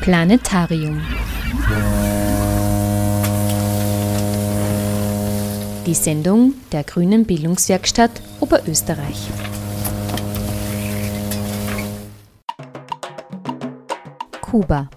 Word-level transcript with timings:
Planetarium. 0.00 0.98
Die 5.84 5.92
Sendung 5.92 6.54
der 6.72 6.84
Grünen 6.84 7.26
Bildungswerkstatt 7.26 8.10
Oberösterreich. 8.40 9.28
Kuba. 14.40 14.88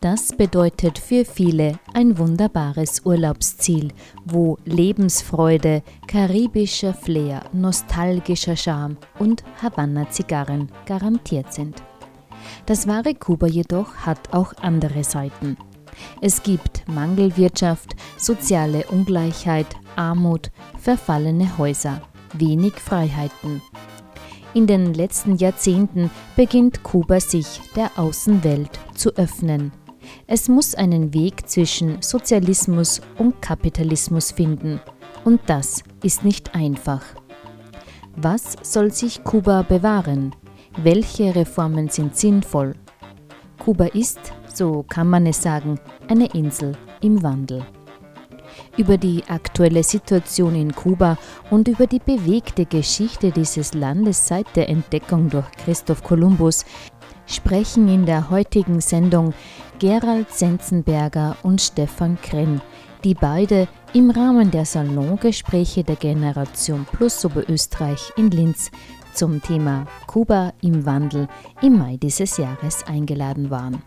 Das 0.00 0.34
bedeutet 0.34 0.98
für 0.98 1.26
viele 1.26 1.78
ein 1.92 2.16
wunderbares 2.16 3.02
Urlaubsziel, 3.04 3.92
wo 4.24 4.56
Lebensfreude, 4.64 5.82
karibischer 6.06 6.94
Flair, 6.94 7.42
nostalgischer 7.52 8.56
Charme 8.56 8.96
und 9.18 9.44
Havanna-Zigarren 9.62 10.72
garantiert 10.86 11.52
sind. 11.52 11.82
Das 12.66 12.86
wahre 12.86 13.14
Kuba 13.14 13.46
jedoch 13.46 13.94
hat 13.96 14.32
auch 14.32 14.52
andere 14.60 15.04
Seiten. 15.04 15.56
Es 16.20 16.42
gibt 16.42 16.88
Mangelwirtschaft, 16.88 17.94
soziale 18.16 18.86
Ungleichheit, 18.86 19.66
Armut, 19.96 20.50
verfallene 20.78 21.58
Häuser, 21.58 22.00
wenig 22.34 22.74
Freiheiten. 22.74 23.60
In 24.52 24.66
den 24.66 24.94
letzten 24.94 25.36
Jahrzehnten 25.36 26.10
beginnt 26.34 26.82
Kuba 26.82 27.20
sich 27.20 27.60
der 27.76 27.90
Außenwelt 27.96 28.80
zu 28.94 29.10
öffnen. 29.16 29.72
Es 30.26 30.48
muss 30.48 30.74
einen 30.74 31.14
Weg 31.14 31.48
zwischen 31.48 32.02
Sozialismus 32.02 33.00
und 33.18 33.40
Kapitalismus 33.40 34.32
finden. 34.32 34.80
Und 35.24 35.40
das 35.46 35.84
ist 36.02 36.24
nicht 36.24 36.54
einfach. 36.54 37.02
Was 38.16 38.56
soll 38.62 38.92
sich 38.92 39.22
Kuba 39.22 39.62
bewahren? 39.62 40.34
Welche 40.76 41.34
Reformen 41.34 41.88
sind 41.88 42.16
sinnvoll? 42.16 42.74
Kuba 43.58 43.86
ist, 43.86 44.20
so 44.54 44.84
kann 44.88 45.08
man 45.08 45.26
es 45.26 45.42
sagen, 45.42 45.80
eine 46.08 46.26
Insel 46.26 46.76
im 47.00 47.22
Wandel. 47.24 47.66
Über 48.76 48.96
die 48.96 49.22
aktuelle 49.26 49.82
Situation 49.82 50.54
in 50.54 50.72
Kuba 50.72 51.18
und 51.50 51.66
über 51.66 51.86
die 51.88 51.98
bewegte 51.98 52.66
Geschichte 52.66 53.32
dieses 53.32 53.74
Landes 53.74 54.28
seit 54.28 54.54
der 54.54 54.68
Entdeckung 54.68 55.28
durch 55.28 55.50
Christoph 55.52 56.04
Kolumbus 56.04 56.64
sprechen 57.26 57.88
in 57.88 58.06
der 58.06 58.30
heutigen 58.30 58.80
Sendung 58.80 59.34
Gerald 59.80 60.30
Senzenberger 60.30 61.36
und 61.42 61.60
Stefan 61.60 62.16
Krenn, 62.22 62.62
die 63.02 63.14
beide 63.14 63.66
im 63.92 64.10
Rahmen 64.10 64.52
der 64.52 64.64
Salongespräche 64.64 65.82
der 65.82 65.96
Generation 65.96 66.86
Plus 66.92 67.24
Oberösterreich 67.24 68.12
in 68.16 68.30
Linz 68.30 68.70
zum 69.12 69.42
Thema 69.42 69.86
Kuba 70.06 70.52
im 70.62 70.86
Wandel 70.86 71.28
im 71.62 71.78
Mai 71.78 71.96
dieses 71.96 72.36
Jahres 72.36 72.86
eingeladen 72.86 73.50
waren. 73.50 73.82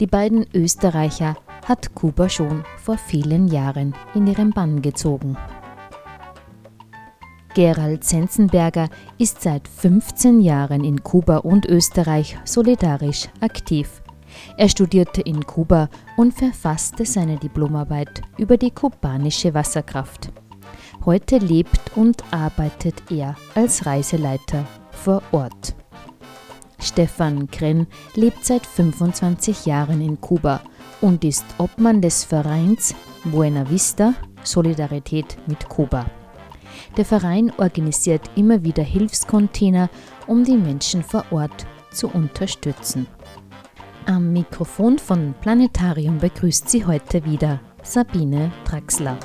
Die 0.00 0.06
beiden 0.06 0.46
Österreicher 0.54 1.36
hat 1.66 1.94
Kuba 1.94 2.28
schon 2.28 2.64
vor 2.76 2.98
vielen 2.98 3.48
Jahren 3.48 3.94
in 4.14 4.26
ihren 4.26 4.50
Bann 4.50 4.82
gezogen. 4.82 5.36
Gerald 7.54 8.02
Senzenberger 8.02 8.88
ist 9.16 9.40
seit 9.42 9.68
15 9.68 10.40
Jahren 10.40 10.82
in 10.82 11.04
Kuba 11.04 11.38
und 11.38 11.66
Österreich 11.66 12.36
solidarisch 12.44 13.28
aktiv. 13.40 14.02
Er 14.56 14.68
studierte 14.68 15.20
in 15.20 15.46
Kuba 15.46 15.88
und 16.16 16.34
verfasste 16.34 17.04
seine 17.04 17.36
Diplomarbeit 17.36 18.22
über 18.38 18.56
die 18.56 18.72
kubanische 18.72 19.54
Wasserkraft. 19.54 20.32
Heute 21.06 21.36
lebt 21.36 21.96
und 21.96 22.24
arbeitet 22.30 23.10
er 23.10 23.36
als 23.54 23.84
Reiseleiter 23.84 24.64
vor 24.90 25.22
Ort. 25.32 25.74
Stefan 26.78 27.46
Krenn 27.50 27.86
lebt 28.14 28.42
seit 28.44 28.66
25 28.66 29.66
Jahren 29.66 30.00
in 30.00 30.18
Kuba 30.18 30.62
und 31.02 31.22
ist 31.24 31.44
Obmann 31.58 32.00
des 32.00 32.24
Vereins 32.24 32.94
Buena 33.24 33.68
Vista 33.68 34.14
Solidarität 34.42 35.36
mit 35.46 35.68
Kuba. 35.68 36.06
Der 36.96 37.04
Verein 37.04 37.52
organisiert 37.58 38.22
immer 38.34 38.64
wieder 38.64 38.82
Hilfscontainer, 38.82 39.90
um 40.26 40.42
die 40.42 40.56
Menschen 40.56 41.02
vor 41.02 41.24
Ort 41.30 41.66
zu 41.90 42.08
unterstützen. 42.08 43.06
Am 44.06 44.32
Mikrofon 44.32 44.98
von 44.98 45.34
Planetarium 45.42 46.18
begrüßt 46.18 46.68
sie 46.68 46.86
heute 46.86 47.24
wieder 47.26 47.60
Sabine 47.82 48.50
Draxler. 48.64 49.18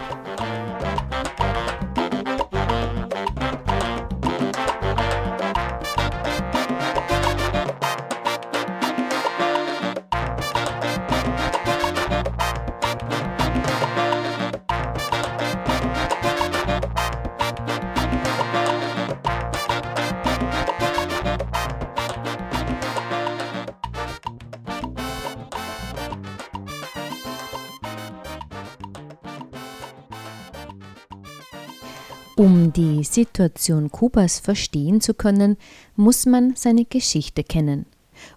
Situation 33.19 33.91
Kubas 33.91 34.40
verstehen 34.40 35.02
zu 35.02 35.13
können, 35.13 35.57
muss 35.97 36.25
man 36.25 36.56
seine 36.56 36.85
Geschichte 36.85 37.44
kennen. 37.44 37.85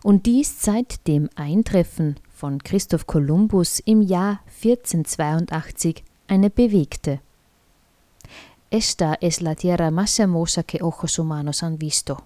Und 0.03 0.26
dies 0.26 0.60
seit 0.60 1.06
dem 1.06 1.31
Eintreffen 1.37 2.16
von 2.34 2.59
Christoph 2.59 3.06
Kolumbus 3.06 3.78
im 3.84 4.03
Jahr 4.03 4.41
1482 4.65 6.03
eine 6.26 6.50
bewegte. 6.50 7.20
Esta 8.70 9.16
es 9.20 9.41
la 9.41 9.54
tierra 9.54 9.91
más 9.91 10.19
hermosa 10.19 10.62
que 10.65 10.82
ojos 10.82 11.19
humanos 11.19 11.62
han 11.62 11.81
visto. 11.81 12.16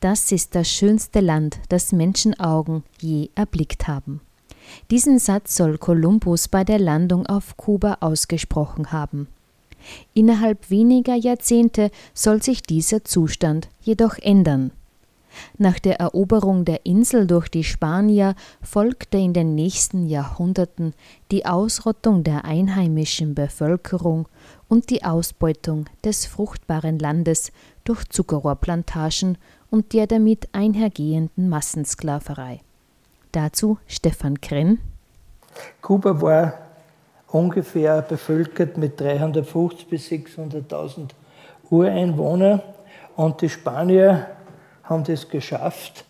Das 0.00 0.30
ist 0.32 0.54
das 0.54 0.68
schönste 0.68 1.20
Land, 1.20 1.58
das 1.70 1.92
Menschenaugen 1.92 2.82
je 3.00 3.30
erblickt 3.34 3.86
haben. 3.88 4.20
Diesen 4.90 5.18
Satz 5.18 5.56
soll 5.56 5.78
Kolumbus 5.78 6.48
bei 6.48 6.64
der 6.64 6.78
Landung 6.78 7.26
auf 7.26 7.56
Kuba 7.56 7.98
ausgesprochen 8.00 8.92
haben. 8.92 9.28
Innerhalb 10.14 10.70
weniger 10.70 11.14
Jahrzehnte 11.14 11.90
soll 12.14 12.42
sich 12.42 12.62
dieser 12.62 13.04
Zustand 13.04 13.68
jedoch 13.80 14.18
ändern. 14.18 14.72
Nach 15.58 15.78
der 15.78 16.00
Eroberung 16.00 16.64
der 16.64 16.84
Insel 16.86 17.26
durch 17.26 17.48
die 17.48 17.64
Spanier 17.64 18.34
folgte 18.62 19.18
in 19.18 19.32
den 19.32 19.54
nächsten 19.54 20.06
Jahrhunderten 20.06 20.94
die 21.30 21.46
Ausrottung 21.46 22.24
der 22.24 22.44
einheimischen 22.44 23.34
Bevölkerung 23.34 24.28
und 24.68 24.90
die 24.90 25.04
Ausbeutung 25.04 25.86
des 26.04 26.26
fruchtbaren 26.26 26.98
Landes 26.98 27.52
durch 27.84 28.04
Zuckerrohrplantagen 28.08 29.38
und 29.70 29.92
der 29.92 30.06
damit 30.06 30.48
einhergehenden 30.52 31.48
Massensklaverei. 31.48 32.60
Dazu 33.32 33.78
Stefan 33.86 34.40
Krenn. 34.40 34.78
Kuba 35.80 36.20
war 36.20 36.54
ungefähr 37.32 38.02
bevölkert 38.02 38.76
mit 38.76 39.00
350.000 39.00 39.88
bis 39.88 40.08
600.000 40.08 41.08
Ureinwohnern. 41.70 42.62
Und 43.16 43.40
die 43.40 43.48
Spanier 43.48 44.28
haben 44.84 45.04
es 45.08 45.28
geschafft, 45.28 46.04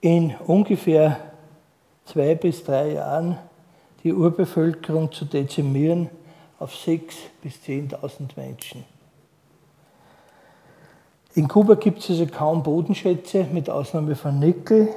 in 0.00 0.34
ungefähr 0.46 1.18
zwei 2.04 2.34
bis 2.34 2.64
drei 2.64 2.92
Jahren 2.92 3.38
die 4.02 4.12
Urbevölkerung 4.12 5.10
zu 5.12 5.24
dezimieren 5.24 6.08
auf 6.58 6.74
6.000 6.74 7.10
bis 7.42 7.54
10.000 7.66 8.30
Menschen. 8.36 8.84
In 11.34 11.46
Kuba 11.46 11.74
gibt 11.74 12.00
es 12.00 12.10
also 12.10 12.26
kaum 12.26 12.62
Bodenschätze, 12.62 13.44
mit 13.44 13.70
Ausnahme 13.70 14.16
von 14.16 14.38
Nickel, 14.38 14.88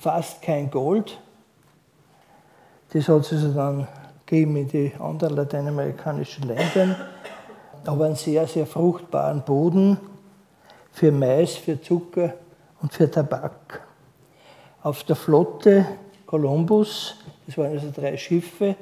fast 0.00 0.42
kein 0.42 0.70
Gold. 0.70 1.18
Das 2.92 3.08
hat 3.08 3.20
es 3.20 3.32
also 3.32 3.52
dann 3.52 3.86
geben 4.28 4.56
in 4.56 4.68
die 4.68 4.92
anderen 5.00 5.36
lateinamerikanischen 5.36 6.46
Länder, 6.46 6.96
aber 7.86 8.04
einen 8.04 8.14
sehr, 8.14 8.46
sehr 8.46 8.66
fruchtbaren 8.66 9.42
Boden 9.42 9.96
für 10.92 11.10
Mais, 11.10 11.56
für 11.56 11.80
Zucker 11.80 12.34
und 12.82 12.92
für 12.92 13.10
Tabak. 13.10 13.86
Auf 14.82 15.02
der 15.04 15.16
Flotte 15.16 15.86
Columbus, 16.26 17.16
das 17.46 17.56
waren 17.56 17.72
also 17.72 17.90
drei 17.90 18.18
Schiffe, 18.18 18.76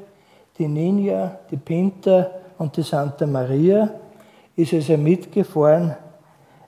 die 0.59 0.67
Ninja, 0.67 1.39
die 1.49 1.57
Pinta 1.57 2.29
und 2.59 2.77
die 2.77 2.83
Santa 2.83 3.25
Maria, 3.25 3.89
ist 4.57 4.75
also 4.75 4.97
mitgefahren 4.97 5.95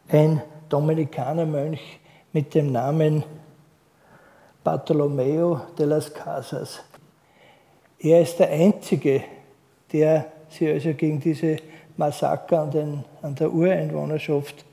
ein 0.08 0.40
Dominikanermönch 0.68 1.98
mit 2.32 2.54
dem 2.54 2.70
Namen 2.70 3.24
Bartolomeo 4.62 5.62
de 5.76 5.86
las 5.86 6.12
Casas. 6.12 6.87
Er 8.00 8.22
ist 8.22 8.38
der 8.38 8.50
Einzige, 8.50 9.24
der 9.92 10.26
sich 10.50 10.68
also 10.68 10.94
gegen 10.94 11.20
diese 11.20 11.56
Massaker 11.96 12.60
an, 12.60 12.70
den, 12.70 13.04
an 13.22 13.34
der 13.34 13.52
Ureinwohnerschaft 13.52 14.64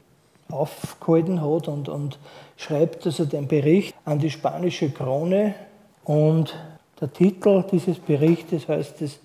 aufgehalten 0.52 1.42
hat 1.42 1.68
und, 1.68 1.90
und 1.90 2.20
schreibt 2.56 3.06
also 3.06 3.26
den 3.26 3.48
Bericht 3.48 3.96
an 4.06 4.20
die 4.20 4.30
spanische 4.30 4.92
Krone 4.92 5.56
Und 6.04 6.56
der 7.02 7.12
Titel 7.12 7.64
dieses 7.72 7.98
Berichtes 7.98 8.68
heißt 8.68 9.02
es 9.02 9.20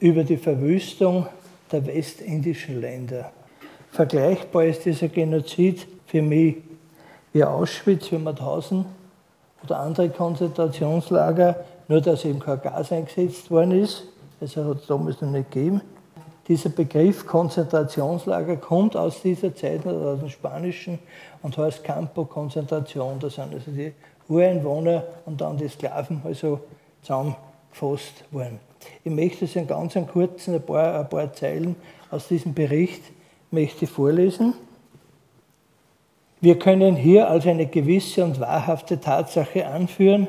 über 0.00 0.24
die 0.24 0.38
Verwüstung 0.38 1.26
der 1.70 1.86
westindischen 1.86 2.80
Länder. 2.80 3.30
Vergleichbar 3.90 4.64
ist 4.64 4.86
dieser 4.86 5.08
Genozid 5.08 5.86
für 6.06 6.22
mich 6.22 6.56
wie 7.32 7.44
Auschwitz, 7.44 8.10
wie 8.10 8.18
Mauthausen 8.18 8.86
oder 9.62 9.78
andere 9.80 10.08
Konzentrationslager, 10.08 11.64
nur 11.88 12.00
dass 12.00 12.24
eben 12.24 12.38
kein 12.38 12.60
Gas 12.60 12.92
eingesetzt 12.92 13.50
worden 13.50 13.82
ist. 13.82 14.04
Das 14.40 14.56
hat 14.56 14.78
es 14.78 14.86
damals 14.86 15.20
noch 15.20 15.30
nicht 15.30 15.50
gegeben. 15.50 15.80
Dieser 16.48 16.70
Begriff 16.70 17.26
Konzentrationslager 17.26 18.56
kommt 18.56 18.96
aus 18.96 19.22
dieser 19.22 19.54
Zeit, 19.54 19.86
aus 19.86 20.18
dem 20.18 20.28
Spanischen, 20.28 20.98
und 21.42 21.56
heißt 21.56 21.84
Campo 21.84 22.24
Konzentration. 22.24 23.18
Da 23.20 23.30
sind 23.30 23.54
also 23.54 23.70
die 23.70 23.92
Ureinwohner 24.28 25.04
und 25.26 25.40
dann 25.40 25.56
die 25.56 25.68
Sklaven 25.68 26.20
also 26.24 26.60
zusammengefasst 27.02 28.24
worden. 28.30 28.58
Ich 29.04 29.12
möchte 29.12 29.44
es 29.44 29.54
in 29.54 29.66
ganz 29.66 29.94
kurzen, 30.12 30.54
ein 30.54 30.62
paar, 30.62 31.00
ein 31.00 31.08
paar 31.08 31.32
Zeilen 31.32 31.76
aus 32.10 32.28
diesem 32.28 32.54
Bericht 32.54 33.02
möchte 33.50 33.86
vorlesen. 33.86 34.54
Wir 36.40 36.58
können 36.58 36.96
hier 36.96 37.30
als 37.30 37.46
eine 37.46 37.66
gewisse 37.66 38.24
und 38.24 38.40
wahrhafte 38.40 38.98
Tatsache 39.00 39.66
anführen, 39.66 40.26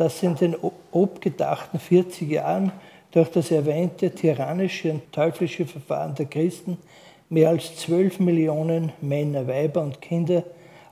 dass 0.00 0.22
in 0.22 0.34
den 0.34 0.56
obgedachten 0.92 1.78
40 1.78 2.30
Jahren 2.30 2.72
durch 3.10 3.28
das 3.32 3.50
erwähnte 3.50 4.14
tyrannische 4.14 4.92
und 4.92 5.12
teuflische 5.12 5.66
Verfahren 5.66 6.14
der 6.14 6.24
Christen 6.24 6.78
mehr 7.28 7.50
als 7.50 7.76
12 7.76 8.18
Millionen 8.18 8.94
Männer, 9.02 9.46
Weiber 9.46 9.82
und 9.82 10.00
Kinder 10.00 10.42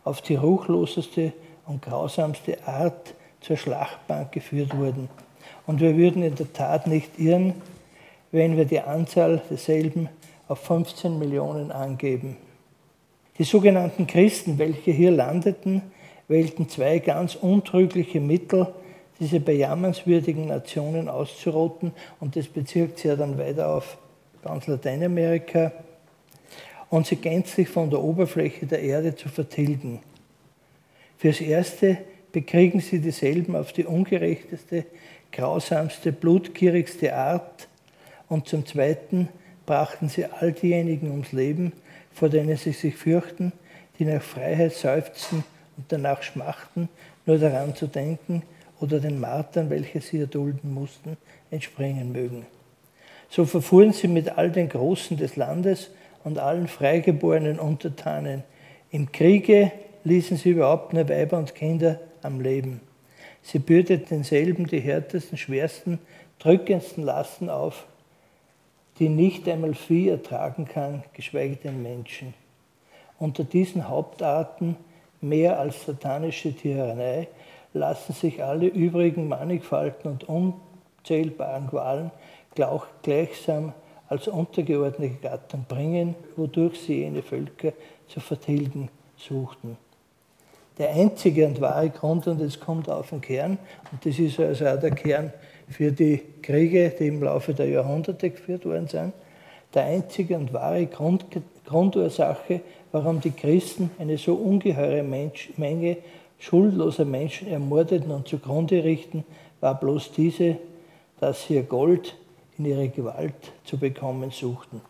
auf 0.05 0.21
die 0.21 0.35
ruchloseste 0.35 1.33
und 1.67 1.81
grausamste 1.81 2.59
Art 2.67 3.15
zur 3.41 3.57
Schlachtbank 3.57 4.31
geführt 4.33 4.77
wurden. 4.77 5.09
Und 5.67 5.81
wir 5.81 5.97
würden 5.97 6.23
in 6.23 6.35
der 6.35 6.53
Tat 6.53 6.87
nicht 6.87 7.19
irren, 7.19 7.55
wenn 8.31 8.59
wir 8.59 8.67
die 8.67 8.81
Anzahl 8.81 9.41
derselben 9.49 10.11
auf 10.49 10.59
15 10.59 11.19
Millionen 11.19 11.73
angeben. 11.73 12.37
Die 13.39 13.45
sogenannten 13.45 14.07
Christen, 14.07 14.59
welche 14.59 14.91
hier 14.91 15.13
landeten, 15.13 15.81
wählten 16.29 16.69
zwei 16.69 16.99
ganz 16.99 17.37
untrügliche 17.37 18.21
Mittel, 18.21 18.67
diese 19.21 19.41
bejammernswürdigen 19.41 20.47
Nationen 20.47 21.09
auszurotten. 21.09 21.93
Und 22.21 22.37
das 22.37 22.47
bezirkt 22.47 22.99
sie 22.99 23.09
ja 23.09 23.17
dann 23.17 23.39
weiter 23.39 23.69
auf 23.69 23.99
ganz 24.43 24.67
Lateinamerika 24.67 25.73
und 26.91 27.07
sie 27.07 27.17
gänzlich 27.17 27.69
von 27.69 27.91
der 27.91 28.01
Oberfläche 28.01 28.67
der 28.67 28.81
Erde 28.81 29.15
zu 29.15 29.29
vertilgen. 29.29 30.01
Fürs 31.19 31.41
Erste 31.41 31.99
bekriegen 32.33 32.81
sie 32.81 33.01
dieselben 33.01 33.57
auf 33.57 33.73
die 33.73 33.85
ungerechteste, 33.85 34.85
grausamste, 35.33 36.13
blutgierigste 36.13 37.15
Art 37.15 37.69
und 38.29 38.49
zum 38.49 38.65
Zweiten 38.65 39.29
brachten 39.67 40.09
sie 40.09 40.25
all 40.25 40.53
diejenigen 40.53 41.11
ums 41.11 41.33
Leben, 41.33 41.73
vor 42.13 42.29
denen 42.29 42.57
sie 42.57 42.73
sich 42.73 42.97
fürchten, 42.97 43.53
die 43.99 44.05
nach 44.05 44.23
Freiheit 44.23 44.73
seufzen 44.73 45.45
und 45.77 45.87
danach 45.89 46.23
schmachten, 46.23 46.89
nur 47.27 47.39
daran 47.39 47.75
zu 47.75 47.87
denken, 47.87 48.43
oder 48.81 49.01
den 49.01 49.21
Martern, 49.21 49.71
welche 49.71 50.01
sie 50.01 50.21
erdulden 50.21 50.73
mussten, 50.73 51.17
entspringen 51.51 52.13
mögen. 52.13 52.47
So 53.31 53.45
verfuhren 53.45 53.93
sie 53.93 54.09
mit 54.09 54.39
all 54.39 54.51
den 54.51 54.69
Großen 54.69 55.17
des 55.17 55.37
Landes 55.37 55.91
und 56.25 56.39
allen 56.39 56.69
freigeborenen 56.69 57.59
Untertanen. 57.59 58.43
Im 58.91 59.13
Kriege 59.13 59.73
ließen 60.05 60.37
sie 60.37 60.51
überhaupt 60.51 60.93
nur 60.93 61.09
Weiber 61.09 61.39
und 61.39 61.55
Kinder 61.55 62.01
am 62.23 62.41
Leben. 62.41 62.81
Sie 63.43 63.59
bürdeten 63.59 64.07
denselben 64.09 64.67
die 64.67 64.81
härtesten, 64.81 65.39
schwersten, 65.39 65.99
drückendsten 66.39 67.05
Lasten 67.05 67.51
auf, 67.51 67.87
die 68.99 69.09
nicht 69.09 69.49
einmal 69.49 69.75
Vieh 69.75 70.09
ertragen 70.09 70.67
kann, 70.67 71.03
geschweige 71.13 71.57
denn 71.57 71.83
Menschen. 71.83 72.35
Unter 73.19 73.45
diesen 73.45 73.89
Hauptarten 73.89 74.77
mehr 75.21 75.59
als 75.59 75.85
satanische 75.85 76.55
Tyrannei 76.55 77.29
lassen 77.73 78.13
sich 78.13 78.43
alle 78.43 78.67
übrigen 78.67 79.29
mannigfalten 79.29 80.11
und 80.11 80.29
unzählbaren 80.29 81.69
Qualen 81.69 82.11
gleichsam 83.03 83.73
als 84.09 84.27
untergeordnete 84.27 85.17
Gattung 85.21 85.65
bringen, 85.69 86.15
wodurch 86.37 86.81
sie 86.81 87.01
jene 87.01 87.23
Völker 87.23 87.73
zu 88.09 88.21
vertilgen 88.21 88.89
suchten. 89.17 89.77
Der 90.79 90.91
einzige 90.91 91.47
und 91.47 91.61
wahre 91.61 91.91
Grund, 91.91 92.27
und 92.27 92.41
es 92.41 92.59
kommt 92.59 92.89
auf 92.89 93.11
den 93.11 93.21
Kern, 93.21 93.59
und 93.91 94.05
das 94.07 94.19
ist 94.19 94.39
also 94.39 94.67
auch 94.67 94.79
der 94.79 94.93
Kern 94.93 95.33
für 95.69 95.93
die 95.93 96.23
Kriege, 96.41 96.95
die 96.99 97.09
im 97.09 97.23
Laufe 97.23 97.53
der 97.53 97.69
Jahrhunderte 97.69 98.31
geführt 98.31 98.65
worden 98.65 98.87
sind, 98.87 99.13
der 99.75 99.85
einzige 99.85 100.37
und 100.37 100.53
wahre 100.53 100.87
Grund, 100.87 101.27
Grundursache, 101.67 102.61
warum 102.93 103.21
die 103.21 103.33
Christen 103.33 103.91
eine 103.99 104.17
so 104.17 104.35
ungeheure 104.35 105.03
Mensch, 105.03 105.51
Menge 105.57 105.99
schuldloser 106.39 107.05
Menschen 107.05 107.49
ermordeten 107.49 108.11
und 108.11 108.29
zugrunde 108.29 108.85
richten, 108.85 109.25
war 109.61 109.79
bloß 109.79 110.13
diese, 110.13 110.59
dass 111.21 111.47
sie 111.47 111.55
ihr 111.55 111.65
Gold 111.65 112.17
in 112.59 112.65
ihre 112.65 112.89
Gewalt 112.89 113.35
zu 113.65 113.77
bekommen 113.77 114.31
suchten. 114.31 114.81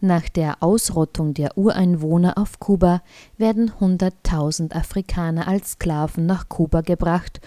Nach 0.00 0.28
der 0.28 0.62
Ausrottung 0.62 1.34
der 1.34 1.58
Ureinwohner 1.58 2.38
auf 2.38 2.60
Kuba 2.60 3.02
werden 3.36 3.72
100.000 3.80 4.74
Afrikaner 4.74 5.48
als 5.48 5.72
Sklaven 5.72 6.26
nach 6.26 6.48
Kuba 6.48 6.82
gebracht, 6.82 7.40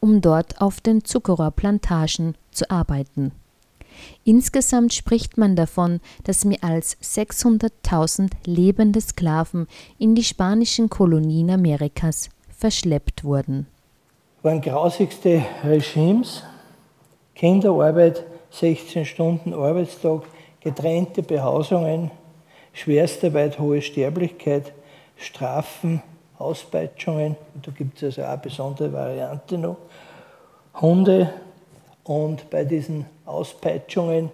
um 0.00 0.20
dort 0.20 0.60
auf 0.60 0.80
den 0.80 1.04
Zuckerrohrplantagen 1.04 2.36
zu 2.50 2.70
arbeiten. 2.70 3.32
Insgesamt 4.24 4.92
spricht 4.92 5.38
man 5.38 5.56
davon, 5.56 6.00
dass 6.24 6.44
mehr 6.44 6.62
als 6.62 6.96
600.000 7.00 8.30
lebende 8.44 9.00
Sklaven 9.00 9.66
in 9.98 10.14
die 10.14 10.24
spanischen 10.24 10.90
Kolonien 10.90 11.50
Amerikas 11.50 12.28
verschleppt 12.56 13.24
wurden. 13.24 13.66
Waren 14.42 14.60
grausigste 14.60 15.42
Regimes, 15.64 16.42
Kinderarbeit, 17.34 18.24
16 18.50 19.04
Stunden 19.04 19.52
Arbeitstag, 19.52 20.22
getrennte 20.60 21.22
Behausungen, 21.22 22.10
Schwerstarbeit, 22.72 23.58
hohe 23.58 23.82
Sterblichkeit, 23.82 24.72
Strafen, 25.16 26.02
Auspeitschungen, 26.38 27.36
da 27.62 27.70
gibt 27.72 27.96
es 27.98 28.04
also 28.04 28.22
auch 28.22 28.28
eine 28.28 28.38
besondere 28.38 28.92
Variante 28.92 29.58
noch, 29.58 29.76
Hunde 30.80 31.30
und 32.04 32.48
bei 32.50 32.64
diesen 32.64 33.06
Auspeitschungen 33.24 34.30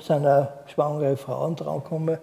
sind 0.00 0.26
auch 0.26 0.48
schwangere 0.66 1.16
Frauen 1.16 1.56
drangekommen. 1.56 2.18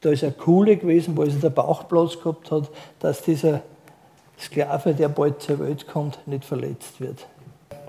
Da 0.00 0.10
ist 0.10 0.24
eine 0.24 0.32
Kuhle 0.32 0.76
gewesen, 0.76 1.16
wo 1.16 1.22
also 1.22 1.38
der 1.38 1.50
Bauchplatz 1.50 2.18
gehabt 2.18 2.50
hat, 2.50 2.70
dass 3.00 3.22
dieser 3.22 3.62
Sklave, 4.38 4.94
der 4.94 5.08
bald 5.08 5.40
zur 5.40 5.58
Welt 5.60 5.86
kommt, 5.86 6.18
nicht 6.26 6.44
verletzt 6.44 7.00
wird. 7.00 7.26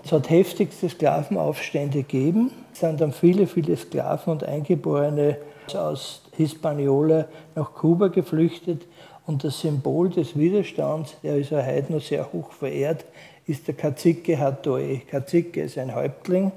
Es 0.03 0.11
hat 0.11 0.29
heftigste 0.29 0.87
Sklavenaufstände 0.87 2.03
gegeben. 2.03 2.51
Es 2.71 2.79
sind 2.79 3.01
dann 3.01 3.11
viele, 3.11 3.45
viele 3.45 3.75
Sklaven 3.75 4.31
und 4.31 4.43
Eingeborene 4.43 5.37
aus 5.75 6.21
Hispaniola 6.37 7.25
nach 7.55 7.73
Kuba 7.73 8.07
geflüchtet. 8.07 8.85
Und 9.25 9.43
das 9.43 9.59
Symbol 9.59 10.09
des 10.09 10.37
Widerstands, 10.37 11.17
der 11.21 11.35
ist 11.35 11.49
ja 11.49 11.61
heute 11.65 11.91
noch 11.91 12.01
sehr 12.01 12.31
hoch 12.31 12.53
verehrt, 12.53 13.03
ist 13.45 13.67
der 13.67 13.75
Cacique 13.75 14.37
Hatoe. 14.37 15.01
Cacique 15.09 15.57
ist 15.57 15.77
ein 15.77 15.93
Häuptling. 15.93 16.53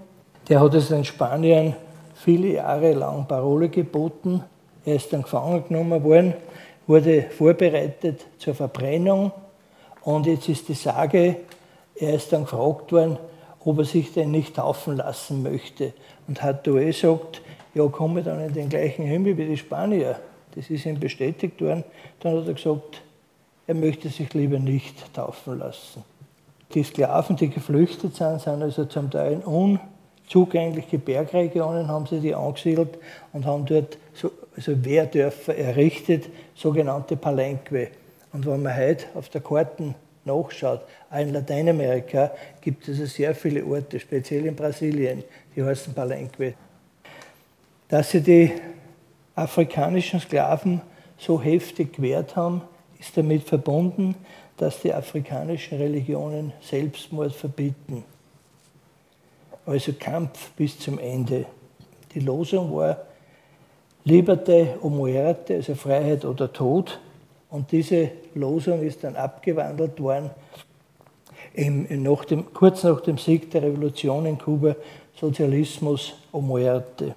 Der 0.48 0.60
hat 0.60 0.74
es 0.74 0.90
in 0.92 1.04
Spanien 1.04 1.74
viele 2.14 2.52
Jahre 2.52 2.92
lang 2.92 3.26
Parole 3.26 3.68
geboten. 3.68 4.44
Er 4.84 4.94
ist 4.94 5.12
dann 5.12 5.22
gefangen 5.22 5.64
genommen 5.66 6.04
worden, 6.04 6.34
wurde 6.86 7.22
vorbereitet 7.36 8.26
zur 8.38 8.54
Verbrennung 8.54 9.32
und 10.02 10.26
jetzt 10.26 10.48
ist 10.48 10.68
die 10.68 10.74
Sage, 10.74 11.36
er 11.94 12.14
ist 12.14 12.32
dann 12.32 12.44
gefragt 12.44 12.92
worden, 12.92 13.18
ob 13.64 13.78
er 13.78 13.84
sich 13.84 14.12
denn 14.12 14.30
nicht 14.30 14.56
taufen 14.56 14.96
lassen 14.96 15.42
möchte. 15.42 15.92
Und 16.26 16.42
hat 16.42 16.66
Doe 16.66 16.86
gesagt, 16.86 17.42
ja, 17.74 17.86
komme 17.88 18.22
dann 18.22 18.40
in 18.40 18.52
den 18.52 18.68
gleichen 18.68 19.04
Himmel 19.04 19.36
wie 19.36 19.46
die 19.46 19.56
Spanier. 19.56 20.18
Das 20.54 20.70
ist 20.70 20.86
ihm 20.86 20.98
bestätigt 20.98 21.60
worden. 21.60 21.84
Dann 22.20 22.36
hat 22.36 22.46
er 22.46 22.54
gesagt, 22.54 23.02
er 23.66 23.74
möchte 23.74 24.08
sich 24.08 24.32
lieber 24.34 24.58
nicht 24.58 25.14
taufen 25.14 25.58
lassen. 25.58 26.02
Die 26.74 26.82
Sklaven, 26.82 27.36
die 27.36 27.50
geflüchtet 27.50 28.16
sind, 28.16 28.40
sind 28.40 28.62
also 28.62 28.84
zum 28.84 29.10
Teil 29.10 29.32
in 29.32 29.40
unzugängliche 29.42 30.98
Bergregionen, 30.98 31.88
haben 31.88 32.06
sie 32.06 32.20
die 32.20 32.34
angesiedelt 32.34 32.98
und 33.32 33.44
haben 33.44 33.66
dort 33.66 33.98
so, 34.14 34.30
also 34.56 34.84
Wehrdörfer 34.84 35.56
errichtet, 35.56 36.28
sogenannte 36.54 37.16
Palenque. 37.16 37.90
Und 38.32 38.46
wenn 38.46 38.62
man 38.62 38.76
heute 38.76 39.06
auf 39.14 39.28
der 39.28 39.40
Karten 39.40 39.94
nachschaut, 40.24 40.82
auch 41.10 41.18
in 41.18 41.32
Lateinamerika 41.32 42.30
gibt 42.60 42.86
es 42.88 43.14
sehr 43.14 43.34
viele 43.34 43.64
Orte, 43.64 43.98
speziell 43.98 44.46
in 44.46 44.54
Brasilien, 44.54 45.24
die 45.54 45.62
heißen 45.62 45.94
Palenque. 45.94 46.54
Dass 47.88 48.10
sie 48.10 48.20
die 48.20 48.52
afrikanischen 49.34 50.20
Sklaven 50.20 50.80
so 51.18 51.40
heftig 51.40 51.94
gewehrt 51.94 52.36
haben, 52.36 52.62
ist 52.98 53.16
damit 53.16 53.44
verbunden, 53.44 54.14
dass 54.56 54.80
die 54.80 54.92
afrikanischen 54.92 55.78
Religionen 55.78 56.52
Selbstmord 56.60 57.32
verbieten. 57.32 58.04
Also 59.66 59.92
Kampf 59.98 60.50
bis 60.50 60.78
zum 60.78 60.98
Ende. 60.98 61.46
Die 62.14 62.20
Losung 62.20 62.74
war 62.74 62.98
Liberte 64.04 64.78
o 64.82 64.88
muerte, 64.88 65.54
also 65.54 65.74
Freiheit 65.74 66.24
oder 66.24 66.52
Tod. 66.52 67.00
Und 67.50 67.72
diese 67.72 68.10
Losung 68.34 68.82
ist 68.82 69.02
dann 69.02 69.16
abgewandelt 69.16 70.00
worden, 70.00 70.30
nach 71.56 72.24
dem, 72.24 72.54
kurz 72.54 72.84
nach 72.84 73.00
dem 73.00 73.18
Sieg 73.18 73.50
der 73.50 73.62
Revolution 73.62 74.24
in 74.26 74.38
Kuba, 74.38 74.76
Sozialismus 75.14 76.14
o 76.32 76.40
muerte. 76.40 77.14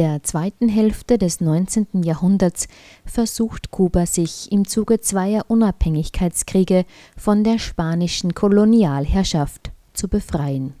Der 0.00 0.22
zweiten 0.22 0.70
Hälfte 0.70 1.18
des 1.18 1.42
19. 1.42 2.04
Jahrhunderts 2.04 2.68
versucht 3.04 3.70
Kuba 3.70 4.06
sich 4.06 4.50
im 4.50 4.66
Zuge 4.66 5.02
zweier 5.02 5.44
Unabhängigkeitskriege 5.48 6.86
von 7.18 7.44
der 7.44 7.58
spanischen 7.58 8.32
Kolonialherrschaft 8.32 9.72
zu 9.92 10.08
befreien. 10.08 10.72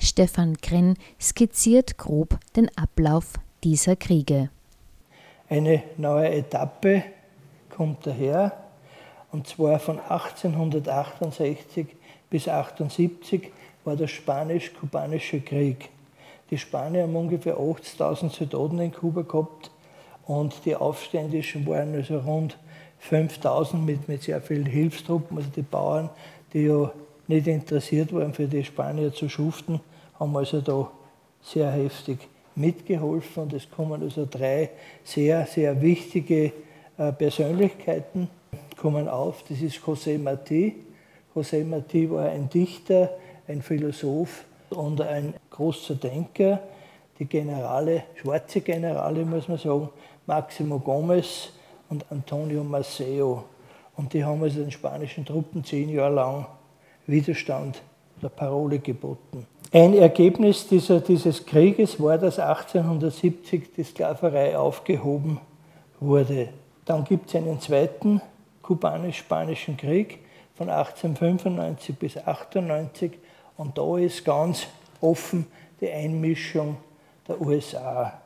Stefan 0.00 0.56
Krenn 0.56 0.96
skizziert 1.20 1.96
grob 1.96 2.40
den 2.56 2.76
Ablauf 2.76 3.34
dieser 3.62 3.94
Kriege. 3.94 4.50
Eine 5.48 5.84
neue 5.96 6.30
Etappe 6.30 7.04
kommt 7.68 8.04
daher, 8.04 8.64
und 9.30 9.46
zwar 9.46 9.78
von 9.78 10.00
1868 10.00 11.86
bis 12.28 12.48
1878 12.48 13.52
war 13.84 13.94
der 13.94 14.08
Spanisch-Kubanische 14.08 15.40
Krieg. 15.40 15.88
Die 16.50 16.58
Spanier 16.58 17.04
haben 17.04 17.14
ungefähr 17.14 17.56
80.000 17.56 18.30
Soldaten 18.30 18.80
in 18.80 18.92
Kuba 18.92 19.22
gehabt 19.22 19.70
und 20.26 20.64
die 20.64 20.74
Aufständischen 20.74 21.66
waren 21.66 21.94
also 21.94 22.18
rund 22.18 22.58
5.000 23.08 23.76
mit, 23.76 24.08
mit 24.08 24.24
sehr 24.24 24.40
vielen 24.40 24.66
Hilfstruppen. 24.66 25.38
Also 25.38 25.50
die 25.54 25.62
Bauern, 25.62 26.10
die 26.52 26.66
ja 26.66 26.92
nicht 27.28 27.46
interessiert 27.46 28.12
waren, 28.12 28.34
für 28.34 28.46
die 28.46 28.64
Spanier 28.64 29.12
zu 29.12 29.28
schuften, 29.28 29.80
haben 30.18 30.36
also 30.36 30.60
da 30.60 30.90
sehr 31.42 31.70
heftig 31.70 32.18
mitgeholfen. 32.56 33.44
Und 33.44 33.52
es 33.52 33.70
kommen 33.70 34.02
also 34.02 34.26
drei 34.28 34.70
sehr, 35.04 35.46
sehr 35.46 35.80
wichtige 35.80 36.52
äh, 36.98 37.12
Persönlichkeiten 37.12 38.28
kommen 38.76 39.08
auf. 39.08 39.44
Das 39.48 39.60
ist 39.60 39.78
José 39.78 40.18
Martí. 40.18 40.74
José 41.34 41.64
Martí 41.64 42.10
war 42.10 42.28
ein 42.28 42.48
Dichter, 42.48 43.10
ein 43.46 43.62
Philosoph 43.62 44.44
und 44.72 45.00
ein 45.00 45.34
großer 45.50 45.94
Denker. 45.94 46.60
Die 47.18 47.26
Generale, 47.26 48.04
schwarze 48.14 48.60
Generale 48.60 49.24
muss 49.24 49.48
man 49.48 49.58
sagen, 49.58 49.90
Maximo 50.26 50.78
Gomez 50.78 51.50
und 51.88 52.04
Antonio 52.10 52.64
Maceo. 52.64 53.44
Und 53.96 54.12
die 54.12 54.24
haben 54.24 54.42
also 54.42 54.60
den 54.60 54.70
spanischen 54.70 55.24
Truppen 55.26 55.62
zehn 55.64 55.90
Jahre 55.90 56.14
lang 56.14 56.46
Widerstand 57.06 57.82
der 58.22 58.28
Parole 58.28 58.78
geboten. 58.78 59.46
Ein 59.72 59.94
Ergebnis 59.94 60.66
dieser, 60.66 61.00
dieses 61.00 61.44
Krieges 61.46 62.00
war, 62.00 62.18
dass 62.18 62.38
1870 62.38 63.72
die 63.76 63.84
Sklaverei 63.84 64.56
aufgehoben 64.56 65.40
wurde. 66.00 66.48
Dann 66.84 67.04
gibt 67.04 67.28
es 67.28 67.36
einen 67.36 67.60
zweiten 67.60 68.20
kubanisch-spanischen 68.62 69.76
Krieg 69.76 70.18
von 70.54 70.70
1895 70.70 71.96
bis 71.96 72.16
1898 72.16 73.12
und 73.60 73.76
da 73.76 73.98
ist 73.98 74.24
ganz 74.24 74.66
offen 75.02 75.46
die 75.82 75.90
Einmischung 75.90 76.78
der 77.28 77.38
USA. 77.42 78.18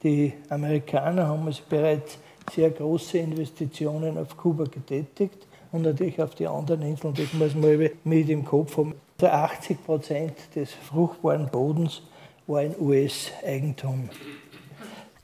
Die 0.00 0.32
Amerikaner 0.48 1.26
haben 1.26 1.44
also 1.46 1.62
bereits 1.68 2.18
sehr 2.54 2.70
große 2.70 3.18
Investitionen 3.18 4.16
auf 4.16 4.36
Kuba 4.36 4.64
getätigt 4.64 5.46
und 5.72 5.82
natürlich 5.82 6.22
auf 6.22 6.36
die 6.36 6.46
anderen 6.46 6.82
Inseln, 6.82 7.14
das 7.14 7.32
muss 7.32 7.54
man 7.56 7.90
mit 8.04 8.28
im 8.28 8.44
Kopf 8.44 8.76
haben. 8.76 8.94
80 9.20 9.84
Prozent 9.84 10.34
des 10.54 10.72
fruchtbaren 10.72 11.48
Bodens 11.48 12.02
war 12.46 12.62
in 12.62 12.74
US-Eigentum. 12.78 14.08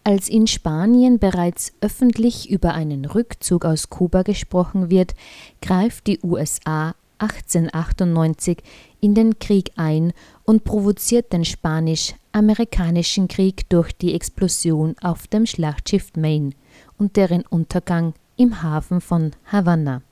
Als 0.02 0.28
in 0.28 0.46
Spanien 0.46 1.18
bereits 1.18 1.72
öffentlich 1.80 2.50
über 2.50 2.74
einen 2.74 3.04
Rückzug 3.04 3.64
aus 3.64 3.90
Kuba 3.90 4.22
gesprochen 4.22 4.90
wird, 4.90 5.14
greift 5.60 6.06
die 6.06 6.20
USA 6.22 6.94
1898 7.18 8.62
in 9.00 9.14
den 9.14 9.38
Krieg 9.38 9.72
ein 9.76 10.12
und 10.44 10.64
provoziert 10.64 11.32
den 11.32 11.44
Spanisch-Amerikanischen 11.44 13.28
Krieg 13.28 13.68
durch 13.68 13.92
die 13.92 14.14
Explosion 14.14 14.94
auf 15.00 15.26
dem 15.26 15.46
Schlachtschiff 15.46 16.12
Maine 16.16 16.50
und 16.96 17.16
deren 17.16 17.42
Untergang 17.46 18.14
im 18.36 18.62
Hafen 18.62 19.00
von 19.00 19.32
Havanna. 19.50 20.02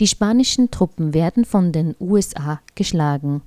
Die 0.00 0.06
spanischen 0.06 0.70
Truppen 0.70 1.14
werden 1.14 1.44
von 1.44 1.72
den 1.72 1.94
USA 2.00 2.60
geschlagen. 2.74 3.42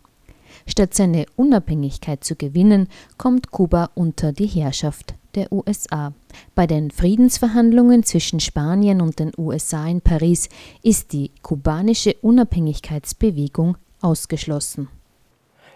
Statt 0.66 0.94
seine 0.94 1.26
Unabhängigkeit 1.36 2.24
zu 2.24 2.36
gewinnen, 2.36 2.88
kommt 3.18 3.52
Kuba 3.52 3.90
unter 3.96 4.32
die 4.32 4.48
Herrschaft 4.48 5.16
der 5.36 5.52
USA. 5.52 6.14
Bei 6.56 6.68
den 6.68 6.92
Friedensverhandlungen 6.92 8.04
zwischen 8.04 8.40
Spanien 8.40 9.02
und 9.02 9.20
den 9.20 9.32
USA 9.38 9.88
in 9.88 10.02
Paris 10.02 10.50
ist 10.84 11.14
die 11.14 11.32
kubanische 11.42 12.16
Unabhängigkeitsbewegung 12.22 13.78
ausgeschlossen. 14.02 14.90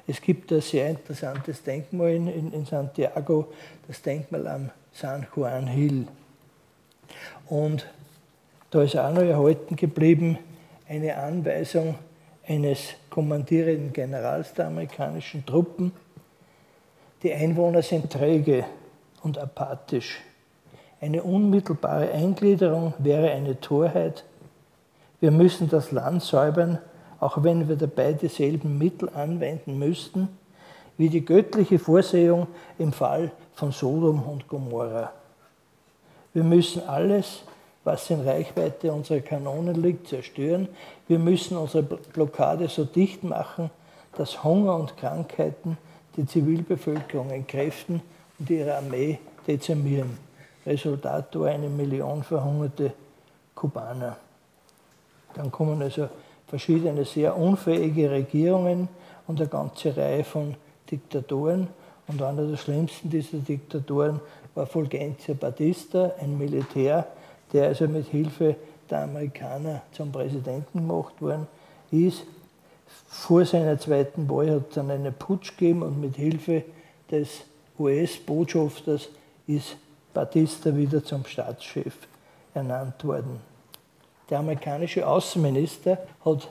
Es 0.05 0.21
gibt 0.21 0.51
ein 0.51 0.61
sehr 0.61 0.89
interessantes 0.89 1.63
Denkmal 1.63 2.11
in, 2.11 2.51
in, 2.51 2.65
Santiago, 2.65 3.53
das 3.87 4.01
Denkmal 4.01 4.47
am 4.47 4.69
San 4.91 5.25
Juan 5.33 5.67
Hill. 5.67 6.07
Und 7.47 7.87
da 8.69 8.83
ist 8.83 8.97
auch 8.97 9.13
noch 9.13 9.21
erhalten 9.21 9.75
geblieben 9.75 10.37
eine 10.89 11.15
Anweisung 11.15 11.95
eines 12.47 12.79
kommandierenden 13.09 13.93
Generals 13.93 14.53
der 14.53 14.67
amerikanischen 14.67 15.45
Truppen. 15.45 15.91
Die 17.21 17.33
Einwohner 17.33 17.81
sind 17.81 18.11
träge 18.11 18.65
und 19.21 19.37
apathisch. 19.37 20.21
Eine 20.99 21.23
unmittelbare 21.23 22.11
Eingliederung 22.11 22.93
wäre 22.97 23.31
eine 23.31 23.59
Torheit. 23.59 24.23
Wir 25.19 25.31
müssen 25.31 25.69
das 25.69 25.91
Land 25.91 26.21
säubern, 26.23 26.79
auch 27.19 27.43
wenn 27.43 27.67
wir 27.69 27.77
dabei 27.77 28.13
dieselben 28.13 28.77
Mittel 28.77 29.09
anwenden 29.13 29.79
müssten, 29.79 30.27
wie 30.97 31.09
die 31.09 31.23
göttliche 31.23 31.79
Vorsehung 31.79 32.47
im 32.77 32.91
Fall 32.91 33.31
von 33.53 33.71
Sodom 33.71 34.23
und 34.23 34.47
Gomorra. 34.47 35.11
Wir 36.33 36.43
müssen 36.43 36.87
alles, 36.87 37.43
was 37.83 38.09
in 38.09 38.21
Reichweite 38.21 38.91
unserer 38.91 39.19
Kanonen 39.19 39.81
liegt, 39.81 40.07
zerstören. 40.07 40.67
Wir 41.07 41.19
müssen 41.19 41.57
unsere 41.57 41.83
Blockade 41.83 42.69
so 42.69 42.85
dicht 42.85 43.23
machen, 43.23 43.69
dass 44.17 44.43
Hunger 44.43 44.75
und 44.75 44.95
Krankheiten 44.97 45.77
die 46.15 46.25
Zivilbevölkerung 46.25 47.31
entkräften 47.31 48.01
und 48.39 48.49
ihre 48.49 48.75
Armee 48.75 49.19
dezimieren. 49.47 50.17
Resultat 50.65 51.37
war 51.37 51.49
eine 51.49 51.67
Million 51.67 52.23
verhungerte 52.23 52.93
Kubaner. 53.55 54.17
Dann 55.33 55.51
kommen 55.51 55.81
also 55.81 56.07
verschiedene 56.47 57.03
sehr 57.03 57.35
unfähige 57.35 58.11
Regierungen 58.11 58.87
und 59.27 59.39
eine 59.39 59.49
ganze 59.49 59.95
Reihe 59.97 60.23
von 60.23 60.55
Diktatoren. 60.89 61.67
Und 62.07 62.21
einer 62.21 62.45
der 62.45 62.57
schlimmsten 62.57 63.09
dieser 63.09 63.39
Diktatoren 63.39 64.19
war 64.55 64.67
Fulgencio 64.67 65.33
Batista, 65.35 66.11
ein 66.19 66.37
Militär, 66.37 67.07
der 67.53 67.67
also 67.67 67.87
mit 67.87 68.07
Hilfe 68.07 68.55
der 68.89 69.03
Amerikaner 69.03 69.81
zum 69.91 70.11
Präsidenten 70.11 70.79
gemacht 70.79 71.21
worden 71.21 71.47
ist. 71.91 72.23
Vor 73.07 73.45
seiner 73.45 73.77
zweiten 73.77 74.29
Wahl 74.29 74.51
hat 74.51 74.69
es 74.69 74.75
dann 74.75 74.91
einen 74.91 75.13
Putsch 75.13 75.55
gegeben 75.57 75.83
und 75.83 76.01
mit 76.01 76.15
Hilfe 76.15 76.63
des 77.09 77.41
US-Botschafters 77.79 79.09
ist 79.47 79.77
Batista 80.13 80.75
wieder 80.75 81.03
zum 81.03 81.25
Staatschef 81.25 81.95
ernannt 82.53 83.03
worden. 83.03 83.39
Der 84.29 84.39
amerikanische 84.39 85.07
Außenminister 85.07 85.97
hat 86.23 86.49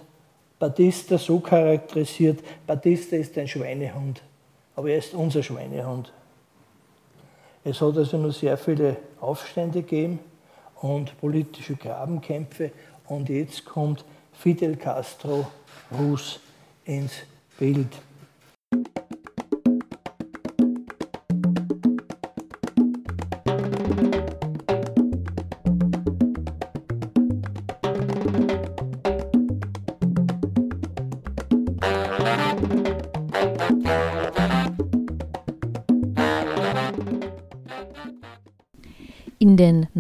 Batista 0.58 1.18
so 1.18 1.40
charakterisiert, 1.40 2.40
Batista 2.66 3.16
ist 3.16 3.36
ein 3.38 3.48
Schweinehund, 3.48 4.22
aber 4.76 4.90
er 4.90 4.98
ist 4.98 5.14
unser 5.14 5.42
Schweinehund. 5.42 6.12
Es 7.64 7.80
hat 7.80 7.96
also 7.96 8.16
nur 8.16 8.32
sehr 8.32 8.56
viele 8.56 8.96
Aufstände 9.20 9.82
gegeben 9.82 10.18
und 10.82 11.18
politische 11.18 11.76
Grabenkämpfe 11.76 12.72
und 13.06 13.28
jetzt 13.28 13.64
kommt 13.64 14.04
Fidel 14.32 14.76
Castro 14.76 15.46
Rus 15.98 16.40
ins 16.84 17.12
Bild. 17.58 17.88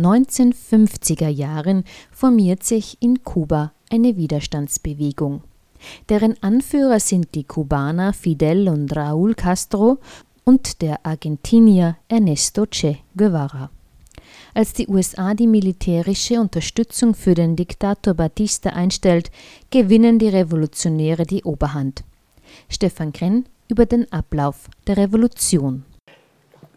1950er 0.04 1.28
Jahren 1.28 1.84
formiert 2.10 2.64
sich 2.64 2.96
in 3.00 3.22
Kuba 3.22 3.72
eine 3.90 4.16
Widerstandsbewegung. 4.16 5.42
Deren 6.08 6.34
Anführer 6.42 7.00
sind 7.00 7.34
die 7.34 7.44
Kubaner 7.44 8.12
Fidel 8.12 8.68
und 8.68 8.94
Raúl 8.94 9.34
Castro 9.34 9.98
und 10.44 10.82
der 10.82 11.04
Argentinier 11.04 11.96
Ernesto 12.08 12.66
Che 12.66 12.98
Guevara. 13.16 13.70
Als 14.54 14.72
die 14.74 14.88
USA 14.88 15.34
die 15.34 15.46
militärische 15.46 16.40
Unterstützung 16.40 17.14
für 17.14 17.34
den 17.34 17.56
Diktator 17.56 18.14
Batista 18.14 18.70
einstellt, 18.70 19.30
gewinnen 19.70 20.18
die 20.18 20.28
Revolutionäre 20.28 21.24
die 21.24 21.42
Oberhand. 21.44 22.04
Stefan 22.68 23.12
Krenn 23.12 23.46
über 23.68 23.86
den 23.86 24.10
Ablauf 24.12 24.68
der 24.86 24.98
Revolution. 24.98 25.84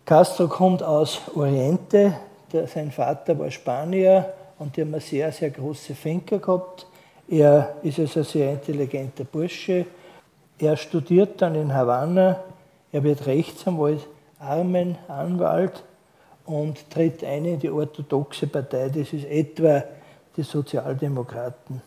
Castro 0.06 0.48
kommt 0.48 0.84
aus 0.84 1.20
Oriente, 1.36 2.16
der, 2.56 2.68
sein 2.68 2.92
Vater 2.92 3.38
war 3.38 3.52
Spanier 3.52 4.34
und 4.58 4.76
die 4.76 4.82
haben 4.82 4.94
eine 4.94 5.02
sehr, 5.02 5.32
sehr 5.32 5.50
große 5.50 5.94
Finker 5.94 6.40
gehabt. 6.40 6.88
Er 7.28 7.76
ist 7.84 8.00
also 8.00 8.20
ein 8.20 8.26
sehr 8.26 8.52
intelligenter 8.52 9.24
Bursche. 9.26 9.86
Er 10.58 10.78
studiert 10.78 11.42
dann 11.42 11.56
in 11.56 11.74
Havanna, 11.74 12.40
er 12.92 13.04
wird 13.04 13.26
Rechtsanwalt, 13.26 14.08
Armenanwalt 14.40 15.84
und 16.46 16.90
tritt 16.90 17.24
ein 17.24 17.46
in 17.46 17.60
die 17.60 17.70
orthodoxe 17.70 18.48
Partei, 18.48 18.90
das 18.90 19.12
ist 19.12 19.26
etwa 19.26 19.84
die 20.38 20.44
Sozialdemokraten. 20.44 21.82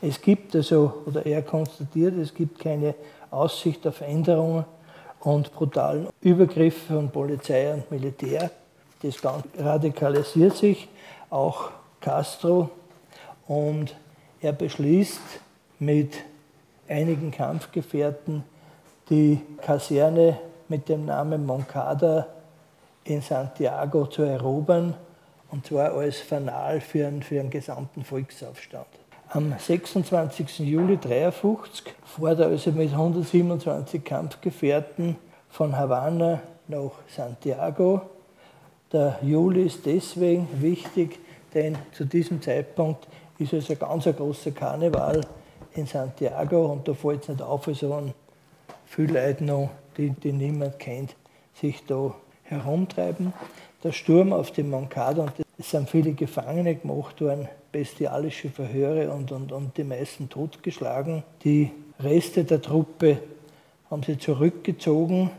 Es 0.00 0.20
gibt 0.20 0.54
also, 0.54 1.02
oder 1.06 1.26
er 1.26 1.42
konstatiert, 1.42 2.16
es 2.18 2.32
gibt 2.32 2.58
keine 2.58 2.94
Aussicht 3.30 3.86
auf 3.86 4.00
Änderungen 4.00 4.64
und 5.20 5.52
brutalen 5.52 6.08
Übergriffe 6.20 6.94
von 6.94 7.10
Polizei 7.10 7.72
und 7.72 7.90
Militär. 7.90 8.50
Das 9.02 9.16
radikalisiert 9.58 10.56
sich, 10.56 10.88
auch 11.30 11.70
Castro, 12.00 12.70
und 13.46 13.94
er 14.40 14.52
beschließt 14.52 15.20
mit 15.78 16.14
einigen 16.88 17.30
Kampfgefährten 17.30 18.44
die 19.10 19.40
Kaserne 19.62 20.38
mit 20.68 20.88
dem 20.88 21.06
Namen 21.06 21.46
Moncada 21.46 22.26
in 23.04 23.22
Santiago 23.22 24.06
zu 24.06 24.22
erobern, 24.22 24.94
und 25.50 25.66
zwar 25.66 25.92
als 25.92 26.18
Fanal 26.18 26.80
für 26.80 27.06
einen, 27.06 27.22
für 27.22 27.40
einen 27.40 27.50
gesamten 27.50 28.04
Volksaufstand. 28.04 28.86
Am 29.30 29.54
26. 29.58 30.58
Juli 30.60 30.94
1953 30.94 31.94
fährt 32.04 32.40
er 32.40 32.46
also 32.46 32.72
mit 32.72 32.90
127 32.90 34.04
Kampfgefährten 34.04 35.16
von 35.48 35.76
Havanna 35.76 36.40
nach 36.66 36.92
Santiago. 37.14 38.02
Der 38.90 39.18
Juli 39.22 39.66
ist 39.66 39.84
deswegen 39.84 40.48
wichtig, 40.62 41.18
denn 41.52 41.76
zu 41.92 42.06
diesem 42.06 42.40
Zeitpunkt 42.40 43.06
ist 43.38 43.52
es 43.52 43.70
ein 43.70 43.78
ganz 43.78 44.04
großer 44.04 44.52
Karneval 44.52 45.20
in 45.74 45.86
Santiago 45.86 46.72
und 46.72 46.88
da 46.88 46.94
fällt 46.94 47.22
es 47.22 47.28
nicht 47.28 47.42
auf, 47.42 47.68
also 47.68 47.90
wenn 47.90 48.14
viele 48.86 49.26
Leute 49.26 49.44
noch, 49.44 49.68
die, 49.96 50.08
die 50.10 50.32
niemand 50.32 50.78
kennt, 50.78 51.14
sich 51.54 51.84
da 51.86 52.14
herumtreiben. 52.44 53.34
Der 53.84 53.92
Sturm 53.92 54.32
auf 54.32 54.52
die 54.52 54.62
Moncada, 54.62 55.24
und 55.24 55.32
es 55.58 55.70
sind 55.70 55.90
viele 55.90 56.12
Gefangene 56.12 56.74
gemacht 56.74 57.20
worden, 57.20 57.46
bestialische 57.70 58.48
Verhöre 58.48 59.10
und, 59.10 59.30
und, 59.32 59.52
und 59.52 59.76
die 59.76 59.84
meisten 59.84 60.30
totgeschlagen. 60.30 61.22
Die 61.44 61.70
Reste 62.00 62.44
der 62.44 62.62
Truppe 62.62 63.18
haben 63.90 64.02
sie 64.02 64.16
zurückgezogen. 64.16 65.30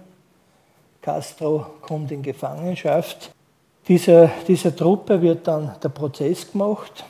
Castro 1.02 1.66
kommt 1.82 2.12
in 2.12 2.22
Gefangenschaft. 2.22 3.34
Dieser, 3.90 4.30
dieser 4.48 4.76
Truppe 4.76 5.20
wird 5.20 5.48
dann 5.48 5.76
der 5.82 5.90
Prozess 5.90 6.52
gemacht 6.52 7.04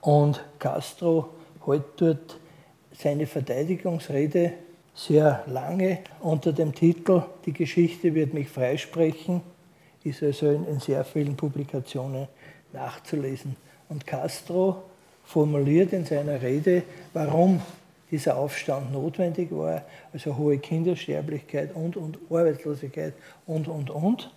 und 0.00 0.40
Castro 0.60 1.30
hält 1.64 1.82
dort 1.96 2.38
seine 2.96 3.26
Verteidigungsrede 3.26 4.52
sehr 4.94 5.42
lange 5.48 5.98
unter 6.20 6.52
dem 6.52 6.72
Titel 6.72 7.22
Die 7.44 7.52
Geschichte 7.52 8.14
wird 8.14 8.34
mich 8.34 8.48
freisprechen, 8.48 9.40
ist 10.04 10.22
also 10.22 10.48
in, 10.48 10.64
in 10.68 10.78
sehr 10.78 11.04
vielen 11.04 11.36
Publikationen 11.36 12.28
nachzulesen. 12.72 13.56
Und 13.88 14.06
Castro 14.06 14.84
formuliert 15.24 15.92
in 15.92 16.04
seiner 16.04 16.40
Rede, 16.40 16.84
warum 17.14 17.60
dieser 18.12 18.36
Aufstand 18.36 18.92
notwendig 18.92 19.50
war, 19.50 19.82
also 20.12 20.36
hohe 20.36 20.58
Kindersterblichkeit 20.58 21.74
und, 21.74 21.96
und 21.96 22.16
Arbeitslosigkeit 22.30 23.14
und, 23.44 23.66
und, 23.66 23.90
und. 23.90 24.30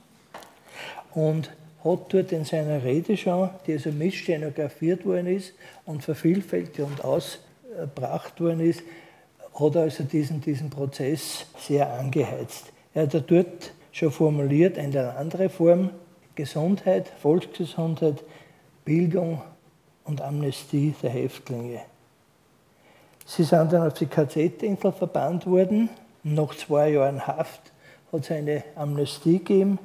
Und 1.14 1.50
hat 1.84 2.14
dort 2.14 2.32
in 2.32 2.46
seiner 2.46 2.84
Rede 2.84 3.16
schon, 3.16 3.50
die 3.66 3.74
also 3.74 3.92
misstenografiert 3.92 5.06
worden 5.06 5.28
ist 5.28 5.54
und 5.86 6.04
vervielfältigt 6.04 6.80
und 6.80 7.04
ausgebracht 7.04 8.40
worden 8.42 8.60
ist, 8.60 8.82
hat 9.54 9.76
also 9.76 10.04
diesen, 10.04 10.42
diesen 10.42 10.70
Prozess 10.70 11.46
sehr 11.58 11.92
angeheizt. 11.94 12.72
Er 12.94 13.04
hat 13.04 13.32
dort 13.32 13.72
schon 13.92 14.12
formuliert, 14.12 14.78
eine 14.78 15.16
andere 15.16 15.50
Form, 15.50 15.92
Gesundheit, 16.36 17.12
Volksgesundheit, 17.22 18.24
Bildung 18.86 19.42
und 20.06 20.22
Amnestie 20.22 20.94
der 21.02 21.10
Häftlinge. 21.10 21.82
Sie 23.26 23.44
sind 23.44 23.72
dann 23.72 23.88
auf 23.88 23.94
die 23.94 24.08
KZ-Insel 24.08 24.92
verbannt 24.92 25.46
worden. 25.46 25.90
Nach 26.24 26.56
zwei 26.56 26.92
Jahren 26.92 27.28
Haft 27.28 27.62
hat 28.12 28.22
es 28.22 28.32
eine 28.32 28.64
Amnestie 28.76 29.38
gegeben. 29.38 29.78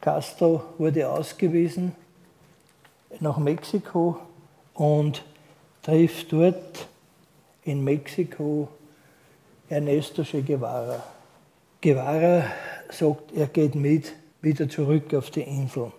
Castro 0.00 0.62
wurde 0.78 1.08
ausgewiesen 1.08 1.92
nach 3.20 3.38
Mexiko 3.38 4.18
und 4.74 5.24
trifft 5.82 6.32
dort 6.32 6.86
in 7.64 7.82
Mexiko 7.82 8.68
Ernesto 9.68 10.22
Che 10.22 10.42
Guevara. 10.42 11.02
Guevara 11.82 12.44
sagt, 12.90 13.32
er 13.34 13.46
geht 13.46 13.74
mit 13.74 14.12
wieder 14.40 14.68
zurück 14.68 15.12
auf 15.14 15.30
die 15.30 15.42
Insel. 15.42 15.92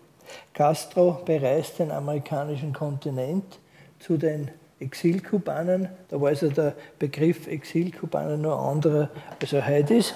Castro 0.54 1.22
bereist 1.26 1.80
den 1.80 1.92
amerikanischen 1.92 2.74
Kontinent 2.74 3.60
zu 4.00 4.18
den 4.18 4.50
Exilkubanern. 4.80 5.90
Da 6.10 6.22
war 6.22 6.30
also 6.30 6.50
der 6.50 6.74
Begriff 6.98 7.48
Exilkubaner 7.48 8.38
nur 8.38 8.58
anderer, 8.58 9.10
als 9.42 9.54
er 9.54 9.68
heute 9.68 9.96
ist. 9.96 10.16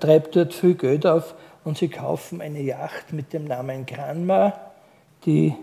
Treibt 0.00 0.36
dort 0.36 0.54
viel 0.54 0.74
Geld 0.74 1.06
auf 1.06 1.34
und 1.64 1.78
sie 1.78 1.88
kaufen 1.88 2.40
eine 2.40 2.60
Yacht 2.60 3.12
mit 3.12 3.32
dem 3.32 3.44
Namen 3.44 3.86
Granma, 3.86 4.52
die 5.24 5.54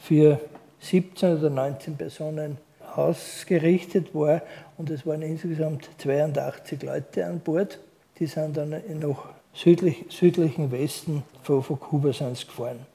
für 0.00 0.40
17 0.80 1.38
oder 1.38 1.50
19 1.50 1.96
Personen 1.96 2.58
ausgerichtet 2.94 4.14
war 4.14 4.42
und 4.76 4.90
es 4.90 5.06
waren 5.06 5.22
insgesamt 5.22 5.88
82 5.98 6.82
Leute 6.82 7.26
an 7.26 7.40
Bord. 7.40 7.78
Die 8.18 8.26
sind 8.26 8.56
dann 8.56 8.80
noch 9.00 9.28
südlich, 9.52 10.04
südlichen 10.08 10.70
Westen 10.70 11.22
von, 11.42 11.62
von 11.62 11.80
Kuba 11.80 12.12
sind 12.12 12.46
gefahren. 12.46 12.86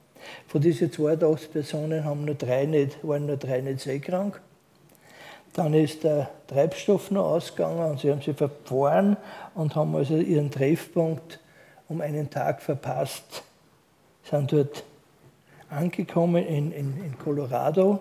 Von 0.46 0.60
diesen 0.60 0.92
82 0.92 1.52
Personen 1.52 2.04
haben 2.04 2.24
nur 2.24 2.34
drei 2.34 2.66
nicht, 2.66 2.98
waren 3.02 3.26
nur 3.26 3.36
drei 3.36 3.60
nicht 3.60 3.80
seekrank. 3.80 4.40
Dann 5.54 5.74
ist 5.74 6.04
der 6.04 6.30
Treibstoff 6.46 7.10
noch 7.10 7.24
ausgegangen 7.24 7.90
und 7.90 8.00
sie 8.00 8.10
haben 8.10 8.20
sich 8.20 8.36
verfahren 8.36 9.16
und 9.54 9.74
haben 9.74 9.96
also 9.96 10.16
ihren 10.16 10.50
Treffpunkt 10.50 11.40
um 11.90 12.00
einen 12.00 12.30
Tag 12.30 12.62
verpasst. 12.62 13.42
Sind 14.22 14.52
dort 14.52 14.84
angekommen 15.68 16.46
in, 16.46 16.72
in, 16.72 17.04
in 17.04 17.18
Colorado 17.18 18.00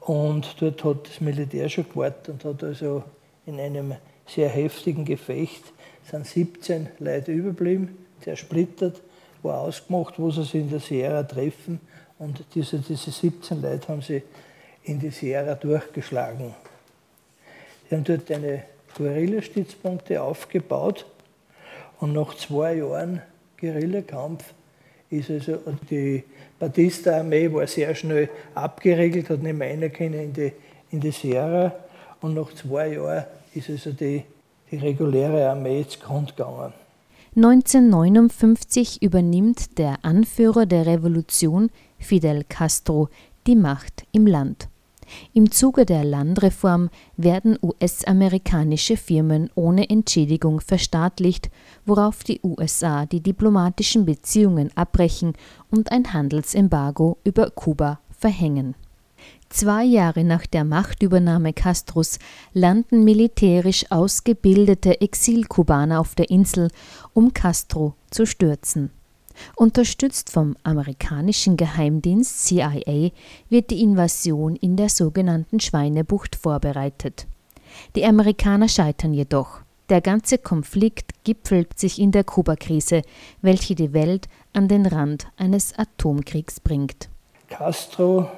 und 0.00 0.60
dort 0.60 0.82
hat 0.82 1.08
das 1.08 1.20
Militär 1.20 1.68
schon 1.68 1.88
gewartet 1.88 2.28
und 2.30 2.44
hat 2.44 2.64
also 2.64 3.04
in 3.44 3.60
einem 3.60 3.94
sehr 4.26 4.48
heftigen 4.48 5.04
Gefecht 5.04 5.62
sind 6.10 6.26
17 6.26 6.88
Leute 6.98 7.32
überblieben, 7.32 8.06
zersplittert, 8.20 9.02
war 9.42 9.60
ausgemacht, 9.60 10.18
wo 10.18 10.30
sie 10.30 10.42
sich 10.42 10.54
in 10.54 10.70
der 10.70 10.80
Sierra 10.80 11.22
treffen 11.24 11.80
und 12.18 12.42
diese, 12.54 12.78
diese 12.78 13.10
17 13.10 13.60
Leute 13.60 13.88
haben 13.88 14.02
sie 14.02 14.22
in 14.84 14.98
die 14.98 15.10
Sierra 15.10 15.54
durchgeschlagen. 15.54 16.54
Sie 17.88 17.94
haben 17.94 18.04
dort 18.04 18.30
eine 18.30 18.64
Guerillastützpunkte 18.96 20.22
aufgebaut 20.22 21.04
und 22.00 22.12
nach 22.12 22.34
zwei 22.34 22.76
Jahren 22.76 23.22
Guerillakampf 23.60 24.44
ist 25.10 25.30
also 25.30 25.58
die 25.90 26.24
Batista-Armee 26.58 27.52
war 27.52 27.66
sehr 27.66 27.94
schnell 27.94 28.28
abgeriegelt, 28.54 29.30
hat 29.30 29.42
nicht 29.42 29.56
mehr 29.56 29.70
rein 29.70 29.92
können 29.92 30.14
in 30.14 30.32
die, 30.32 30.52
in 30.90 31.00
die 31.00 31.10
Sierra 31.10 31.72
und 32.20 32.34
nach 32.34 32.52
zwei 32.54 32.94
Jahren 32.94 33.24
ist 33.54 33.70
also 33.70 33.92
die, 33.92 34.22
die 34.70 34.76
reguläre 34.76 35.48
Armee 35.48 35.80
ins 35.80 35.98
Grund 36.00 36.36
gegangen. 36.36 36.72
1959 37.36 39.02
übernimmt 39.02 39.78
der 39.78 39.96
Anführer 40.02 40.64
der 40.64 40.86
Revolution, 40.86 41.70
Fidel 41.98 42.44
Castro, 42.48 43.08
die 43.46 43.56
Macht 43.56 44.06
im 44.12 44.26
Land. 44.26 44.68
Im 45.32 45.50
Zuge 45.50 45.86
der 45.86 46.04
Landreform 46.04 46.90
werden 47.16 47.58
US-amerikanische 47.62 48.96
Firmen 48.96 49.50
ohne 49.54 49.88
Entschädigung 49.88 50.60
verstaatlicht, 50.60 51.50
worauf 51.84 52.24
die 52.24 52.40
USA 52.42 53.06
die 53.06 53.20
diplomatischen 53.20 54.04
Beziehungen 54.04 54.70
abbrechen 54.76 55.34
und 55.70 55.92
ein 55.92 56.12
Handelsembargo 56.12 57.18
über 57.24 57.50
Kuba 57.50 58.00
verhängen. 58.10 58.74
Zwei 59.48 59.84
Jahre 59.84 60.24
nach 60.24 60.46
der 60.46 60.64
Machtübernahme 60.64 61.52
Castros 61.52 62.18
landen 62.52 63.04
militärisch 63.04 63.90
ausgebildete 63.90 65.00
Exilkubaner 65.00 66.00
auf 66.00 66.14
der 66.14 66.30
Insel, 66.30 66.68
um 67.14 67.32
Castro 67.32 67.94
zu 68.10 68.26
stürzen. 68.26 68.90
Unterstützt 69.56 70.30
vom 70.30 70.56
amerikanischen 70.62 71.56
Geheimdienst 71.56 72.46
CIA 72.46 73.10
wird 73.48 73.70
die 73.70 73.82
Invasion 73.82 74.56
in 74.56 74.76
der 74.76 74.88
sogenannten 74.88 75.60
Schweinebucht 75.60 76.36
vorbereitet. 76.36 77.26
Die 77.94 78.04
Amerikaner 78.04 78.68
scheitern 78.68 79.12
jedoch. 79.14 79.60
Der 79.88 80.00
ganze 80.00 80.38
Konflikt 80.38 81.12
gipfelt 81.22 81.78
sich 81.78 82.00
in 82.00 82.10
der 82.10 82.24
Kubakrise, 82.24 83.02
welche 83.40 83.76
die 83.76 83.92
Welt 83.92 84.28
an 84.52 84.66
den 84.66 84.84
Rand 84.86 85.28
eines 85.36 85.78
Atomkriegs 85.78 86.58
bringt. 86.58 87.08
Castro 87.48 88.28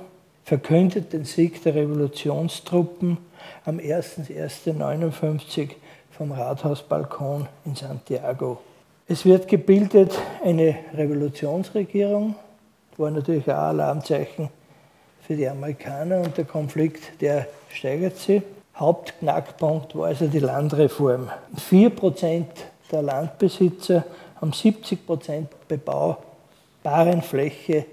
verkündet 0.45 1.13
den 1.13 1.25
Sieg 1.25 1.63
der 1.63 1.75
Revolutionstruppen 1.75 3.19
am 3.65 3.79
01.01.1959 3.79 5.71
vom 6.11 6.33
Rathausbalkon 6.33 7.49
in 7.65 7.75
Santiago. 7.75 8.61
Es 9.11 9.25
wird 9.25 9.49
gebildet 9.49 10.13
eine 10.45 10.81
Revolutionsregierung, 10.93 12.35
war 12.99 13.11
natürlich 13.11 13.45
auch 13.45 13.55
ein 13.55 13.81
Alarmzeichen 13.81 14.51
für 15.27 15.35
die 15.35 15.49
Amerikaner 15.49 16.21
und 16.21 16.37
der 16.37 16.45
Konflikt, 16.45 17.19
der 17.23 17.47
steigert 17.71 18.19
sich. 18.19 18.43
Hauptknackpunkt 18.77 19.97
war 19.97 20.09
also 20.09 20.27
die 20.27 20.41
Landreform. 20.41 21.31
4% 21.71 22.45
der 22.93 23.01
Landbesitzer 23.01 24.05
haben 24.43 24.51
70% 24.51 25.47
bebaubaren 25.67 27.23
Fläche 27.23 27.87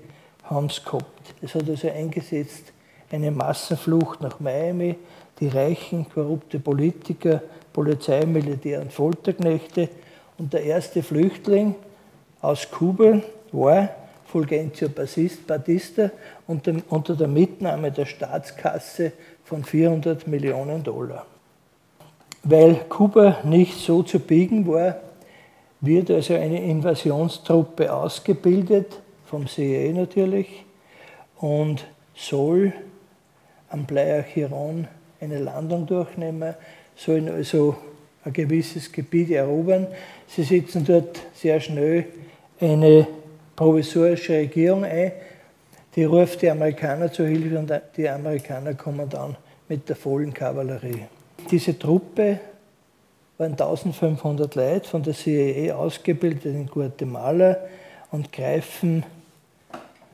haben 0.43 0.65
es 0.65 0.83
gehabt. 0.83 1.33
Es 1.41 1.55
hat 1.55 1.69
also 1.69 1.89
eingesetzt 1.89 2.73
eine 3.09 3.31
Massenflucht 3.31 4.19
nach 4.19 4.41
Miami, 4.41 4.97
die 5.39 5.47
reichen, 5.47 6.07
korrupte 6.13 6.59
Politiker, 6.59 7.41
Polizei, 7.71 8.25
Militär 8.25 8.81
und 8.81 8.91
Folterknechte 8.91 9.87
und 10.37 10.53
der 10.53 10.63
erste 10.63 11.01
Flüchtling 11.03 11.75
aus 12.41 12.69
Kuba 12.69 13.21
war 13.51 13.89
Fulgencio 14.25 14.89
Batista 14.89 16.11
unter 16.47 17.15
der 17.15 17.27
Mitnahme 17.27 17.91
der 17.91 18.05
Staatskasse 18.05 19.13
von 19.43 19.63
400 19.63 20.27
Millionen 20.27 20.83
Dollar. 20.83 21.25
Weil 22.43 22.75
Kuba 22.89 23.37
nicht 23.43 23.79
so 23.79 24.03
zu 24.03 24.19
biegen 24.19 24.67
war, 24.67 24.97
wird 25.81 26.11
also 26.11 26.33
eine 26.33 26.63
Invasionstruppe 26.63 27.93
ausgebildet, 27.93 28.99
vom 29.25 29.47
CIA 29.47 29.93
natürlich, 29.93 30.65
und 31.37 31.85
soll 32.15 32.73
am 33.69 33.85
Playa 33.85 34.23
Chiron 34.23 34.87
eine 35.19 35.39
Landung 35.39 35.85
durchnehmen, 35.85 36.55
sollen 36.95 37.29
also 37.29 37.75
ein 38.25 38.33
gewisses 38.33 38.91
Gebiet 38.91 39.31
erobern. 39.31 39.87
Sie 40.27 40.43
setzen 40.43 40.83
dort 40.83 41.19
sehr 41.33 41.59
schnell 41.61 42.05
eine 42.59 43.07
provisorische 43.55 44.33
Regierung 44.33 44.83
ein, 44.83 45.11
die 45.95 46.03
ruft 46.03 46.41
die 46.41 46.49
Amerikaner 46.49 47.11
zur 47.11 47.27
Hilfe 47.27 47.57
und 47.57 47.71
die 47.95 48.09
Amerikaner 48.09 48.73
kommen 48.73 49.07
dann 49.09 49.37
mit 49.69 49.87
der 49.87 49.95
vollen 49.95 50.33
Kavallerie. 50.33 51.05
Diese 51.49 51.77
Truppe 51.79 52.39
waren 53.37 53.51
1500 53.51 54.55
Leute 54.55 54.89
von 54.89 55.03
der 55.03 55.13
CIA 55.13 55.73
ausgebildet 55.75 56.45
in 56.45 56.67
Guatemala 56.67 57.57
und 58.11 58.31
greifen 58.31 59.03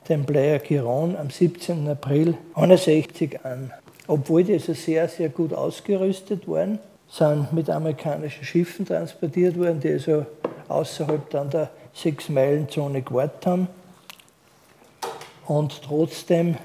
den 0.08 0.26
Playa 0.26 0.60
Quiron 0.60 1.16
am 1.16 1.30
17. 1.30 1.88
April 1.88 2.36
1961 2.56 3.44
an. 3.44 3.72
Obwohl 4.08 4.44
die 4.44 4.54
also 4.54 4.74
sehr, 4.74 5.08
sehr 5.08 5.30
gut 5.30 5.54
ausgerüstet 5.54 6.48
waren, 6.48 6.80
sind 7.12 7.52
mit 7.52 7.70
amerikanischen 7.70 8.46
Schiffen 8.46 8.86
transportiert 8.86 9.60
worden, 9.60 9.82
die 9.82 9.90
also 9.90 10.26
außerhalb 10.70 11.30
dann 11.30 11.50
der 11.50 11.70
Sechs-Meilen-Zone 11.94 13.02
gewartet 13.02 13.46
haben. 13.46 13.68
Und 15.46 15.82
trotzdem 15.84 16.56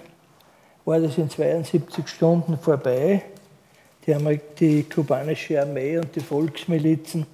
war 0.84 1.00
das 1.00 1.18
in 1.18 1.28
72 1.28 2.06
Stunden 2.06 2.58
vorbei. 2.58 3.22
Die, 4.06 4.40
die 4.60 4.84
kubanische 4.84 5.60
Armee 5.60 5.98
und 5.98 6.14
die 6.14 6.20
Volksmilizen 6.20 7.26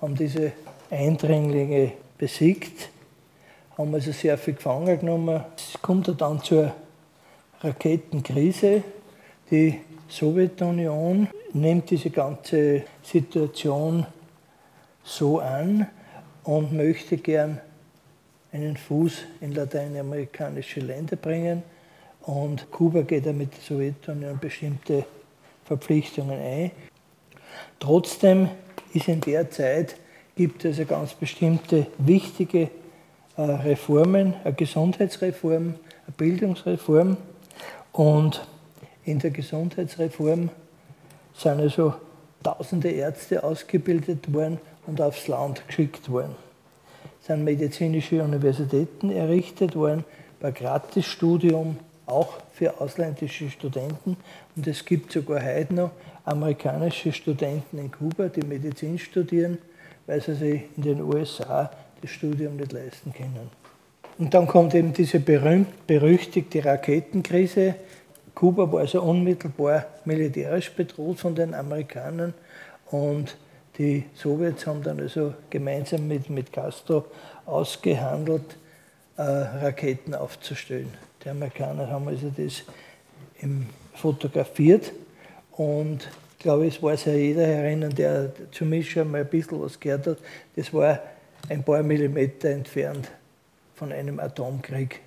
haben 0.00 0.14
diese 0.14 0.52
Eindringlinge 0.90 1.92
besiegt, 2.16 2.88
haben 3.76 3.92
also 3.92 4.12
sehr 4.12 4.38
viel 4.38 4.54
gefangen 4.54 5.00
genommen. 5.00 5.42
Es 5.56 5.82
kommt 5.82 6.08
dann 6.20 6.40
zur 6.44 6.72
Raketenkrise. 7.62 8.84
Die 9.50 9.80
Sowjetunion 10.08 11.26
nimmt 11.54 11.90
diese 11.90 12.10
ganze 12.10 12.84
Situation 13.02 14.06
so 15.02 15.40
an 15.40 15.86
und 16.44 16.72
möchte 16.72 17.16
gern 17.16 17.60
einen 18.52 18.76
Fuß 18.76 19.24
in 19.40 19.52
lateinamerikanische 19.52 20.80
Länder 20.80 21.16
bringen. 21.16 21.62
Und 22.22 22.70
Kuba 22.70 23.02
geht 23.02 23.26
ja 23.26 23.32
mit 23.32 23.52
der 23.52 23.60
Sowjetunion 23.62 24.38
bestimmte 24.38 25.04
Verpflichtungen 25.64 26.38
ein. 26.40 26.70
Trotzdem 27.78 28.48
ist 28.92 29.08
in 29.08 29.20
der 29.20 29.50
Zeit, 29.50 29.96
gibt 30.36 30.64
es 30.64 30.76
eine 30.76 30.86
ganz 30.86 31.14
bestimmte 31.14 31.86
wichtige 31.98 32.70
äh, 33.36 33.42
Reformen, 33.42 34.34
eine 34.44 34.54
Gesundheitsreform, 34.54 35.74
eine 35.74 36.14
Bildungsreform. 36.16 37.16
Und 37.92 38.46
in 39.04 39.18
der 39.18 39.30
Gesundheitsreform 39.30 40.50
sind 41.34 41.60
also 41.60 41.94
tausende 42.42 42.90
Ärzte 42.90 43.42
ausgebildet 43.42 44.32
worden 44.32 44.58
und 44.86 45.00
aufs 45.00 45.28
Land 45.28 45.66
geschickt 45.66 46.10
worden. 46.10 46.34
Es 47.20 47.26
sind 47.26 47.44
medizinische 47.44 48.22
Universitäten 48.22 49.10
errichtet 49.10 49.76
worden, 49.76 50.04
ein 50.42 50.54
Gratisstudium 50.54 51.76
auch 52.06 52.38
für 52.52 52.80
ausländische 52.80 53.50
Studenten. 53.50 54.16
Und 54.56 54.66
es 54.66 54.84
gibt 54.84 55.12
sogar 55.12 55.42
heute 55.42 55.74
noch 55.74 55.90
amerikanische 56.24 57.12
Studenten 57.12 57.78
in 57.78 57.90
Kuba, 57.90 58.28
die 58.28 58.42
Medizin 58.44 58.98
studieren, 58.98 59.58
weil 60.06 60.20
sie 60.20 60.34
sich 60.34 60.62
in 60.76 60.82
den 60.82 61.02
USA 61.02 61.70
das 62.00 62.10
Studium 62.10 62.56
nicht 62.56 62.72
leisten 62.72 63.12
können. 63.12 63.50
Und 64.18 64.34
dann 64.34 64.46
kommt 64.46 64.74
eben 64.74 64.92
diese 64.92 65.20
berühmt-berüchtigte 65.20 66.64
Raketenkrise 66.64 67.76
Kuba 68.40 68.72
war 68.72 68.80
also 68.80 69.02
unmittelbar 69.02 69.84
militärisch 70.06 70.70
bedroht 70.72 71.18
von 71.18 71.34
den 71.34 71.52
Amerikanern 71.52 72.32
und 72.90 73.36
die 73.76 74.06
Sowjets 74.14 74.66
haben 74.66 74.82
dann 74.82 74.98
also 74.98 75.34
gemeinsam 75.50 76.08
mit, 76.08 76.30
mit 76.30 76.50
Castro 76.50 77.04
ausgehandelt, 77.44 78.56
äh, 79.18 79.22
Raketen 79.24 80.14
aufzustellen. 80.14 80.88
Die 81.22 81.28
Amerikaner 81.28 81.90
haben 81.90 82.08
also 82.08 82.32
das 82.34 82.62
im, 83.42 83.66
fotografiert 83.92 84.90
und 85.52 86.08
ich 86.32 86.38
glaube, 86.38 86.66
es 86.66 86.82
weiß 86.82 87.04
ja 87.04 87.12
jeder 87.12 87.46
herinnen, 87.46 87.94
der 87.94 88.32
zumindest 88.52 88.92
schon 88.92 89.10
mal 89.10 89.20
ein 89.20 89.28
bisschen 89.28 89.60
was 89.60 89.78
gehört 89.78 90.06
hat, 90.06 90.18
das 90.56 90.72
war 90.72 90.98
ein 91.50 91.62
paar 91.62 91.82
Millimeter 91.82 92.48
entfernt 92.48 93.10
von 93.74 93.92
einem 93.92 94.18
Atomkrieg. 94.18 95.02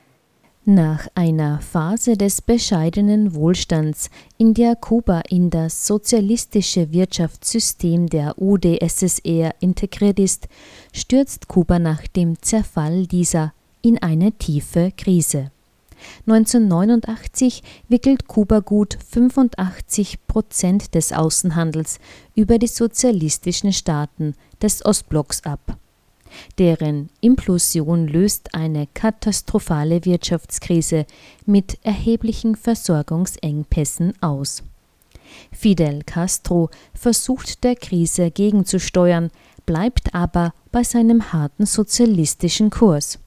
Nach 0.65 1.09
einer 1.13 1.59
Phase 1.59 2.15
des 2.15 2.41
bescheidenen 2.41 3.35
Wohlstands, 3.35 4.09
in 4.37 4.53
der 4.53 4.77
Kuba 4.77 5.21
in 5.27 5.49
das 5.49 5.85
sozialistische 5.85 6.93
Wirtschaftssystem 6.93 8.07
der 8.07 8.41
UdSSR 8.41 9.55
integriert 9.59 10.19
ist, 10.19 10.47
stürzt 10.93 11.49
Kuba 11.49 11.79
nach 11.79 12.07
dem 12.07 12.41
Zerfall 12.41 13.07
dieser 13.07 13.51
in 13.81 14.01
eine 14.01 14.31
tiefe 14.31 14.93
Krise. 14.95 15.51
1989 16.27 17.61
wickelt 17.89 18.29
Kuba 18.29 18.61
gut 18.61 18.97
85 19.09 20.25
Prozent 20.27 20.95
des 20.95 21.11
Außenhandels 21.11 21.99
über 22.35 22.57
die 22.57 22.67
sozialistischen 22.67 23.73
Staaten 23.73 24.33
des 24.61 24.85
Ostblocks 24.85 25.43
ab. 25.43 25.77
Deren 26.57 27.09
Implosion 27.21 28.07
löst 28.07 28.53
eine 28.53 28.87
katastrophale 28.93 30.05
Wirtschaftskrise 30.05 31.05
mit 31.45 31.77
erheblichen 31.83 32.55
Versorgungsengpässen 32.55 34.13
aus. 34.21 34.63
Fidel 35.51 36.03
Castro 36.05 36.69
versucht 36.93 37.63
der 37.63 37.75
Krise 37.75 38.31
gegenzusteuern, 38.31 39.31
bleibt 39.65 40.13
aber 40.13 40.53
bei 40.71 40.83
seinem 40.83 41.33
harten 41.33 41.65
sozialistischen 41.65 42.69
Kurs. 42.69 43.19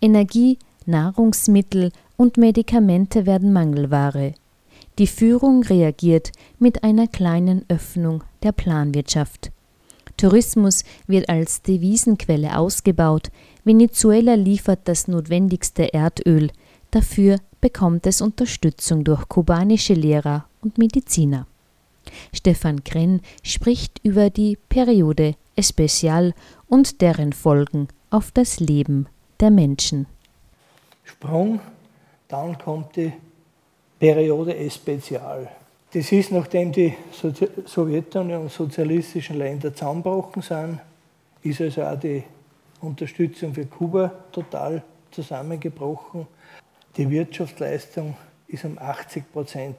Energie, 0.00 0.58
Nahrungsmittel 0.86 1.92
und 2.16 2.36
Medikamente 2.36 3.26
werden 3.26 3.52
Mangelware. 3.52 4.34
Die 4.98 5.06
Führung 5.06 5.62
reagiert 5.62 6.32
mit 6.58 6.82
einer 6.82 7.06
kleinen 7.06 7.64
Öffnung 7.68 8.24
der 8.42 8.52
Planwirtschaft. 8.52 9.50
Tourismus 10.18 10.84
wird 11.06 11.30
als 11.30 11.62
Devisenquelle 11.62 12.58
ausgebaut, 12.58 13.30
Venezuela 13.64 14.34
liefert 14.34 14.80
das 14.84 15.08
notwendigste 15.08 15.94
Erdöl, 15.94 16.50
dafür 16.90 17.38
bekommt 17.60 18.06
es 18.06 18.20
Unterstützung 18.20 19.04
durch 19.04 19.28
kubanische 19.28 19.94
Lehrer 19.94 20.46
und 20.60 20.76
Mediziner. 20.76 21.46
Stefan 22.32 22.84
Krenn 22.84 23.20
spricht 23.42 24.00
über 24.02 24.28
die 24.30 24.58
Periode 24.68 25.34
Especial 25.56 26.34
und 26.68 27.00
deren 27.00 27.32
Folgen 27.32 27.88
auf 28.10 28.30
das 28.32 28.60
Leben 28.60 29.06
der 29.40 29.50
Menschen. 29.50 30.06
Sprung, 31.04 31.60
dann 32.28 32.58
kommt 32.58 32.96
die 32.96 33.12
Periode 33.98 34.56
Especial. 34.56 35.48
Das 35.92 36.12
ist, 36.12 36.32
nachdem 36.32 36.70
die 36.70 36.94
Sowjetunion 37.64 38.42
und 38.42 38.52
sozialistischen 38.52 39.38
Länder 39.38 39.72
zusammengebrochen 39.72 40.42
sind, 40.42 40.80
ist 41.42 41.62
also 41.62 41.82
auch 41.82 41.98
die 41.98 42.22
Unterstützung 42.82 43.54
für 43.54 43.64
Kuba 43.64 44.12
total 44.30 44.82
zusammengebrochen. 45.10 46.26
Die 46.96 47.08
Wirtschaftsleistung 47.08 48.16
ist 48.48 48.64
um 48.66 48.78
80 48.78 49.32
Prozent 49.32 49.76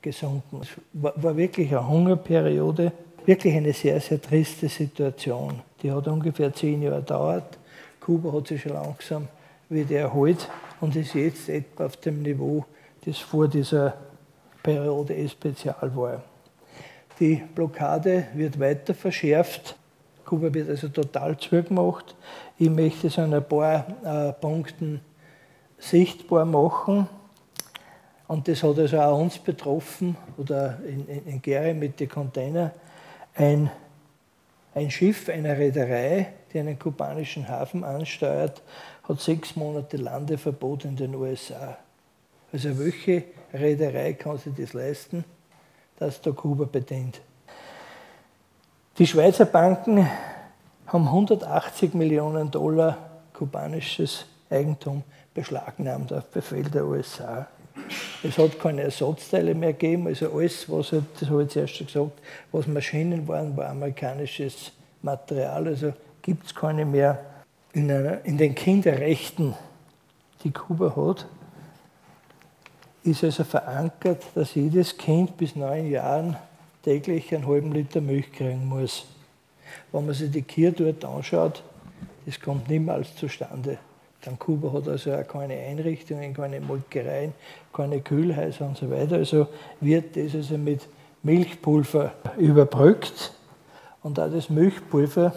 gesunken. 0.00 0.60
Es 0.62 0.68
war 0.92 1.36
wirklich 1.36 1.70
eine 1.70 1.88
Hungerperiode, 1.88 2.92
wirklich 3.26 3.54
eine 3.54 3.72
sehr, 3.72 4.00
sehr 4.00 4.22
triste 4.22 4.68
Situation. 4.68 5.60
Die 5.82 5.90
hat 5.90 6.06
ungefähr 6.06 6.52
zehn 6.54 6.82
Jahre 6.82 7.00
gedauert. 7.00 7.58
Kuba 8.00 8.32
hat 8.32 8.46
sich 8.46 8.62
schon 8.62 8.72
langsam 8.72 9.28
wieder 9.68 9.98
erholt 9.98 10.48
und 10.80 10.94
ist 10.94 11.14
jetzt 11.14 11.48
etwa 11.48 11.86
auf 11.86 11.96
dem 11.96 12.22
Niveau, 12.22 12.64
das 13.04 13.18
vor 13.18 13.48
dieser 13.48 13.94
Periode 14.68 15.26
Spezial 15.30 15.96
war. 15.96 16.22
Die 17.18 17.36
Blockade 17.54 18.26
wird 18.34 18.60
weiter 18.60 18.92
verschärft. 18.92 19.74
Kuba 20.26 20.52
wird 20.52 20.68
also 20.68 20.88
total 20.88 21.38
zugemacht. 21.38 22.14
Ich 22.58 22.68
möchte 22.68 23.06
es 23.06 23.18
an 23.18 23.32
ein 23.32 23.48
paar 23.48 23.86
äh, 24.04 24.34
Punkten 24.34 25.00
sichtbar 25.78 26.44
machen. 26.44 27.08
Und 28.26 28.46
das 28.46 28.62
hat 28.62 28.78
also 28.78 29.00
auch 29.00 29.18
uns 29.18 29.38
betroffen, 29.38 30.18
oder 30.36 30.78
in, 30.86 31.08
in, 31.08 31.26
in 31.26 31.40
Gere 31.40 31.72
mit 31.72 31.98
den 31.98 32.10
Containern. 32.10 32.72
Ein, 33.36 33.70
ein 34.74 34.90
Schiff 34.90 35.30
einer 35.30 35.56
Reederei, 35.56 36.34
die 36.52 36.58
einen 36.58 36.78
kubanischen 36.78 37.48
Hafen 37.48 37.84
ansteuert, 37.84 38.60
hat 39.04 39.18
sechs 39.18 39.56
Monate 39.56 39.96
Landeverbot 39.96 40.84
in 40.84 40.94
den 40.94 41.14
USA. 41.14 41.78
Also 42.52 42.78
welche 42.78 43.24
Reederei 43.52 44.14
kann 44.14 44.38
sich 44.38 44.54
das 44.56 44.72
leisten, 44.72 45.24
dass 45.98 46.20
da 46.20 46.30
Kuba 46.30 46.64
bedient? 46.64 47.20
Die 48.98 49.06
Schweizer 49.06 49.44
Banken 49.44 50.08
haben 50.86 51.06
180 51.06 51.94
Millionen 51.94 52.50
Dollar 52.50 52.96
kubanisches 53.34 54.24
Eigentum 54.50 55.02
beschlagnahmt 55.34 56.12
auf 56.12 56.24
Befehl 56.30 56.64
der 56.64 56.84
USA. 56.84 57.46
Es 58.22 58.38
hat 58.38 58.58
keine 58.58 58.82
Ersatzteile 58.82 59.54
mehr 59.54 59.72
gegeben, 59.72 60.08
also 60.08 60.32
alles, 60.32 60.68
was 60.70 60.92
halt, 60.92 61.04
das 61.20 61.30
habe 61.30 61.44
ich 61.44 61.50
zuerst 61.50 61.76
schon 61.76 61.86
gesagt, 61.86 62.22
was 62.50 62.66
Maschinen 62.66 63.28
waren, 63.28 63.56
war 63.56 63.68
amerikanisches 63.68 64.72
Material, 65.02 65.68
also 65.68 65.92
gibt 66.22 66.46
es 66.46 66.54
keine 66.54 66.84
mehr. 66.84 67.24
In, 67.72 67.90
einer, 67.90 68.24
in 68.24 68.38
den 68.38 68.54
Kinderrechten, 68.54 69.54
die 70.42 70.50
Kuba 70.50 70.96
hat, 70.96 71.26
ist 73.08 73.24
also 73.24 73.44
verankert, 73.44 74.22
dass 74.34 74.54
jedes 74.54 74.96
Kind 74.96 75.36
bis 75.36 75.56
neun 75.56 75.90
Jahren 75.90 76.36
täglich 76.82 77.34
einen 77.34 77.46
halben 77.46 77.72
Liter 77.72 78.00
Milch 78.00 78.32
kriegen 78.32 78.66
muss. 78.66 79.06
Wenn 79.92 80.06
man 80.06 80.14
sich 80.14 80.30
die 80.30 80.42
Kier 80.42 80.72
dort 80.72 81.04
anschaut, 81.04 81.62
das 82.26 82.38
kommt 82.40 82.68
niemals 82.68 83.14
zustande. 83.16 83.78
Dann 84.22 84.38
Kuba 84.38 84.72
hat 84.72 84.88
also 84.88 85.14
auch 85.14 85.26
keine 85.26 85.54
Einrichtungen, 85.54 86.34
keine 86.34 86.60
Molkereien, 86.60 87.32
keine 87.72 88.00
Kühlhäuser 88.00 88.66
und 88.66 88.76
so 88.76 88.90
weiter. 88.90 89.16
Also 89.16 89.48
wird 89.80 90.16
das 90.16 90.34
also 90.34 90.58
mit 90.58 90.86
Milchpulver 91.22 92.12
überbrückt. 92.36 93.32
Und 94.02 94.18
auch 94.18 94.30
das 94.30 94.50
Milchpulver 94.50 95.32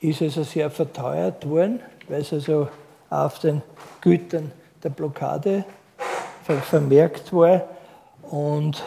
ist 0.00 0.22
also 0.22 0.42
sehr 0.42 0.70
verteuert 0.70 1.48
worden, 1.48 1.80
weil 2.08 2.20
es 2.20 2.32
also 2.32 2.68
auf 3.10 3.38
den 3.38 3.62
Gütern 4.00 4.52
der 4.82 4.90
Blockade 4.90 5.64
vermerkt 6.44 7.32
war. 7.32 7.62
Und 8.22 8.82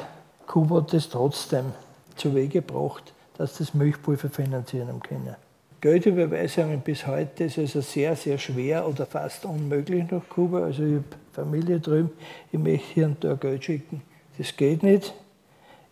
Kuba 0.47 0.77
hat 0.77 0.93
das 0.93 1.09
trotzdem 1.09 1.73
zu 2.15 2.33
Wege 2.35 2.61
gebracht, 2.61 3.13
dass 3.37 3.57
das 3.57 3.73
Milchpulver 3.73 4.29
finanzieren 4.29 4.99
können. 5.01 5.35
Geldüberweisungen 5.81 6.81
bis 6.81 7.07
heute 7.07 7.45
ist 7.45 7.57
also 7.57 7.79
sehr, 7.79 8.13
sehr 8.15 8.37
schwer 8.37 8.85
oder 8.85 9.05
fast 9.05 9.45
unmöglich 9.45 10.11
nach 10.11 10.27
Kuba. 10.27 10.63
Also 10.65 10.83
ich 10.83 10.95
habe 10.95 11.05
Familie 11.31 11.79
drüben, 11.79 12.11
ich 12.51 12.59
möchte 12.59 12.85
hier 12.93 13.05
und 13.05 13.23
da 13.23 13.35
Geld 13.35 13.63
schicken. 13.63 14.01
Das 14.37 14.55
geht 14.55 14.83
nicht. 14.83 15.13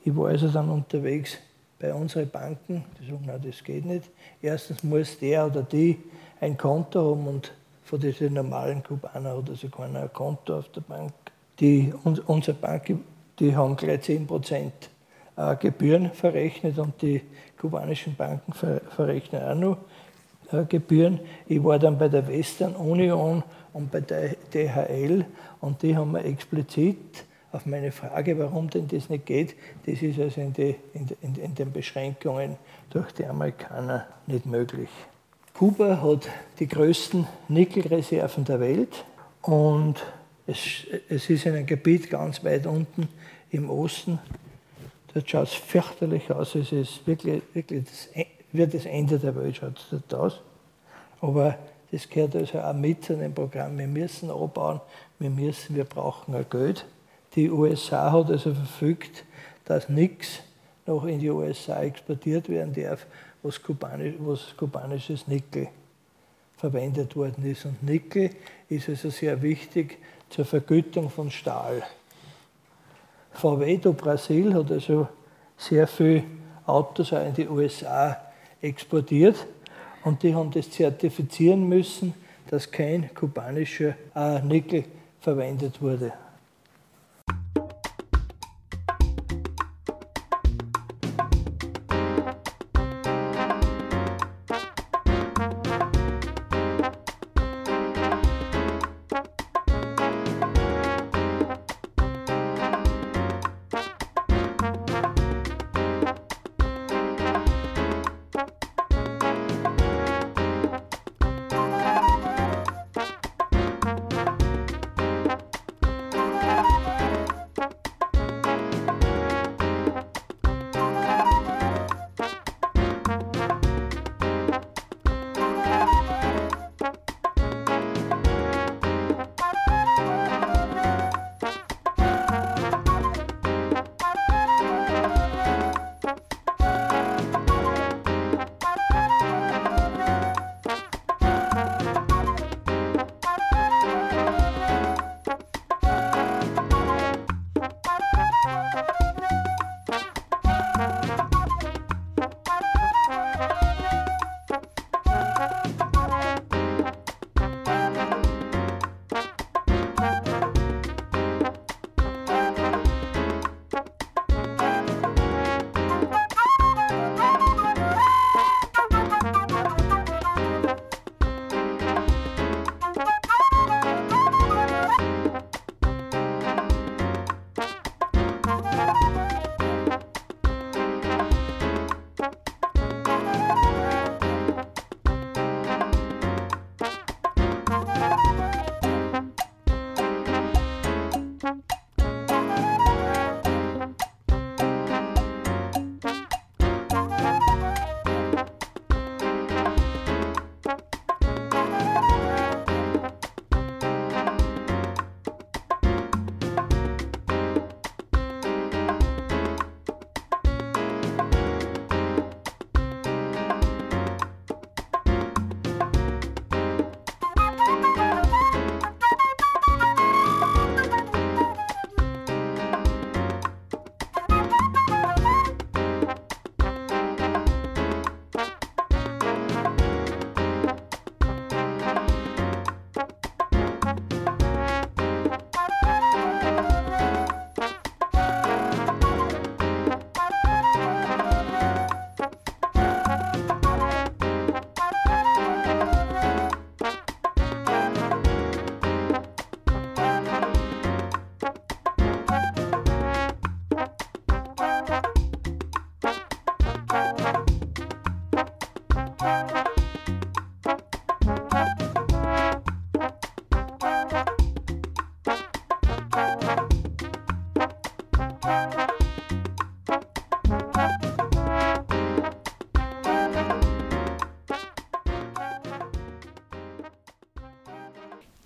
Ich 0.03 0.15
war 0.15 0.29
also 0.29 0.49
dann 0.49 0.69
unterwegs 0.69 1.37
bei 1.79 1.93
unseren 1.93 2.29
Banken, 2.29 2.83
die 2.99 3.05
sagen, 3.05 3.23
nein, 3.25 3.41
das 3.45 3.63
geht 3.63 3.85
nicht. 3.85 4.09
Erstens 4.41 4.83
muss 4.83 5.19
der 5.19 5.45
oder 5.45 5.63
die 5.63 5.97
ein 6.41 6.57
Konto 6.57 7.11
haben 7.11 7.27
und 7.27 7.53
von 7.87 8.01
diesen 8.01 8.33
normalen 8.33 8.83
Kubanern 8.83 9.37
hat 9.37 9.49
also 9.49 9.69
keiner 9.69 10.01
ein 10.01 10.13
Konto 10.13 10.57
auf 10.57 10.69
der 10.69 10.81
Bank. 10.81 11.13
Die, 11.59 11.93
unsere 12.03 12.57
Banken, 12.57 13.03
die 13.39 13.55
haben 13.55 13.77
gleich 13.77 14.01
10 14.01 14.27
Prozent 14.27 14.89
äh, 15.37 15.55
Gebühren 15.55 16.11
verrechnet 16.11 16.77
und 16.79 17.01
die 17.01 17.21
kubanischen 17.57 18.13
Banken 18.15 18.51
verrechnen 18.53 19.41
auch 19.41 19.55
noch 19.55 19.77
äh, 20.51 20.65
Gebühren. 20.65 21.21
Ich 21.47 21.63
war 21.63 21.79
dann 21.79 21.97
bei 21.97 22.09
der 22.09 22.27
Western 22.27 22.75
Union 22.75 23.41
und 23.71 23.89
bei 23.89 24.01
der 24.01 24.35
DHL 24.53 25.25
und 25.61 25.81
die 25.81 25.95
haben 25.95 26.11
mir 26.11 26.25
explizit 26.25 27.23
auf 27.53 27.65
meine 27.65 27.93
Frage, 27.93 28.37
warum 28.37 28.69
denn 28.69 28.89
das 28.89 29.09
nicht 29.09 29.25
geht, 29.25 29.55
das 29.85 30.01
ist 30.01 30.19
also 30.19 30.41
in, 30.41 30.51
die, 30.51 30.75
in, 30.93 31.07
in, 31.21 31.35
in 31.35 31.55
den 31.55 31.71
Beschränkungen 31.71 32.57
durch 32.89 33.13
die 33.13 33.25
Amerikaner 33.25 34.07
nicht 34.27 34.45
möglich. 34.45 34.89
Kuba 35.57 36.03
hat 36.03 36.29
die 36.59 36.67
größten 36.67 37.27
Nickelreserven 37.47 38.45
der 38.45 38.59
Welt 38.59 39.05
und 39.41 39.95
es, 40.45 40.85
es 41.09 41.31
ist 41.31 41.47
in 41.47 41.55
einem 41.55 41.65
Gebiet 41.65 42.11
ganz 42.11 42.43
weit 42.43 42.67
unten 42.67 43.07
im 43.49 43.71
Osten. 43.71 44.19
Dort 45.11 45.27
schaut 45.27 45.47
es 45.47 45.55
fürchterlich 45.55 46.29
aus. 46.29 46.53
Es 46.53 46.71
ist 46.71 47.07
wirklich, 47.07 47.41
wirklich 47.53 47.85
das, 47.85 48.07
e, 48.13 48.27
wird 48.51 48.75
das 48.75 48.85
Ende 48.85 49.17
der 49.17 49.35
Welt 49.35 49.55
schaut 49.55 49.79
es 49.79 49.85
dort 49.89 50.13
aus. 50.13 50.41
Aber 51.21 51.57
das 51.89 52.07
gehört 52.07 52.35
also 52.35 52.59
auch 52.59 52.73
mit 52.73 53.03
zu 53.03 53.15
dem 53.15 53.33
Programm. 53.33 53.79
Wir 53.79 53.87
müssen 53.87 54.29
abbauen, 54.29 54.79
wir 55.17 55.31
müssen, 55.31 55.75
wir 55.75 55.85
brauchen 55.85 56.35
ein 56.35 56.45
Geld. 56.51 56.85
Die 57.35 57.49
USA 57.49 58.11
hat 58.11 58.29
also 58.29 58.53
verfügt, 58.53 59.25
dass 59.65 59.89
nichts 59.89 60.41
noch 60.85 61.05
in 61.05 61.17
die 61.17 61.31
USA 61.31 61.81
exportiert 61.81 62.47
werden 62.47 62.75
darf, 62.75 63.07
was, 63.43 63.61
kubanisch, 63.61 64.15
was 64.19 64.55
kubanisches 64.57 65.27
Nickel 65.27 65.67
verwendet 66.57 67.15
worden 67.15 67.45
ist. 67.45 67.65
Und 67.65 67.83
Nickel 67.83 68.31
ist 68.69 68.89
also 68.89 69.09
sehr 69.09 69.41
wichtig 69.41 69.97
zur 70.29 70.45
Vergütung 70.45 71.09
von 71.09 71.31
Stahl. 71.31 71.83
VW 73.33 73.77
do 73.77 73.93
Brasil 73.93 74.53
hat 74.53 74.71
also 74.71 75.07
sehr 75.57 75.87
viele 75.87 76.23
Autos 76.65 77.13
auch 77.13 77.25
in 77.25 77.33
die 77.33 77.47
USA 77.47 78.17
exportiert 78.61 79.45
und 80.03 80.23
die 80.23 80.33
haben 80.33 80.51
das 80.51 80.71
zertifizieren 80.71 81.67
müssen, 81.67 82.13
dass 82.49 82.69
kein 82.69 83.13
kubanischer 83.13 83.95
äh, 84.15 84.41
Nickel 84.41 84.85
verwendet 85.21 85.81
wurde. 85.81 86.13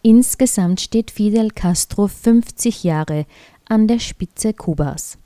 Insgesamt 0.03 0.81
steht 0.81 1.11
Fidel 1.11 1.51
Castro 1.51 2.07
50 2.07 2.83
Jahre 2.83 3.27
an 3.65 3.87
der 3.87 3.99
Spitze 3.99 4.51
Kubas. 4.51 5.19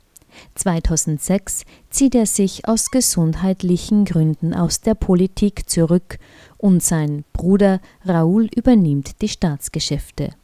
2006 0.54 1.64
zieht 1.88 2.14
er 2.14 2.26
sich 2.26 2.68
aus 2.68 2.90
gesundheitlichen 2.90 4.04
Gründen 4.04 4.52
aus 4.52 4.82
der 4.82 4.94
Politik 4.94 5.70
zurück 5.70 6.18
und 6.58 6.82
sein 6.82 7.24
Bruder 7.32 7.80
Raúl 8.04 8.54
übernimmt 8.54 9.22
die 9.22 9.30
Staatsgeschäfte. 9.30 10.34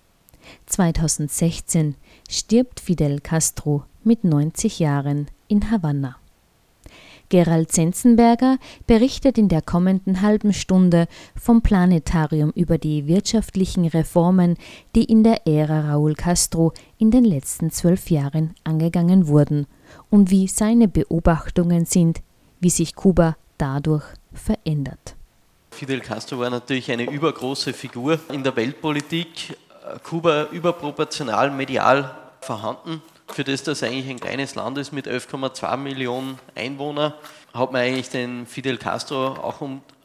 2016 0.65 1.97
stirbt 2.31 2.81
Fidel 2.81 3.21
Castro 3.21 3.85
mit 4.03 4.25
90 4.25 4.79
Jahren 4.79 5.27
in 5.49 5.71
Havanna. 5.71 6.17
Gerald 7.33 7.73
Senzenberger 7.73 8.59
berichtet 8.87 9.39
in 9.39 9.49
der 9.49 9.63
kommenden 9.63 10.21
halben 10.21 10.53
Stunde 10.53 11.07
vom 11.35 11.63
Planetarium 11.63 12.51
über 12.55 12.77
die 12.77 13.07
wirtschaftlichen 13.07 13.87
Reformen, 13.87 14.59
die 14.95 15.05
in 15.05 15.25
der 15.25 15.47
Ära 15.47 15.95
Raúl 15.95 16.15
Castro 16.15 16.75
in 16.99 17.11
den 17.11 17.25
letzten 17.25 17.71
zwölf 17.71 18.11
Jahren 18.11 18.55
angegangen 18.65 19.29
wurden 19.29 19.67
und 20.11 20.31
wie 20.31 20.47
seine 20.47 20.89
Beobachtungen 20.89 21.87
sind, 21.87 22.21
wie 22.61 22.69
sich 22.69 22.95
Kuba 22.95 23.39
dadurch 23.57 24.05
verändert. 24.35 25.17
Fidel 25.71 26.01
Castro 26.01 26.39
war 26.39 26.51
natürlich 26.51 26.93
eine 26.93 27.11
übergroße 27.11 27.73
Figur 27.73 28.21
in 28.31 28.43
der 28.43 28.55
Weltpolitik, 28.57 29.57
Kuba 30.03 30.49
überproportional 30.53 31.51
medial 31.51 32.15
vorhanden 32.43 33.01
für 33.35 33.45
das 33.45 33.63
das 33.63 33.83
eigentlich 33.83 34.09
ein 34.09 34.21
kleines 34.21 34.55
Land 34.55 34.79
ist 34.79 34.93
mit 34.93 35.07
11,2 35.07 35.77
Millionen 35.77 36.39
Einwohnern, 36.55 37.15
hat 37.55 37.73
man 37.73 37.83
eigentlich 37.83 38.11
den 38.11 38.47
Fidel 38.47 38.79
Castro 38.79 39.29
auch 39.29 39.61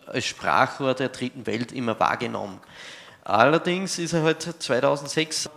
als 0.05 0.25
Sprachrohr 0.25 0.93
der 0.93 1.09
dritten 1.09 1.45
Welt 1.45 1.71
immer 1.71 1.99
wahrgenommen. 1.99 2.59
Allerdings 3.23 3.99
ist 3.99 4.13
er 4.13 4.23
halt 4.23 4.41
2006 4.41 5.49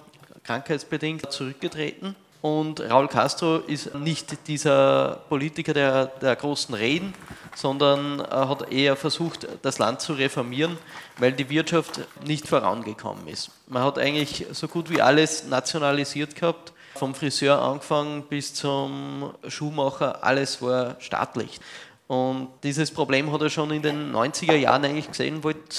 krankheitsbedingt 0.42 1.30
zurückgetreten 1.30 2.16
und 2.42 2.80
Raúl 2.80 3.06
Castro 3.06 3.58
ist 3.58 3.94
nicht 3.94 4.48
dieser 4.48 5.20
Politiker 5.28 5.74
der, 5.74 6.06
der 6.06 6.34
großen 6.34 6.74
Reden, 6.74 7.14
sondern 7.54 8.22
hat 8.22 8.72
eher 8.72 8.96
versucht, 8.96 9.46
das 9.62 9.78
Land 9.78 10.00
zu 10.00 10.14
reformieren, 10.14 10.78
weil 11.18 11.32
die 11.32 11.50
Wirtschaft 11.50 12.00
nicht 12.24 12.48
vorangekommen 12.48 13.28
ist. 13.28 13.50
Man 13.68 13.84
hat 13.84 13.98
eigentlich 13.98 14.46
so 14.52 14.68
gut 14.68 14.88
wie 14.88 15.02
alles 15.02 15.44
nationalisiert 15.44 16.34
gehabt 16.34 16.72
vom 16.94 17.14
Friseur 17.14 17.60
angefangen 17.60 18.24
bis 18.24 18.54
zum 18.54 19.32
Schuhmacher, 19.46 20.22
alles 20.24 20.60
war 20.60 20.96
staatlich. 21.00 21.60
Und 22.06 22.48
dieses 22.64 22.90
Problem 22.90 23.32
hat 23.32 23.40
er 23.40 23.50
schon 23.50 23.70
in 23.70 23.82
den 23.82 24.12
90er 24.12 24.56
Jahren 24.56 24.84
eigentlich 24.84 25.08
gesehen, 25.08 25.44
wollte 25.44 25.76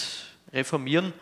reformieren, 0.53 1.13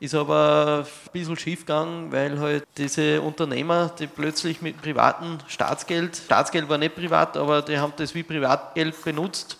ist 0.00 0.14
aber 0.14 0.84
ein 0.84 1.10
bisschen 1.12 1.36
schief 1.36 1.60
gegangen, 1.60 2.12
weil 2.12 2.38
halt 2.38 2.64
diese 2.76 3.20
Unternehmer, 3.20 3.92
die 3.98 4.06
plötzlich 4.06 4.62
mit 4.62 4.80
privatem 4.80 5.38
Staatsgeld, 5.46 6.16
Staatsgeld 6.16 6.68
war 6.68 6.78
nicht 6.78 6.94
privat, 6.94 7.36
aber 7.36 7.62
die 7.62 7.78
haben 7.78 7.92
das 7.96 8.14
wie 8.14 8.22
Privatgeld 8.22 9.02
benutzt, 9.04 9.58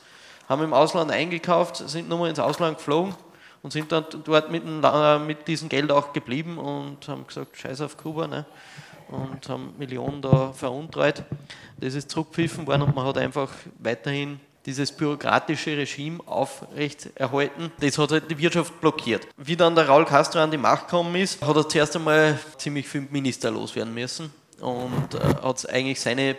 haben 0.48 0.62
im 0.62 0.72
Ausland 0.72 1.10
eingekauft, 1.10 1.76
sind 1.76 2.08
nochmal 2.08 2.30
ins 2.30 2.38
Ausland 2.38 2.78
geflogen 2.78 3.14
und 3.62 3.72
sind 3.72 3.90
dann 3.92 4.04
dort 4.24 4.50
mit, 4.50 4.64
mit 5.26 5.48
diesem 5.48 5.68
Geld 5.68 5.90
auch 5.90 6.12
geblieben 6.12 6.58
und 6.58 7.06
haben 7.08 7.26
gesagt, 7.26 7.56
scheiß 7.56 7.80
auf 7.80 7.96
Kuba. 7.96 8.26
Ne? 8.26 8.46
Und 9.10 9.48
haben 9.48 9.74
Millionen 9.78 10.22
da 10.22 10.52
veruntreut. 10.52 11.24
Das 11.78 11.94
ist 11.94 12.10
zurückgepfiffen 12.10 12.66
worden 12.66 12.82
und 12.82 12.94
man 12.94 13.06
hat 13.06 13.18
einfach 13.18 13.50
weiterhin 13.78 14.40
dieses 14.66 14.92
bürokratische 14.92 15.76
Regime 15.76 16.20
aufrecht 16.26 17.08
erhalten. 17.14 17.72
Das 17.80 17.96
hat 17.96 18.12
halt 18.12 18.30
die 18.30 18.38
Wirtschaft 18.38 18.80
blockiert. 18.80 19.26
Wie 19.36 19.56
dann 19.56 19.74
der 19.74 19.88
Raul 19.88 20.04
Castro 20.04 20.40
an 20.40 20.50
die 20.50 20.58
Macht 20.58 20.88
gekommen 20.88 21.14
ist, 21.14 21.40
hat 21.40 21.56
er 21.56 21.68
zuerst 21.68 21.96
einmal 21.96 22.38
ziemlich 22.58 22.86
viel 22.86 23.06
Minister 23.10 23.50
loswerden 23.50 23.94
müssen 23.94 24.30
und 24.60 25.14
äh, 25.14 25.42
hat 25.42 25.68
eigentlich 25.70 26.00
seine 26.00 26.36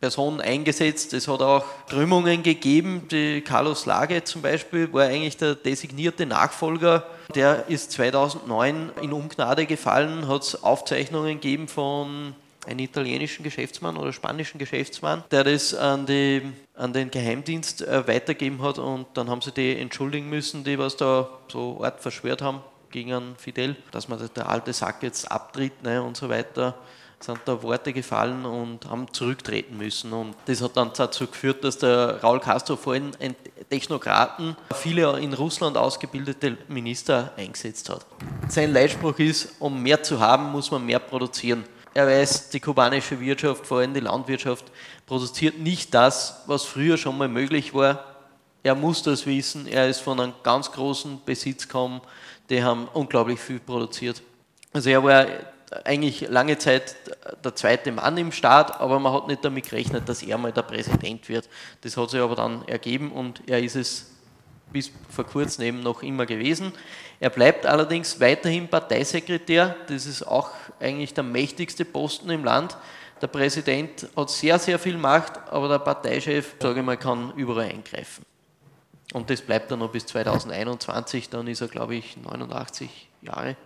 Personen 0.00 0.40
eingesetzt. 0.40 1.12
Es 1.12 1.26
hat 1.26 1.42
auch 1.42 1.64
Strömungen 1.86 2.42
gegeben. 2.42 3.08
Die 3.10 3.40
Carlos 3.40 3.86
Lage 3.86 4.22
zum 4.24 4.42
Beispiel 4.42 4.92
war 4.92 5.04
eigentlich 5.04 5.36
der 5.36 5.54
designierte 5.54 6.24
Nachfolger. 6.24 7.04
Der 7.34 7.68
ist 7.68 7.92
2009 7.92 8.92
in 9.02 9.12
Ungnade 9.12 9.66
gefallen, 9.66 10.28
hat 10.28 10.42
es 10.42 10.62
Aufzeichnungen 10.62 11.40
gegeben 11.40 11.68
von 11.68 12.34
einem 12.66 12.80
italienischen 12.80 13.42
Geschäftsmann 13.42 13.96
oder 13.96 14.12
spanischen 14.12 14.58
Geschäftsmann, 14.58 15.24
der 15.30 15.44
das 15.44 15.74
an, 15.74 16.06
die, 16.06 16.42
an 16.74 16.92
den 16.92 17.10
Geheimdienst 17.10 17.82
äh, 17.82 18.06
weitergeben 18.06 18.62
hat 18.62 18.78
und 18.78 19.06
dann 19.14 19.30
haben 19.30 19.40
sie 19.40 19.52
die 19.52 19.78
entschuldigen 19.78 20.28
müssen, 20.28 20.64
die 20.64 20.78
was 20.78 20.96
da 20.96 21.28
so 21.48 21.82
Art 21.82 22.00
verschwört 22.00 22.42
haben 22.42 22.60
gegen 22.90 23.36
Fidel, 23.36 23.76
dass 23.90 24.08
man 24.08 24.18
der 24.34 24.48
alte 24.48 24.72
Sack 24.72 25.02
jetzt 25.02 25.30
abtritt 25.30 25.82
ne, 25.82 26.02
und 26.02 26.16
so 26.16 26.28
weiter 26.28 26.74
sind 27.20 27.40
da 27.44 27.62
Worte 27.62 27.92
gefallen 27.92 28.44
und 28.44 28.86
haben 28.86 29.12
zurücktreten 29.12 29.76
müssen. 29.76 30.12
Und 30.12 30.34
das 30.46 30.62
hat 30.62 30.76
dann 30.76 30.92
dazu 30.96 31.26
geführt, 31.26 31.64
dass 31.64 31.78
der 31.78 32.22
Raul 32.22 32.40
Castro 32.40 32.76
vor 32.76 32.92
allem 32.94 33.10
einen 33.20 33.34
Technokraten, 33.68 34.56
viele 34.74 35.18
in 35.18 35.34
Russland 35.34 35.76
ausgebildete 35.76 36.56
Minister 36.68 37.32
eingesetzt 37.36 37.88
hat. 37.90 38.06
Sein 38.48 38.72
Leitspruch 38.72 39.18
ist, 39.18 39.54
um 39.58 39.82
mehr 39.82 40.02
zu 40.02 40.20
haben, 40.20 40.52
muss 40.52 40.70
man 40.70 40.84
mehr 40.86 41.00
produzieren. 41.00 41.64
Er 41.94 42.06
weiß, 42.06 42.50
die 42.50 42.60
kubanische 42.60 43.18
Wirtschaft, 43.18 43.66
vor 43.66 43.78
allem 43.78 43.94
die 43.94 44.00
Landwirtschaft, 44.00 44.66
produziert 45.06 45.58
nicht 45.58 45.92
das, 45.92 46.42
was 46.46 46.64
früher 46.64 46.96
schon 46.96 47.18
mal 47.18 47.28
möglich 47.28 47.74
war. 47.74 48.04
Er 48.62 48.74
muss 48.74 49.02
das 49.02 49.26
wissen. 49.26 49.66
Er 49.66 49.88
ist 49.88 50.00
von 50.00 50.20
einem 50.20 50.34
ganz 50.42 50.70
großen 50.70 51.20
Besitz 51.24 51.66
gekommen. 51.66 52.00
Die 52.50 52.62
haben 52.62 52.88
unglaublich 52.92 53.40
viel 53.40 53.58
produziert. 53.58 54.22
Also 54.72 54.90
er 54.90 55.02
war 55.02 55.26
eigentlich 55.84 56.28
lange 56.28 56.58
Zeit 56.58 56.96
der 57.44 57.54
zweite 57.54 57.92
Mann 57.92 58.16
im 58.16 58.32
Staat, 58.32 58.80
aber 58.80 58.98
man 58.98 59.12
hat 59.12 59.28
nicht 59.28 59.44
damit 59.44 59.68
gerechnet, 59.68 60.08
dass 60.08 60.22
er 60.22 60.38
mal 60.38 60.52
der 60.52 60.62
Präsident 60.62 61.28
wird. 61.28 61.48
Das 61.82 61.96
hat 61.96 62.10
sich 62.10 62.20
aber 62.20 62.36
dann 62.36 62.66
ergeben 62.66 63.12
und 63.12 63.42
er 63.46 63.62
ist 63.62 63.76
es 63.76 64.06
bis 64.72 64.90
vor 65.08 65.24
kurzem 65.24 65.64
eben 65.64 65.80
noch 65.80 66.02
immer 66.02 66.26
gewesen. 66.26 66.72
Er 67.20 67.30
bleibt 67.30 67.66
allerdings 67.66 68.20
weiterhin 68.20 68.68
Parteisekretär, 68.68 69.76
das 69.88 70.06
ist 70.06 70.22
auch 70.22 70.50
eigentlich 70.80 71.14
der 71.14 71.24
mächtigste 71.24 71.84
Posten 71.84 72.30
im 72.30 72.44
Land. 72.44 72.76
Der 73.20 73.26
Präsident 73.26 74.06
hat 74.16 74.30
sehr, 74.30 74.58
sehr 74.58 74.78
viel 74.78 74.96
Macht, 74.96 75.32
aber 75.50 75.68
der 75.68 75.78
Parteichef, 75.80 76.54
sage 76.60 76.80
ich 76.80 76.86
mal, 76.86 76.96
kann 76.96 77.32
überall 77.34 77.70
eingreifen. 77.70 78.24
Und 79.12 79.30
das 79.30 79.40
bleibt 79.40 79.70
dann 79.70 79.80
noch 79.80 79.90
bis 79.90 80.06
2021, 80.06 81.30
dann 81.30 81.46
ist 81.46 81.62
er, 81.62 81.68
glaube 81.68 81.96
ich, 81.96 82.16
89 82.16 83.08
Jahre. 83.22 83.56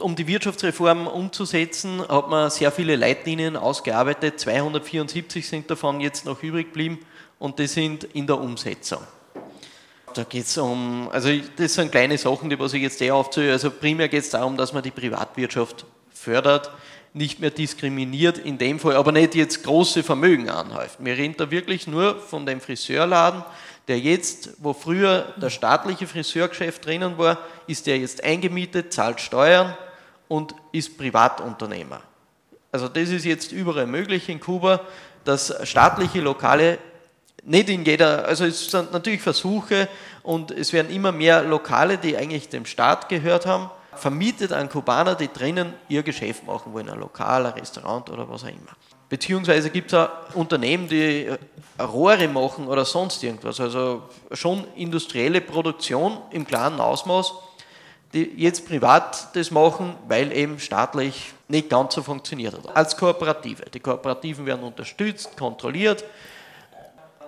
Um 0.00 0.14
die 0.14 0.28
Wirtschaftsreform 0.28 1.08
umzusetzen, 1.08 2.06
hat 2.08 2.30
man 2.30 2.50
sehr 2.50 2.70
viele 2.70 2.94
Leitlinien 2.94 3.56
ausgearbeitet. 3.56 4.38
274 4.38 5.48
sind 5.48 5.68
davon 5.68 6.00
jetzt 6.00 6.24
noch 6.24 6.40
übrig 6.40 6.68
geblieben 6.68 7.00
und 7.40 7.58
die 7.58 7.66
sind 7.66 8.04
in 8.04 8.28
der 8.28 8.38
Umsetzung. 8.38 9.00
Da 10.14 10.22
geht 10.22 10.44
es 10.44 10.56
um, 10.56 11.08
also 11.12 11.30
das 11.56 11.74
sind 11.74 11.90
kleine 11.90 12.16
Sachen, 12.16 12.48
die 12.48 12.56
was 12.60 12.74
ich 12.74 12.82
jetzt 12.82 13.02
eher 13.02 13.16
aufzähle. 13.16 13.50
Also 13.50 13.72
primär 13.72 14.08
geht 14.08 14.22
es 14.22 14.30
darum, 14.30 14.56
dass 14.56 14.72
man 14.72 14.84
die 14.84 14.92
Privatwirtschaft 14.92 15.84
fördert, 16.14 16.70
nicht 17.12 17.40
mehr 17.40 17.50
diskriminiert, 17.50 18.38
in 18.38 18.56
dem 18.56 18.78
Fall, 18.78 18.94
aber 18.94 19.10
nicht 19.10 19.34
jetzt 19.34 19.64
große 19.64 20.04
Vermögen 20.04 20.48
anhäuft. 20.48 20.98
Wir 21.00 21.16
reden 21.16 21.34
da 21.36 21.50
wirklich 21.50 21.88
nur 21.88 22.20
von 22.20 22.46
dem 22.46 22.60
Friseurladen, 22.60 23.42
der 23.88 23.98
jetzt, 23.98 24.50
wo 24.58 24.74
früher 24.74 25.34
der 25.42 25.50
staatliche 25.50 26.06
Friseurgeschäft 26.06 26.86
drinnen 26.86 27.18
war, 27.18 27.38
ist 27.66 27.88
der 27.88 27.98
jetzt 27.98 28.22
eingemietet, 28.22 28.92
zahlt 28.92 29.20
Steuern 29.20 29.76
und 30.28 30.54
ist 30.72 30.96
Privatunternehmer. 30.96 32.00
Also 32.70 32.88
das 32.88 33.08
ist 33.08 33.24
jetzt 33.24 33.52
überall 33.52 33.86
möglich 33.86 34.28
in 34.28 34.40
Kuba, 34.40 34.80
dass 35.24 35.54
staatliche 35.66 36.20
Lokale 36.20 36.78
nicht 37.44 37.68
in 37.70 37.84
jeder, 37.84 38.26
also 38.26 38.44
es 38.44 38.70
sind 38.70 38.92
natürlich 38.92 39.22
Versuche 39.22 39.88
und 40.22 40.50
es 40.50 40.72
werden 40.72 40.90
immer 40.92 41.12
mehr 41.12 41.42
Lokale, 41.42 41.96
die 41.96 42.16
eigentlich 42.16 42.48
dem 42.50 42.66
Staat 42.66 43.08
gehört 43.08 43.46
haben, 43.46 43.70
vermietet 43.94 44.52
an 44.52 44.68
Kubaner, 44.68 45.14
die 45.14 45.32
drinnen 45.32 45.72
ihr 45.88 46.02
Geschäft 46.02 46.46
machen 46.46 46.72
wollen, 46.72 46.90
ein 46.90 46.98
Lokal, 47.00 47.46
ein 47.46 47.52
Restaurant 47.54 48.10
oder 48.10 48.28
was 48.28 48.44
auch 48.44 48.48
immer. 48.48 48.76
Beziehungsweise 49.08 49.70
gibt 49.70 49.92
es 49.92 49.98
auch 49.98 50.34
Unternehmen, 50.34 50.88
die 50.88 51.30
Rohre 51.80 52.28
machen 52.28 52.68
oder 52.68 52.84
sonst 52.84 53.22
irgendwas, 53.22 53.58
also 53.58 54.02
schon 54.32 54.64
industrielle 54.76 55.40
Produktion 55.40 56.18
im 56.30 56.46
kleinen 56.46 56.78
Ausmaß 56.80 57.32
die 58.12 58.32
jetzt 58.36 58.66
privat 58.66 59.36
das 59.36 59.50
machen, 59.50 59.94
weil 60.06 60.32
eben 60.32 60.58
staatlich 60.58 61.32
nicht 61.48 61.68
ganz 61.68 61.94
so 61.94 62.02
funktioniert 62.02 62.54
hat. 62.54 62.76
Als 62.76 62.96
Kooperative. 62.96 63.64
Die 63.72 63.80
Kooperativen 63.80 64.46
werden 64.46 64.62
unterstützt, 64.64 65.36
kontrolliert. 65.36 66.04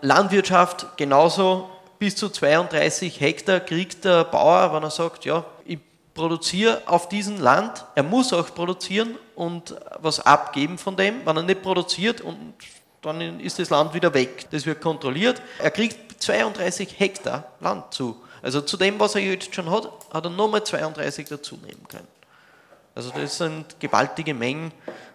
Landwirtschaft 0.01 0.97
genauso. 0.97 1.69
Bis 1.99 2.17
zu 2.17 2.31
32 2.31 3.21
Hektar 3.21 3.61
kriegt 3.61 4.07
der 4.07 4.25
Bauer, 4.25 4.73
wenn 4.73 4.83
er 4.83 4.91
sagt, 4.91 5.27
ja, 5.27 5.45
ich 5.67 5.79
produziere 6.15 6.83
auf 6.87 7.09
diesem 7.11 7.39
Land, 7.39 7.85
er 7.95 8.03
muss 8.03 8.33
auch 8.33 8.55
produzieren 8.55 9.17
und 9.35 9.75
was 10.01 10.21
abgeben 10.21 10.79
von 10.79 10.97
dem. 10.97 11.27
Wenn 11.27 11.37
er 11.37 11.43
nicht 11.43 11.63
produziert, 11.63 12.23
und 12.23 12.55
dann 13.03 13.41
ist 13.41 13.59
das 13.59 13.71
Land 13.71 13.95
wieder 13.95 14.13
weg. 14.15 14.47
Das 14.51 14.67
wird 14.67 14.81
kontrolliert. 14.81 15.41
Er 15.59 15.71
kriegt 15.71 16.23
32 16.23 16.99
Hektar 16.99 17.45
Land 17.61 17.93
zu. 17.93 18.17
Also 18.43 18.61
zu 18.61 18.77
dem, 18.77 18.99
was 18.99 19.15
er 19.15 19.23
jetzt 19.23 19.55
schon 19.55 19.71
hat, 19.71 19.91
hat 20.13 20.25
er 20.25 20.31
nochmal 20.31 20.65
32 20.65 21.29
dazu 21.29 21.57
nehmen 21.57 21.87
können. 21.89 22.09
Also 22.95 23.11
das 23.15 23.39
sind 23.39 23.79
gewaltige 23.79 24.35
Mengen 24.35 24.73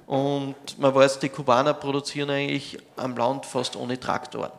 und 0.07 0.55
man 0.78 0.93
weiß, 0.95 1.19
die 1.19 1.30
Kubaner 1.30 1.73
produzieren 1.73 2.30
eigentlich 2.30 2.78
am 2.95 3.15
Land 3.17 3.45
fast 3.45 3.76
ohne 3.76 3.99
Traktoren. 3.99 4.51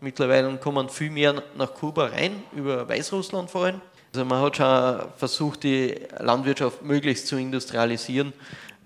Mittlerweile 0.00 0.56
kommen 0.58 0.88
viel 0.88 1.10
mehr 1.10 1.42
nach 1.56 1.74
Kuba 1.74 2.06
rein, 2.06 2.42
über 2.54 2.88
Weißrussland 2.88 3.50
vor 3.50 3.66
allem. 3.66 3.80
Also 4.14 4.24
man 4.24 4.42
hat 4.42 4.56
schon 4.56 5.12
versucht, 5.16 5.62
die 5.62 5.96
Landwirtschaft 6.18 6.82
möglichst 6.82 7.26
zu 7.26 7.36
industrialisieren, 7.36 8.32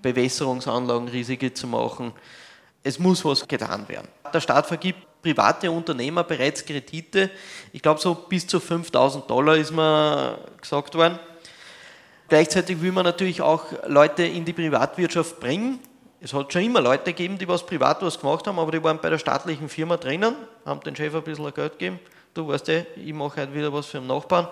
Bewässerungsanlagen 0.03 1.09
riesige 1.09 1.53
zu 1.53 1.66
machen. 1.66 2.12
Es 2.83 2.99
muss 2.99 3.24
was 3.24 3.49
getan 3.49 3.89
werden. 3.89 4.09
Der 4.33 4.41
Staat 4.41 4.66
vergibt 4.66 5.06
private 5.23 5.71
Unternehmer 5.71 6.25
bereits 6.25 6.64
Kredite. 6.64 7.31
Ich 7.73 7.83
glaube, 7.83 8.01
so 8.01 8.14
bis 8.14 8.47
zu 8.47 8.61
5000 8.61 9.29
Dollar 9.29 9.57
ist 9.57 9.73
mir 9.73 10.39
gesagt 10.61 10.95
worden. 10.95 11.19
Gleichzeitig 12.29 12.81
will 12.81 12.93
man 12.93 13.05
natürlich 13.05 13.41
auch 13.41 13.67
Leute 13.87 14.25
in 14.25 14.45
die 14.45 14.53
Privatwirtschaft 14.53 15.39
bringen. 15.39 15.79
Es 16.21 16.33
hat 16.33 16.53
schon 16.53 16.62
immer 16.62 16.81
Leute 16.81 17.05
gegeben, 17.05 17.39
die 17.39 17.47
was 17.47 17.64
privat 17.64 18.03
was 18.03 18.19
gemacht 18.19 18.47
haben, 18.47 18.59
aber 18.59 18.73
die 18.73 18.83
waren 18.83 19.01
bei 19.01 19.11
der 19.11 19.19
staatlichen 19.19 19.69
Firma 19.69 19.97
drinnen, 19.97 20.35
haben 20.64 20.81
den 20.81 20.97
Chef 20.97 21.14
ein 21.14 21.23
bisschen 21.23 21.53
Geld 21.55 21.73
gegeben. 21.73 22.01
Du 22.35 22.49
weißt 22.49 22.69
eh, 22.71 22.87
ich 22.97 23.12
mache 23.12 23.43
heute 23.43 23.55
wieder 23.55 23.73
was 23.73 23.87
für 23.87 23.99
den 23.99 24.09
Nachbarn 24.09 24.49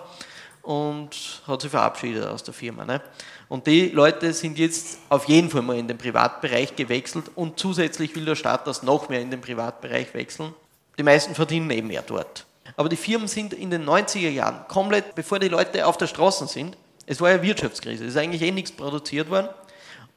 und 0.61 1.41
hat 1.45 1.61
sich 1.61 1.69
verabschiedet 1.69 2.25
aus 2.25 2.43
der 2.43 2.53
Firma. 2.53 2.85
Ne? 2.85 3.01
Und 3.47 3.67
die 3.67 3.89
Leute 3.89 4.33
sind 4.33 4.57
jetzt 4.57 4.97
auf 5.09 5.25
jeden 5.25 5.49
Fall 5.49 5.61
mal 5.61 5.77
in 5.77 5.87
den 5.87 5.97
Privatbereich 5.97 6.75
gewechselt 6.75 7.25
und 7.35 7.59
zusätzlich 7.59 8.15
will 8.15 8.25
der 8.25 8.35
Staat 8.35 8.65
das 8.65 8.83
noch 8.83 9.09
mehr 9.09 9.21
in 9.21 9.29
den 9.29 9.41
Privatbereich 9.41 10.13
wechseln. 10.13 10.53
Die 10.97 11.03
meisten 11.03 11.35
verdienen 11.35 11.69
eben 11.69 11.87
mehr 11.87 12.01
dort. 12.01 12.45
Aber 12.75 12.89
die 12.89 12.95
Firmen 12.95 13.27
sind 13.27 13.53
in 13.53 13.69
den 13.69 13.85
90er 13.85 14.29
Jahren 14.29 14.67
komplett, 14.67 15.15
bevor 15.15 15.39
die 15.39 15.47
Leute 15.47 15.85
auf 15.85 15.97
der 15.97 16.07
Straße 16.07 16.47
sind, 16.47 16.77
es 17.05 17.21
war 17.21 17.29
ja 17.29 17.41
Wirtschaftskrise, 17.41 18.03
es 18.03 18.11
ist 18.11 18.17
eigentlich 18.17 18.41
eh 18.41 18.51
nichts 18.51 18.71
produziert 18.71 19.29
worden. 19.29 19.49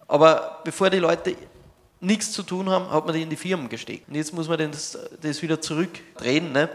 Aber 0.06 0.60
bevor 0.64 0.88
die 0.88 0.98
Leute 0.98 1.36
nichts 2.00 2.32
zu 2.32 2.42
tun 2.42 2.70
haben, 2.70 2.90
hat 2.90 3.04
man 3.04 3.14
die 3.14 3.22
in 3.22 3.30
die 3.30 3.36
Firmen 3.36 3.68
gesteckt. 3.68 4.08
Und 4.08 4.14
jetzt 4.14 4.32
muss 4.32 4.48
man 4.48 4.58
das, 4.70 4.98
das 5.20 5.42
wieder 5.42 5.60
zurückdrehen, 5.60 6.52
ne, 6.52 6.70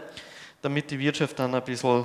damit 0.62 0.90
die 0.90 0.98
Wirtschaft 1.00 1.38
dann 1.38 1.54
ein 1.54 1.64
bisschen 1.64 2.04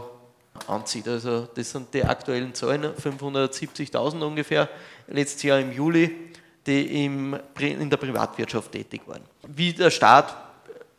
anzieht. 0.68 1.08
Also 1.08 1.48
das 1.54 1.72
sind 1.72 1.94
die 1.94 2.04
aktuellen 2.04 2.54
Zahlen, 2.54 2.94
570.000 2.94 4.22
ungefähr, 4.24 4.70
letztes 5.08 5.44
Jahr 5.44 5.60
im 5.60 5.72
Juli, 5.72 6.32
die 6.66 7.06
im, 7.06 7.38
in 7.60 7.90
der 7.90 7.98
Privatwirtschaft 7.98 8.72
tätig 8.72 9.02
waren. 9.06 9.22
Wie 9.48 9.74
der 9.74 9.90
Staat 9.90 10.36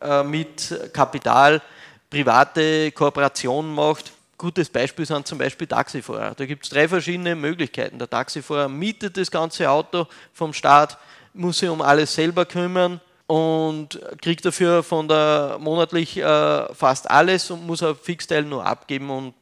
äh, 0.01 0.23
mit 0.23 0.91
Kapital 0.93 1.61
private 2.09 2.91
Kooperationen 2.91 3.73
macht, 3.73 4.11
gutes 4.37 4.69
Beispiel 4.69 5.05
sind 5.05 5.27
zum 5.27 5.37
Beispiel 5.37 5.67
Taxifahrer. 5.67 6.33
Da 6.35 6.45
gibt 6.45 6.63
es 6.63 6.69
drei 6.71 6.87
verschiedene 6.87 7.35
Möglichkeiten. 7.35 7.99
Der 7.99 8.09
Taxifahrer 8.09 8.67
mietet 8.67 9.15
das 9.15 9.29
ganze 9.29 9.69
Auto 9.69 10.07
vom 10.33 10.51
Staat, 10.51 10.97
muss 11.33 11.59
sich 11.59 11.69
um 11.69 11.81
alles 11.81 12.13
selber 12.13 12.45
kümmern 12.45 12.99
und 13.31 13.97
kriegt 14.21 14.43
dafür 14.43 14.83
von 14.83 15.07
der 15.07 15.55
monatlich 15.57 16.17
äh, 16.17 16.73
fast 16.73 17.09
alles 17.09 17.49
und 17.49 17.65
muss 17.65 17.81
ein 17.81 17.95
Fixteil 17.95 18.43
nur 18.43 18.65
abgeben. 18.65 19.09
Und, 19.09 19.33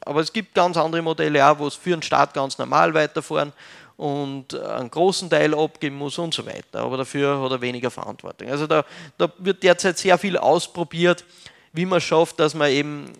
aber 0.00 0.18
es 0.18 0.32
gibt 0.32 0.52
ganz 0.52 0.76
andere 0.76 1.00
Modelle 1.00 1.48
auch, 1.48 1.60
wo 1.60 1.68
es 1.68 1.76
für 1.76 1.90
den 1.90 2.02
Staat 2.02 2.34
ganz 2.34 2.58
normal 2.58 2.92
weiterfahren 2.92 3.52
und 3.96 4.52
einen 4.52 4.90
großen 4.90 5.30
Teil 5.30 5.54
abgeben 5.54 5.94
muss 5.94 6.18
und 6.18 6.34
so 6.34 6.44
weiter. 6.44 6.80
Aber 6.80 6.96
dafür 6.96 7.40
hat 7.40 7.52
er 7.52 7.60
weniger 7.60 7.92
Verantwortung. 7.92 8.48
Also 8.48 8.66
da, 8.66 8.84
da 9.16 9.32
wird 9.38 9.62
derzeit 9.62 9.96
sehr 9.96 10.18
viel 10.18 10.36
ausprobiert, 10.36 11.24
wie 11.72 11.86
man 11.86 12.00
schafft, 12.00 12.40
dass 12.40 12.52
man 12.52 12.68
eben 12.72 13.12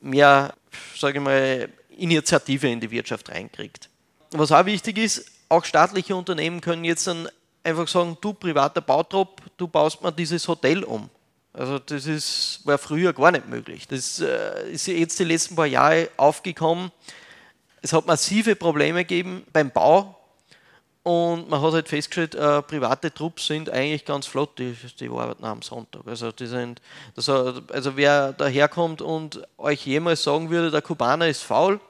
mehr 0.00 0.54
sage 0.96 1.18
ich 1.18 1.24
mal, 1.24 1.68
Initiative 1.98 2.68
in 2.68 2.80
die 2.80 2.90
Wirtschaft 2.90 3.28
reinkriegt. 3.28 3.90
Was 4.30 4.50
auch 4.50 4.64
wichtig 4.64 4.96
ist, 4.96 5.30
auch 5.50 5.66
staatliche 5.66 6.16
Unternehmen 6.16 6.62
können 6.62 6.84
jetzt 6.84 7.06
dann 7.06 7.28
einfach 7.68 7.88
sagen, 7.88 8.16
du 8.20 8.32
privater 8.32 8.80
Bautrupp, 8.80 9.42
du 9.56 9.68
baust 9.68 10.02
mal 10.02 10.10
dieses 10.10 10.46
Hotel 10.48 10.84
um. 10.84 11.08
Also 11.52 11.78
das 11.78 12.06
ist, 12.06 12.60
war 12.64 12.78
früher 12.78 13.12
gar 13.12 13.32
nicht 13.32 13.48
möglich. 13.48 13.88
Das 13.88 14.20
äh, 14.20 14.70
ist 14.70 14.86
jetzt 14.86 15.18
die 15.18 15.24
letzten 15.24 15.56
paar 15.56 15.66
Jahre 15.66 16.08
aufgekommen. 16.16 16.90
Es 17.80 17.92
hat 17.92 18.06
massive 18.06 18.54
Probleme 18.56 19.04
gegeben 19.04 19.44
beim 19.52 19.70
Bau 19.70 20.18
und 21.08 21.48
man 21.48 21.62
hat 21.62 21.72
halt 21.72 21.88
festgestellt, 21.88 22.34
äh, 22.34 22.60
private 22.60 23.12
Trupps 23.12 23.46
sind 23.46 23.70
eigentlich 23.70 24.04
ganz 24.04 24.26
flott, 24.26 24.58
die, 24.58 24.76
die 25.00 25.08
arbeiten 25.08 25.42
am 25.44 25.62
Sonntag. 25.62 26.02
Also, 26.06 26.32
die 26.32 26.46
sind, 26.46 26.82
das, 27.14 27.28
also 27.28 27.96
wer 27.96 28.34
daherkommt 28.34 29.00
und 29.00 29.40
euch 29.56 29.86
jemals 29.86 30.22
sagen 30.22 30.50
würde, 30.50 30.70
der 30.70 30.82
Kubaner 30.82 31.26
ist 31.26 31.42
faul, 31.42 31.80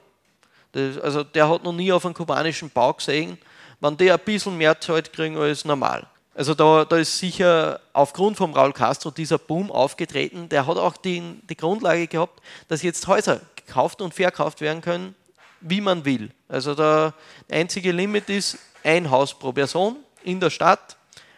das, 0.71 0.97
also 0.99 1.25
der 1.25 1.49
hat 1.49 1.65
noch 1.65 1.73
nie 1.73 1.91
auf 1.91 2.05
einen 2.05 2.13
kubanischen 2.13 2.69
Bau 2.69 2.93
gesehen, 2.93 3.37
wenn 3.79 3.97
die 3.97 4.11
ein 4.11 4.19
bisschen 4.19 4.57
mehr 4.57 4.79
Zeit 4.79 5.13
kriegen 5.13 5.37
als 5.37 5.65
normal. 5.65 6.07
Also 6.35 6.53
da, 6.53 6.85
da 6.85 6.97
ist 6.97 7.19
sicher 7.19 7.81
aufgrund 7.91 8.37
von 8.37 8.53
Raul 8.53 8.71
Castro 8.71 9.11
dieser 9.11 9.37
Boom 9.37 9.71
aufgetreten. 9.71 10.47
Der 10.47 10.65
hat 10.65 10.77
auch 10.77 10.95
die, 10.95 11.21
die 11.49 11.57
Grundlage 11.57 12.07
gehabt, 12.07 12.41
dass 12.69 12.81
jetzt 12.81 13.05
Häuser 13.07 13.41
gekauft 13.55 14.01
und 14.01 14.13
verkauft 14.13 14.61
werden 14.61 14.81
können, 14.81 15.15
wie 15.59 15.81
man 15.81 16.05
will. 16.05 16.31
Also 16.47 16.75
der 16.75 17.13
einzige 17.51 17.91
Limit 17.91 18.29
ist, 18.29 18.57
ein 18.83 19.11
Haus 19.11 19.37
pro 19.37 19.51
Person 19.51 19.97
in 20.23 20.39
der 20.39 20.49
Stadt, 20.49 20.95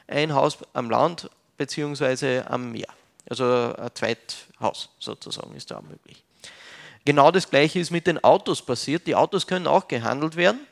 ein 0.07 0.33
Haus 0.35 0.59
am 0.73 0.89
Land 0.89 1.29
bzw. 1.57 2.41
am 2.41 2.71
Meer. 2.71 2.89
Also 3.29 3.45
ein 3.45 3.89
Zweithaus 3.95 4.89
sozusagen 4.99 5.55
ist 5.55 5.71
da 5.71 5.81
möglich. 5.81 6.23
Genau 7.05 7.31
das 7.31 7.49
gleiche 7.49 7.79
ist 7.79 7.89
mit 7.89 8.05
den 8.05 8.23
Autos 8.23 8.61
passiert. 8.61 9.07
Die 9.07 9.15
Autos 9.15 9.47
können 9.47 9.65
auch 9.65 9.87
gehandelt 9.87 10.35
werden. 10.35 10.67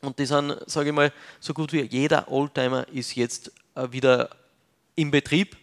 Und 0.00 0.18
die 0.18 0.26
sind, 0.26 0.56
sage 0.66 0.90
ich 0.90 0.94
mal, 0.94 1.12
so 1.40 1.52
gut 1.52 1.72
wie 1.72 1.82
jeder 1.82 2.30
Oldtimer 2.30 2.86
ist 2.88 3.16
jetzt 3.16 3.52
äh, 3.74 3.90
wieder 3.90 4.30
im 4.94 5.10
Betrieb 5.10 5.56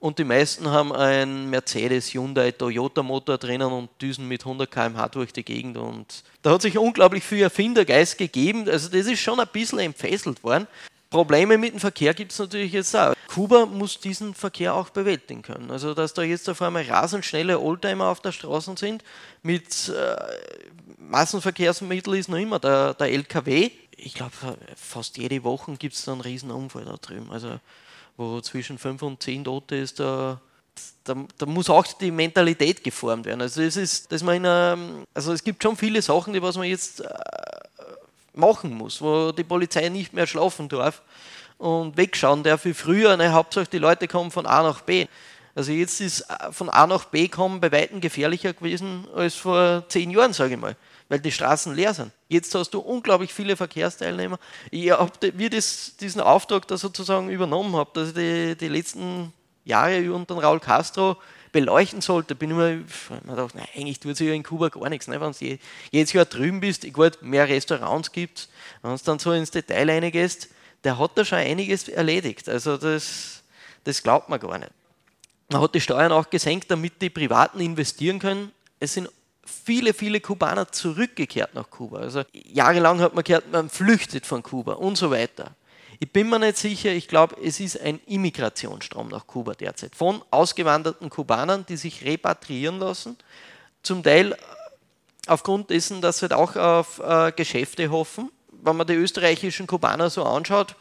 und 0.00 0.18
die 0.18 0.24
meisten 0.24 0.66
haben 0.70 0.94
einen 0.94 1.50
Mercedes, 1.50 2.14
Hyundai, 2.14 2.52
Toyota 2.52 3.02
Motor 3.02 3.36
drinnen 3.36 3.70
und 3.70 3.90
düsen 4.00 4.26
mit 4.26 4.40
100 4.40 4.70
km/h 4.70 5.08
durch 5.10 5.30
die 5.30 5.44
Gegend. 5.44 5.76
Und 5.76 6.24
da 6.40 6.52
hat 6.52 6.62
sich 6.62 6.78
unglaublich 6.78 7.22
viel 7.22 7.42
Erfindergeist 7.42 8.16
gegeben. 8.16 8.66
Also 8.66 8.88
das 8.88 9.06
ist 9.06 9.20
schon 9.20 9.38
ein 9.38 9.48
bisschen 9.52 9.78
entfesselt 9.78 10.42
worden. 10.42 10.66
Probleme 11.10 11.58
mit 11.58 11.72
dem 11.72 11.80
Verkehr 11.80 12.14
gibt 12.14 12.30
es 12.30 12.38
natürlich 12.38 12.72
jetzt 12.72 12.94
auch. 12.94 13.14
Kuba 13.26 13.66
muss 13.66 13.98
diesen 13.98 14.32
Verkehr 14.32 14.74
auch 14.74 14.90
bewältigen 14.90 15.42
können. 15.42 15.70
Also, 15.70 15.92
dass 15.92 16.14
da 16.14 16.22
jetzt 16.22 16.48
auf 16.48 16.62
einmal 16.62 16.84
rasend 16.84 17.24
schnelle 17.24 17.58
Oldtimer 17.58 18.06
auf 18.06 18.20
der 18.20 18.32
Straße 18.32 18.74
sind, 18.76 19.04
mit 19.42 19.88
äh, 19.88 20.16
Massenverkehrsmittel 20.98 22.14
ist 22.14 22.28
noch 22.28 22.38
immer 22.38 22.60
der, 22.60 22.94
der 22.94 23.08
LKW. 23.08 23.70
Ich 23.96 24.14
glaube, 24.14 24.32
fast 24.76 25.18
jede 25.18 25.42
Woche 25.42 25.76
gibt 25.76 25.94
es 25.94 26.04
da 26.04 26.12
einen 26.12 26.20
riesen 26.20 26.50
Unfall 26.50 26.84
da 26.84 26.96
drüben. 26.96 27.30
Also, 27.30 27.58
wo 28.16 28.40
zwischen 28.40 28.78
fünf 28.78 29.02
und 29.02 29.22
zehn 29.22 29.44
Tote 29.44 29.76
ist, 29.76 29.98
da, 29.98 30.40
da, 31.04 31.16
da, 31.38 31.46
muss 31.46 31.70
auch 31.70 31.86
die 31.86 32.10
Mentalität 32.10 32.84
geformt 32.84 33.26
werden. 33.26 33.40
Also 33.40 33.62
es 33.62 33.76
ist, 33.76 34.12
dass 34.12 34.22
man 34.22 34.36
in 34.36 34.46
einem, 34.46 35.04
also 35.14 35.32
es 35.32 35.42
gibt 35.42 35.62
schon 35.62 35.76
viele 35.76 36.02
Sachen, 36.02 36.32
die 36.32 36.42
was 36.42 36.56
man 36.56 36.66
jetzt 36.66 37.00
äh, 37.00 37.08
machen 38.34 38.72
muss, 38.74 39.00
wo 39.00 39.32
die 39.32 39.44
Polizei 39.44 39.88
nicht 39.88 40.12
mehr 40.12 40.26
schlafen 40.26 40.68
darf 40.68 41.02
und 41.58 41.96
wegschauen 41.96 42.42
darf 42.42 42.64
wie 42.64 42.74
früher. 42.74 43.16
Ne, 43.16 43.32
Hauptsache 43.32 43.66
die 43.70 43.78
Leute 43.78 44.08
kommen 44.08 44.30
von 44.30 44.46
A 44.46 44.62
nach 44.62 44.80
B. 44.82 45.06
Also 45.54 45.72
jetzt 45.72 46.00
ist 46.00 46.20
äh, 46.22 46.52
von 46.52 46.68
A 46.68 46.86
nach 46.86 47.06
B 47.06 47.28
kommen 47.28 47.60
bei 47.60 47.72
weitem 47.72 48.00
gefährlicher 48.00 48.52
gewesen 48.52 49.06
als 49.14 49.34
vor 49.34 49.84
zehn 49.88 50.10
Jahren, 50.10 50.32
sage 50.32 50.54
ich 50.54 50.60
mal 50.60 50.76
weil 51.10 51.18
die 51.18 51.32
Straßen 51.32 51.74
leer 51.74 51.92
sind. 51.92 52.12
Jetzt 52.28 52.54
hast 52.54 52.70
du 52.70 52.78
unglaublich 52.78 53.34
viele 53.34 53.56
Verkehrsteilnehmer. 53.56 54.38
Ich 54.70 54.92
habe 54.92 55.10
das, 55.50 55.96
diesen 55.96 56.20
Auftrag 56.20 56.68
da 56.68 56.78
sozusagen 56.78 57.28
übernommen 57.28 57.74
habe, 57.74 57.90
dass 57.92 58.08
ich 58.10 58.14
die, 58.14 58.56
die 58.56 58.68
letzten 58.68 59.32
Jahre 59.64 60.12
unter 60.12 60.36
Raul 60.36 60.60
Castro 60.60 61.16
beleuchten 61.52 62.00
sollte, 62.00 62.34
bin 62.34 62.50
ich 62.50 62.56
mir, 62.56 62.84
mir 63.24 63.48
nein, 63.54 63.66
eigentlich 63.74 64.00
tut 64.00 64.16
sich 64.16 64.28
ja 64.28 64.34
in 64.34 64.42
Kuba 64.42 64.68
gar 64.68 64.88
nichts. 64.88 65.08
Ne? 65.08 65.20
Wenn 65.20 65.32
du 65.32 65.58
jedes 65.90 66.12
Jahr 66.12 66.24
drüben 66.24 66.60
bist, 66.60 66.90
gut, 66.92 67.22
mehr 67.22 67.48
Restaurants 67.48 68.12
gibt 68.12 68.48
wenn 68.82 68.96
du 68.96 69.02
dann 69.04 69.18
so 69.18 69.32
ins 69.32 69.50
Detail 69.50 69.90
reingehst, 69.90 70.48
der 70.84 70.98
hat 70.98 71.12
da 71.16 71.24
schon 71.24 71.38
einiges 71.38 71.88
erledigt. 71.88 72.48
Also 72.48 72.76
das, 72.76 73.42
das 73.84 74.02
glaubt 74.02 74.28
man 74.28 74.40
gar 74.40 74.58
nicht. 74.58 74.72
Man 75.50 75.60
hat 75.60 75.74
die 75.74 75.80
Steuern 75.80 76.12
auch 76.12 76.30
gesenkt, 76.30 76.70
damit 76.70 77.02
die 77.02 77.10
Privaten 77.10 77.60
investieren 77.60 78.18
können. 78.18 78.52
Es 78.78 78.94
sind 78.94 79.08
viele, 79.44 79.92
viele 79.92 80.20
Kubaner 80.20 80.70
zurückgekehrt 80.70 81.54
nach 81.54 81.68
Kuba. 81.68 81.98
Also 81.98 82.22
jahrelang 82.32 83.00
hat 83.00 83.14
man 83.14 83.24
gehört, 83.24 83.50
man 83.50 83.68
flüchtet 83.68 84.26
von 84.26 84.42
Kuba 84.42 84.74
und 84.74 84.96
so 84.96 85.10
weiter. 85.10 85.54
Ich 86.02 86.10
bin 86.10 86.30
mir 86.30 86.38
nicht 86.38 86.56
sicher, 86.56 86.90
ich 86.92 87.08
glaube, 87.08 87.36
es 87.44 87.60
ist 87.60 87.78
ein 87.78 88.00
Immigrationsstrom 88.06 89.08
nach 89.08 89.26
Kuba 89.26 89.52
derzeit. 89.52 89.94
Von 89.94 90.24
ausgewanderten 90.30 91.10
Kubanern, 91.10 91.66
die 91.68 91.76
sich 91.76 92.02
repatriieren 92.06 92.78
lassen, 92.78 93.18
zum 93.82 94.02
Teil 94.02 94.34
aufgrund 95.26 95.68
dessen, 95.68 96.00
dass 96.00 96.18
sie 96.18 96.22
halt 96.22 96.32
auch 96.32 96.56
auf 96.56 97.00
äh, 97.00 97.32
Geschäfte 97.32 97.90
hoffen. 97.90 98.32
Wenn 98.50 98.76
man 98.76 98.86
die 98.86 98.94
österreichischen 98.94 99.66
Kubaner 99.66 100.08
so 100.08 100.24
anschaut, 100.24 100.74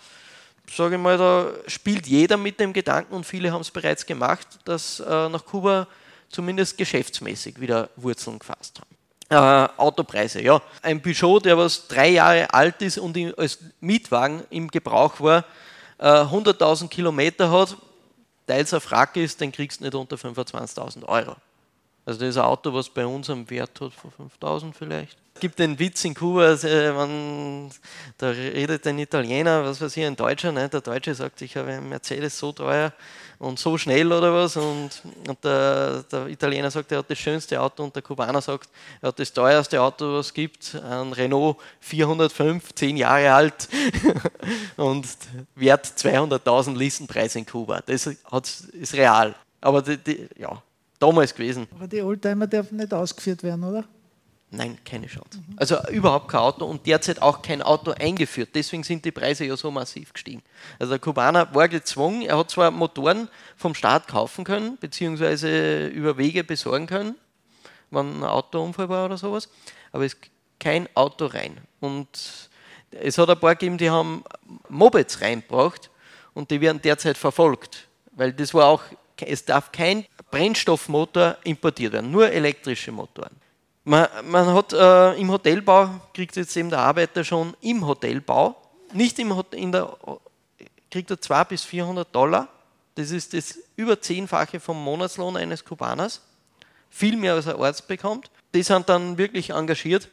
sage 0.73 0.95
ich 0.95 1.01
mal, 1.01 1.17
da 1.17 1.51
spielt 1.67 2.07
jeder 2.07 2.37
mit 2.37 2.57
dem 2.61 2.71
Gedanken 2.71 3.13
und 3.13 3.25
viele 3.25 3.51
haben 3.51 3.61
es 3.61 3.71
bereits 3.71 4.05
gemacht, 4.05 4.47
dass 4.63 5.01
äh, 5.01 5.27
nach 5.27 5.45
Kuba 5.45 5.87
zumindest 6.29 6.77
geschäftsmäßig 6.77 7.59
wieder 7.59 7.89
Wurzeln 7.97 8.39
gefasst 8.39 8.79
haben. 8.79 8.98
Äh, 9.29 9.35
Autopreise, 9.35 10.41
ja. 10.41 10.59
Ein 10.81 11.01
Peugeot, 11.01 11.39
der 11.41 11.55
was 11.55 11.87
drei 11.87 12.09
Jahre 12.09 12.51
alt 12.51 12.81
ist 12.81 12.97
und 12.97 13.15
als 13.37 13.59
Mietwagen 13.79 14.43
im 14.49 14.69
Gebrauch 14.69 15.19
war, 15.19 15.45
äh, 15.99 16.25
100.000 16.25 16.89
Kilometer 16.89 17.51
hat, 17.51 17.77
teils 18.47 18.73
auf 18.73 18.89
Wrack 18.89 19.15
ist, 19.17 19.39
den 19.39 19.51
kriegst 19.51 19.79
du 19.79 19.83
nicht 19.83 19.93
unter 19.93 20.15
25.000 20.15 21.05
Euro. 21.05 21.35
Also 22.09 22.21
das 22.21 22.29
ist 22.29 22.37
ein 22.37 22.45
Auto, 22.45 22.73
was 22.73 22.89
bei 22.89 23.05
uns 23.05 23.29
einen 23.29 23.47
Wert 23.51 23.79
hat 23.79 23.93
von 23.93 24.11
5.000 24.41 24.73
vielleicht. 24.73 25.15
Es 25.35 25.41
gibt 25.41 25.59
den 25.59 25.77
Witz 25.77 26.03
in 26.05 26.15
Kuba, 26.15 26.41
also, 26.41 26.67
man, 26.67 27.69
da 28.17 28.29
redet 28.29 28.87
ein 28.87 28.97
Italiener, 28.97 29.63
was 29.63 29.79
weiß 29.79 29.95
ich, 29.95 30.03
ein 30.03 30.15
Deutscher, 30.15 30.51
ne? 30.51 30.67
der 30.67 30.81
Deutsche 30.81 31.13
sagt, 31.13 31.39
ich 31.43 31.55
habe 31.55 31.69
einen 31.69 31.87
Mercedes 31.87 32.39
so 32.39 32.51
teuer 32.51 32.93
und 33.37 33.59
so 33.59 33.77
schnell 33.77 34.11
oder 34.11 34.33
was 34.33 34.57
und, 34.57 34.89
und 35.27 35.43
der, 35.43 36.01
der, 36.11 36.27
Italiener 36.29 36.71
sagt, 36.71 36.91
er 36.91 36.97
hat 36.97 37.11
das 37.11 37.19
schönste 37.19 37.61
Auto 37.61 37.83
und 37.83 37.95
der 37.95 38.01
Kubaner 38.01 38.41
sagt, 38.41 38.71
er 39.03 39.09
hat 39.09 39.19
das 39.19 39.31
teuerste 39.31 39.79
Auto, 39.79 40.15
was 40.15 40.25
es 40.25 40.33
gibt, 40.33 40.73
ein 40.73 41.13
Renault 41.13 41.57
405, 41.81 42.73
10 42.73 42.97
Jahre 42.97 43.31
alt 43.31 43.69
und 44.77 45.07
wert 45.53 45.85
200.000 45.85 46.75
Listenpreis 46.75 47.35
in 47.35 47.45
Kuba. 47.45 47.81
Das 47.85 48.07
ist 48.07 48.95
real. 48.95 49.35
Aber 49.61 49.83
die, 49.83 49.97
die, 49.97 50.27
ja, 50.35 50.59
damals 50.99 51.33
gewesen. 51.33 51.67
Aber 51.75 51.87
die 51.87 52.01
Oldtimer 52.01 52.47
dürfen 52.47 52.77
nicht 52.77 52.93
ausgeführt 52.93 53.43
werden, 53.43 53.63
oder? 53.63 53.85
Nein, 54.51 54.79
keine 54.83 55.05
Chance. 55.05 55.39
Also 55.57 55.77
überhaupt 55.89 56.27
kein 56.27 56.39
Auto 56.41 56.65
und 56.65 56.85
derzeit 56.87 57.21
auch 57.21 57.43
kein 57.43 57.61
Auto 57.61 57.91
eingeführt. 57.91 58.49
Deswegen 58.55 58.83
sind 58.83 59.05
die 59.05 59.11
Preise 59.11 59.45
ja 59.45 59.55
so 59.55 59.69
massiv 59.69 60.11
gestiegen. 60.11 60.41
Also 60.79 60.91
der 60.93 60.99
Kubaner 60.99 61.53
war 61.53 61.67
gezwungen, 61.67 62.23
er 62.23 62.37
hat 62.37 62.49
zwar 62.49 62.71
Motoren 62.71 63.29
vom 63.55 63.75
Staat 63.75 64.07
kaufen 64.07 64.43
können, 64.43 64.77
beziehungsweise 64.79 65.87
über 65.87 66.17
Wege 66.17 66.43
besorgen 66.43 66.87
können, 66.87 67.15
wenn 67.91 68.21
ein 68.21 68.23
Autounfall 68.23 68.89
war 68.89 69.05
oder 69.05 69.17
sowas, 69.17 69.49
aber 69.91 70.05
es 70.05 70.13
ist 70.13 70.21
kein 70.59 70.89
Auto 70.95 71.27
rein. 71.27 71.59
Und 71.79 72.49
es 72.91 73.17
hat 73.19 73.29
ein 73.29 73.39
paar 73.39 73.55
gegeben, 73.55 73.77
die 73.77 73.91
haben 73.91 74.23
Mopeds 74.67 75.21
reingebracht 75.21 75.91
und 76.33 76.49
die 76.49 76.59
werden 76.59 76.81
derzeit 76.81 77.17
verfolgt, 77.17 77.87
weil 78.13 78.33
das 78.33 78.55
war 78.55 78.65
auch, 78.65 78.81
es 79.21 79.45
darf 79.45 79.71
kein 79.71 80.05
Brennstoffmotor 80.31 81.37
importiert 81.43 81.93
werden, 81.93 82.11
nur 82.11 82.31
elektrische 82.31 82.91
Motoren. 82.91 83.35
Man, 83.83 84.07
man 84.25 84.53
hat 84.53 84.73
äh, 84.73 85.13
im 85.19 85.31
Hotelbau, 85.31 85.89
kriegt 86.13 86.35
jetzt 86.35 86.55
eben 86.55 86.69
der 86.69 86.79
Arbeiter 86.79 87.23
schon 87.23 87.55
im 87.61 87.85
Hotelbau, 87.85 88.55
nicht 88.93 89.17
im 89.19 89.35
Hotel, 89.35 89.59
in 89.59 89.71
der, 89.71 89.95
kriegt 90.91 91.09
er 91.11 91.19
200 91.19 91.49
bis 91.49 91.63
400 91.63 92.15
Dollar. 92.15 92.47
Das 92.95 93.11
ist 93.11 93.33
das 93.33 93.57
über 93.75 93.99
zehnfache 94.01 94.59
vom 94.59 94.83
Monatslohn 94.83 95.37
eines 95.37 95.63
Kubaners. 95.63 96.21
Viel 96.89 97.17
mehr 97.17 97.35
als 97.35 97.47
ein 97.47 97.55
Arzt 97.59 97.87
bekommt. 97.87 98.29
Die 98.53 98.63
sind 98.63 98.89
dann 98.89 99.17
wirklich 99.17 99.51
engagiert, 99.51 100.09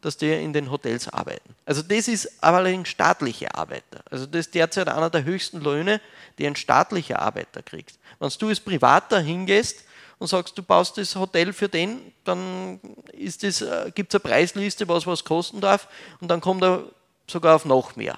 dass 0.00 0.16
die 0.16 0.32
in 0.32 0.52
den 0.52 0.70
Hotels 0.70 1.08
arbeiten. 1.08 1.54
Also 1.64 1.82
das 1.82 2.08
ist 2.08 2.42
allerdings 2.42 2.88
staatliche 2.88 3.54
Arbeiter. 3.54 4.00
Also 4.10 4.26
das 4.26 4.46
ist 4.46 4.54
derzeit 4.54 4.88
einer 4.88 5.10
der 5.10 5.24
höchsten 5.24 5.60
Löhne, 5.60 6.00
die 6.38 6.46
ein 6.46 6.56
staatlicher 6.56 7.20
Arbeiter 7.20 7.62
kriegt. 7.62 7.98
Wenn 8.18 8.30
du 8.38 8.48
als 8.48 8.60
Privater 8.60 9.20
hingehst, 9.20 9.86
und 10.18 10.28
sagst, 10.28 10.56
du 10.56 10.62
baust 10.62 10.96
das 10.98 11.14
Hotel 11.16 11.52
für 11.52 11.68
den, 11.68 12.00
dann 12.24 12.80
äh, 13.12 13.90
gibt 13.94 14.14
es 14.14 14.20
eine 14.20 14.20
Preisliste, 14.20 14.88
was 14.88 15.06
was 15.06 15.24
kosten 15.24 15.60
darf 15.60 15.88
und 16.20 16.28
dann 16.28 16.40
kommt 16.40 16.62
er 16.62 16.84
sogar 17.26 17.56
auf 17.56 17.64
noch 17.64 17.96
mehr. 17.96 18.16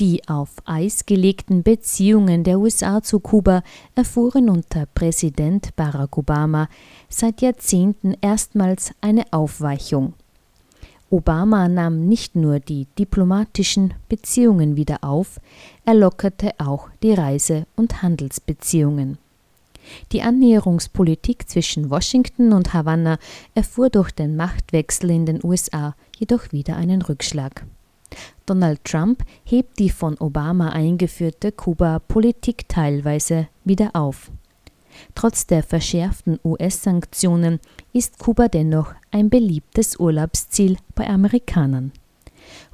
Die 0.00 0.22
auf 0.28 0.50
Eis 0.64 1.06
gelegten 1.06 1.62
Beziehungen 1.62 2.42
der 2.42 2.58
USA 2.58 3.00
zu 3.00 3.20
Kuba 3.20 3.62
erfuhren 3.94 4.50
unter 4.50 4.86
Präsident 4.86 5.76
Barack 5.76 6.18
Obama 6.18 6.68
seit 7.08 7.40
Jahrzehnten 7.42 8.16
erstmals 8.20 8.90
eine 9.00 9.24
Aufweichung. 9.32 10.14
Obama 11.10 11.68
nahm 11.68 12.06
nicht 12.08 12.34
nur 12.34 12.60
die 12.60 12.86
diplomatischen 12.98 13.94
Beziehungen 14.08 14.76
wieder 14.76 15.04
auf, 15.04 15.40
er 15.84 15.94
lockerte 15.94 16.52
auch 16.58 16.88
die 17.02 17.12
Reise- 17.12 17.66
und 17.76 18.02
Handelsbeziehungen. 18.02 19.18
Die 20.12 20.22
Annäherungspolitik 20.22 21.48
zwischen 21.48 21.90
Washington 21.90 22.52
und 22.52 22.72
Havanna 22.72 23.18
erfuhr 23.54 23.90
durch 23.90 24.10
den 24.10 24.36
Machtwechsel 24.36 25.10
in 25.10 25.26
den 25.26 25.44
USA 25.44 25.94
jedoch 26.18 26.52
wieder 26.52 26.76
einen 26.76 27.02
Rückschlag. 27.02 27.64
Donald 28.46 28.84
Trump 28.84 29.24
hebt 29.44 29.78
die 29.78 29.90
von 29.90 30.16
Obama 30.18 30.70
eingeführte 30.70 31.52
Kuba-Politik 31.52 32.68
teilweise 32.68 33.48
wieder 33.64 33.90
auf. 33.94 34.30
Trotz 35.14 35.46
der 35.46 35.62
verschärften 35.62 36.38
US-Sanktionen 36.44 37.60
ist 37.92 38.18
Kuba 38.18 38.48
dennoch 38.48 38.94
ein 39.10 39.30
beliebtes 39.30 39.98
Urlaubsziel 39.98 40.76
bei 40.94 41.06
Amerikanern. 41.06 41.92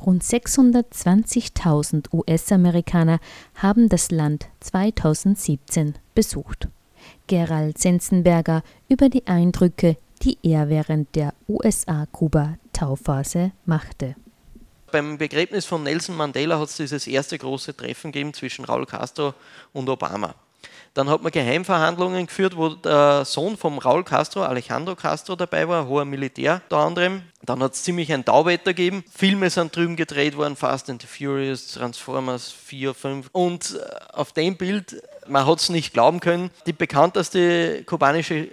Rund 0.05 0.25
620.000 0.25 2.13
US-Amerikaner 2.13 3.21
haben 3.55 3.89
das 3.89 4.11
Land 4.11 4.49
2017 4.61 5.95
besucht. 6.15 6.69
Gerald 7.27 7.79
Senzenberger 7.79 8.63
über 8.89 9.09
die 9.09 9.27
Eindrücke, 9.27 9.97
die 10.23 10.37
er 10.43 10.69
während 10.69 11.15
der 11.15 11.33
USA-Kuba-Tauphase 11.49 13.53
machte. 13.65 14.17
Beim 14.91 15.17
Begräbnis 15.19 15.67
von 15.67 15.85
Nelson 15.85 16.17
Mandela 16.17 16.59
hat 16.59 16.69
es 16.69 16.77
dieses 16.77 17.07
erste 17.07 17.39
große 17.39 17.77
Treffen 17.77 18.11
gegeben 18.11 18.35
zwischen 18.35 18.65
Raul 18.65 18.87
Castro 18.87 19.35
und 19.73 19.89
Obama. 19.89 20.35
Dann 20.95 21.09
hat 21.09 21.23
man 21.23 21.31
Geheimverhandlungen 21.31 22.27
geführt, 22.27 22.57
wo 22.57 22.71
der 22.71 23.25
Sohn 23.25 23.57
von 23.57 23.79
Raul 23.79 24.03
Castro, 24.03 24.43
Alejandro 24.43 24.97
Castro, 24.97 25.37
dabei 25.37 25.69
war, 25.69 25.87
hoher 25.87 26.05
Militär 26.05 26.63
unter 26.65 26.79
anderem. 26.79 27.23
Dann 27.43 27.63
hat 27.63 27.75
es 27.75 27.85
ziemlich 27.85 28.13
ein 28.13 28.25
Tauwetter 28.25 28.75
gegeben. 28.75 29.05
Filme 29.15 29.51
sind 29.51 29.75
drüben 29.75 29.95
gedreht 29.95 30.37
worden, 30.37 30.57
Fast 30.57 30.91
and 30.91 31.01
the 31.01 31.07
Furious, 31.07 31.69
Transformers 31.69 32.51
4, 32.51 32.93
5. 32.93 33.31
Und 33.31 33.77
äh, 33.77 34.15
auf 34.15 34.33
dem 34.33 34.57
Bild, 34.57 35.01
man 35.29 35.47
hat 35.47 35.61
es 35.61 35.69
nicht 35.69 35.93
glauben 35.93 36.19
können, 36.19 36.51
die 36.67 36.73
bekannteste 36.73 37.85
kubanische 37.85 38.49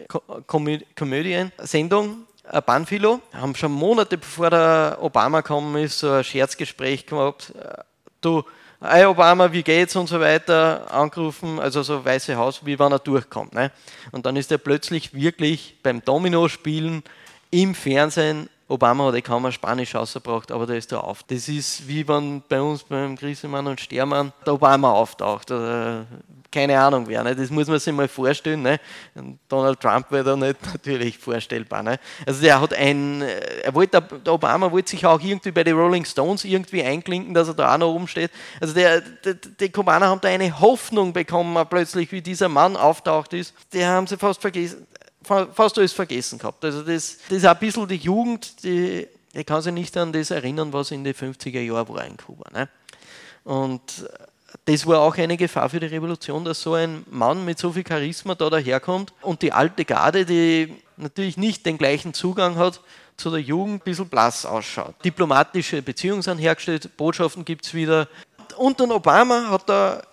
Komödien-Sendung, 0.45 2.27
äh, 2.51 2.61
Banfilo, 2.61 3.19
haben 3.33 3.55
schon 3.55 3.71
Monate 3.71 4.17
bevor 4.17 4.51
der 4.51 4.99
Obama 5.01 5.41
gekommen 5.41 5.83
ist, 5.83 5.99
so 5.99 6.11
ein 6.11 6.23
Scherzgespräch 6.23 7.07
gehabt. 7.07 7.53
Äh, 7.59 7.81
du, 8.21 8.43
hey 8.81 9.05
Obama, 9.05 9.51
wie 9.51 9.63
geht's 9.63 9.95
und 9.95 10.07
so 10.07 10.19
weiter, 10.19 10.91
angerufen, 10.91 11.59
also 11.59 11.83
so 11.83 12.03
Weiße 12.03 12.35
Haus, 12.35 12.65
wie 12.65 12.77
wann 12.77 12.91
er 12.91 12.99
durchkommt. 12.99 13.53
Ne? 13.53 13.71
Und 14.11 14.25
dann 14.25 14.35
ist 14.35 14.51
er 14.51 14.57
plötzlich 14.57 15.13
wirklich 15.13 15.77
beim 15.83 16.03
Domino-Spielen 16.03 17.03
im 17.51 17.75
Fernsehen, 17.75 18.49
Obama 18.69 19.05
hat 19.05 19.15
eh 19.15 19.21
kaum 19.21 19.45
ein 19.45 19.53
Spanisch 19.53 19.95
rausgebracht, 19.95 20.51
aber 20.51 20.65
der 20.65 20.77
ist 20.77 20.91
da 20.91 20.99
auf. 20.99 21.23
Das 21.23 21.47
ist 21.47 21.87
wie 21.87 22.05
wenn 22.07 22.43
bei 22.49 22.59
uns 22.59 22.83
beim 22.83 23.15
Griesemann 23.15 23.65
und 23.65 23.79
Stermann 23.79 24.33
der 24.45 24.55
Obama 24.55 24.91
auftaucht. 24.91 25.51
Keine 26.51 26.79
Ahnung 26.79 27.07
wer. 27.07 27.23
Ne? 27.23 27.35
Das 27.35 27.49
muss 27.49 27.67
man 27.67 27.79
sich 27.79 27.93
mal 27.93 28.07
vorstellen. 28.07 28.61
Ne? 28.61 28.79
Donald 29.47 29.79
Trump 29.79 30.11
wäre 30.11 30.23
da 30.23 30.35
nicht 30.35 30.57
natürlich 30.73 31.17
vorstellbar. 31.17 31.83
Ne? 31.83 31.99
Also 32.25 32.41
der 32.41 32.59
hat 32.61 32.73
ein, 32.73 33.21
er 33.21 33.73
wollte, 33.73 34.01
der 34.01 34.33
Obama 34.33 34.71
wollte 34.71 34.91
sich 34.91 35.05
auch 35.05 35.21
irgendwie 35.21 35.51
bei 35.51 35.63
den 35.63 35.75
Rolling 35.75 36.05
Stones 36.05 36.45
irgendwie 36.45 36.83
einklinken, 36.83 37.33
dass 37.33 37.47
er 37.47 37.53
da 37.53 37.73
auch 37.73 37.77
noch 37.77 37.93
oben 37.93 38.07
steht. 38.07 38.31
Also 38.61 38.73
der, 38.73 39.01
der, 39.01 39.35
die 39.35 39.69
Kubaner 39.69 40.07
haben 40.07 40.21
da 40.21 40.29
eine 40.29 40.59
Hoffnung 40.59 41.13
bekommen, 41.13 41.65
plötzlich, 41.69 42.11
wie 42.11 42.21
dieser 42.21 42.49
Mann 42.49 42.75
auftaucht 42.75 43.33
ist. 43.33 43.53
Die 43.73 43.85
haben 43.85 44.07
sie 44.07 44.17
fast 44.17 44.41
vergessen, 44.41 44.87
fast 45.23 45.77
alles 45.77 45.93
vergessen 45.93 46.39
gehabt. 46.39 46.63
Also 46.63 46.81
das, 46.81 47.17
das 47.29 47.37
ist 47.39 47.45
ein 47.45 47.59
bisschen 47.59 47.87
die 47.87 47.95
Jugend, 47.95 48.63
die, 48.63 49.07
ich 49.33 49.45
kann 49.45 49.61
sich 49.61 49.73
nicht 49.73 49.95
an 49.97 50.13
das 50.13 50.31
erinnern, 50.31 50.71
was 50.73 50.91
in 50.91 51.03
den 51.03 51.13
50er 51.13 51.59
Jahren 51.59 51.89
war 51.89 52.05
in 52.05 52.17
Kuba. 52.17 52.49
Ne? 52.51 52.69
Und 53.43 54.07
das 54.67 54.85
war 54.85 54.99
auch 54.99 55.15
eine 55.15 55.37
Gefahr 55.37 55.69
für 55.69 55.79
die 55.79 55.85
Revolution, 55.85 56.43
dass 56.43 56.61
so 56.61 56.73
ein 56.73 57.05
Mann 57.09 57.45
mit 57.45 57.57
so 57.57 57.71
viel 57.71 57.87
Charisma 57.87 58.35
da 58.35 58.49
daherkommt 58.49 59.13
und 59.21 59.41
die 59.41 59.53
alte 59.53 59.85
Garde, 59.85 60.25
die 60.25 60.75
natürlich 60.97 61.37
nicht 61.37 61.65
den 61.65 61.77
gleichen 61.77 62.13
Zugang 62.13 62.57
hat 62.57 62.81
zu 63.15 63.31
der 63.31 63.39
Jugend, 63.39 63.75
ein 63.75 63.79
bisschen 63.85 64.09
blass 64.09 64.45
ausschaut. 64.45 64.93
Diplomatische 65.05 65.81
Beziehungen 65.81 66.21
sind 66.21 66.39
hergestellt, 66.39 66.97
Botschaften 66.97 67.45
gibt 67.45 67.65
es 67.65 67.73
wieder. 67.73 68.09
Unter 68.57 68.93
Obama 68.93 69.49
hat 69.49 69.69
der 69.69 70.05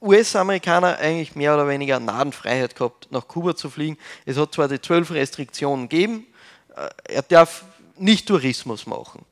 US-Amerikaner 0.00 0.98
eigentlich 0.98 1.34
mehr 1.34 1.54
oder 1.54 1.66
weniger 1.66 1.98
Nadenfreiheit 1.98 2.76
gehabt, 2.76 3.08
nach 3.10 3.26
Kuba 3.26 3.56
zu 3.56 3.68
fliegen. 3.70 3.98
Es 4.24 4.36
hat 4.36 4.54
zwar 4.54 4.68
die 4.68 4.80
zwölf 4.80 5.10
Restriktionen 5.10 5.88
gegeben, 5.88 6.28
äh, 6.76 6.88
er 7.12 7.22
darf 7.22 7.64
nicht 7.98 8.28
Tourismus 8.28 8.86
machen. 8.86 9.24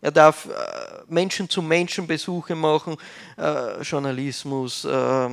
Er 0.00 0.12
darf 0.12 0.46
äh, 0.46 0.50
Menschen-zu-Menschen-Besuche 1.08 2.54
machen, 2.54 2.96
äh, 3.36 3.82
Journalismus, 3.82 4.84
äh, 4.84 5.28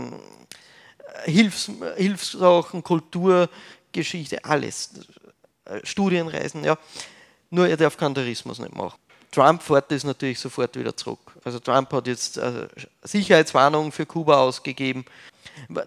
Hilfs 1.26 1.72
Hilfssachen, 1.95 2.84
Kulturgeschichte, 2.84 4.43
alles. 4.43 4.91
Äh, 5.66 5.80
Studienreisen, 5.84 6.63
ja. 6.63 6.78
Nur 7.49 7.68
er 7.68 7.78
darf 7.78 7.97
keinen 7.97 8.16
Tourismus 8.16 8.59
nicht 8.59 8.76
machen. 8.76 8.99
Trump 9.32 9.61
fährt 9.61 9.91
das 9.91 10.03
natürlich 10.03 10.39
sofort 10.39 10.78
wieder 10.78 10.95
zurück. 10.95 11.20
Also 11.43 11.59
Trump 11.59 11.91
hat 11.91 12.07
jetzt 12.07 12.38
äh, 12.38 12.68
Sicherheitswarnungen 13.03 13.91
für 13.91 14.05
Kuba 14.05 14.38
ausgegeben. 14.38 15.05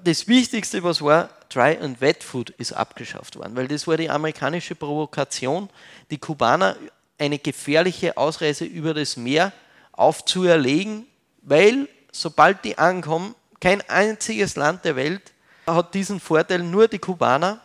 Das 0.04 0.28
Wichtigste, 0.28 0.82
was 0.82 1.02
war, 1.02 1.30
Dry 1.48 1.78
and 1.78 2.00
Wet 2.00 2.22
Food 2.22 2.50
ist 2.50 2.72
abgeschafft 2.72 3.36
worden, 3.36 3.56
weil 3.56 3.68
das 3.68 3.86
war 3.86 3.96
die 3.96 4.10
amerikanische 4.10 4.74
Provokation, 4.74 5.68
die 6.10 6.18
Kubaner 6.18 6.76
eine 7.18 7.38
gefährliche 7.38 8.16
Ausreise 8.16 8.64
über 8.64 8.94
das 8.94 9.16
Meer 9.16 9.52
aufzuerlegen, 9.92 11.06
weil 11.42 11.88
sobald 12.12 12.64
die 12.64 12.78
ankommen, 12.78 13.34
kein 13.60 13.82
einziges 13.88 14.56
Land 14.56 14.84
der 14.84 14.96
Welt 14.96 15.32
hat 15.66 15.94
diesen 15.94 16.20
Vorteil, 16.20 16.60
nur 16.60 16.88
die 16.88 16.98
Kubaner. 16.98 17.60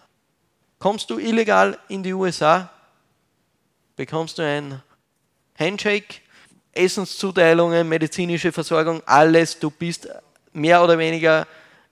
Kommst 0.79 1.09
du 1.09 1.17
illegal 1.19 1.77
in 1.87 2.03
die 2.03 2.13
USA, 2.13 2.69
bekommst 3.95 4.37
du 4.37 4.41
ein 4.41 4.81
Handshake, 5.57 6.15
Essenszuteilungen, 6.73 7.87
medizinische 7.87 8.51
Versorgung, 8.51 9.01
alles. 9.05 9.59
Du 9.59 9.69
bist 9.69 10.09
mehr 10.51 10.83
oder 10.83 10.97
weniger 10.97 11.47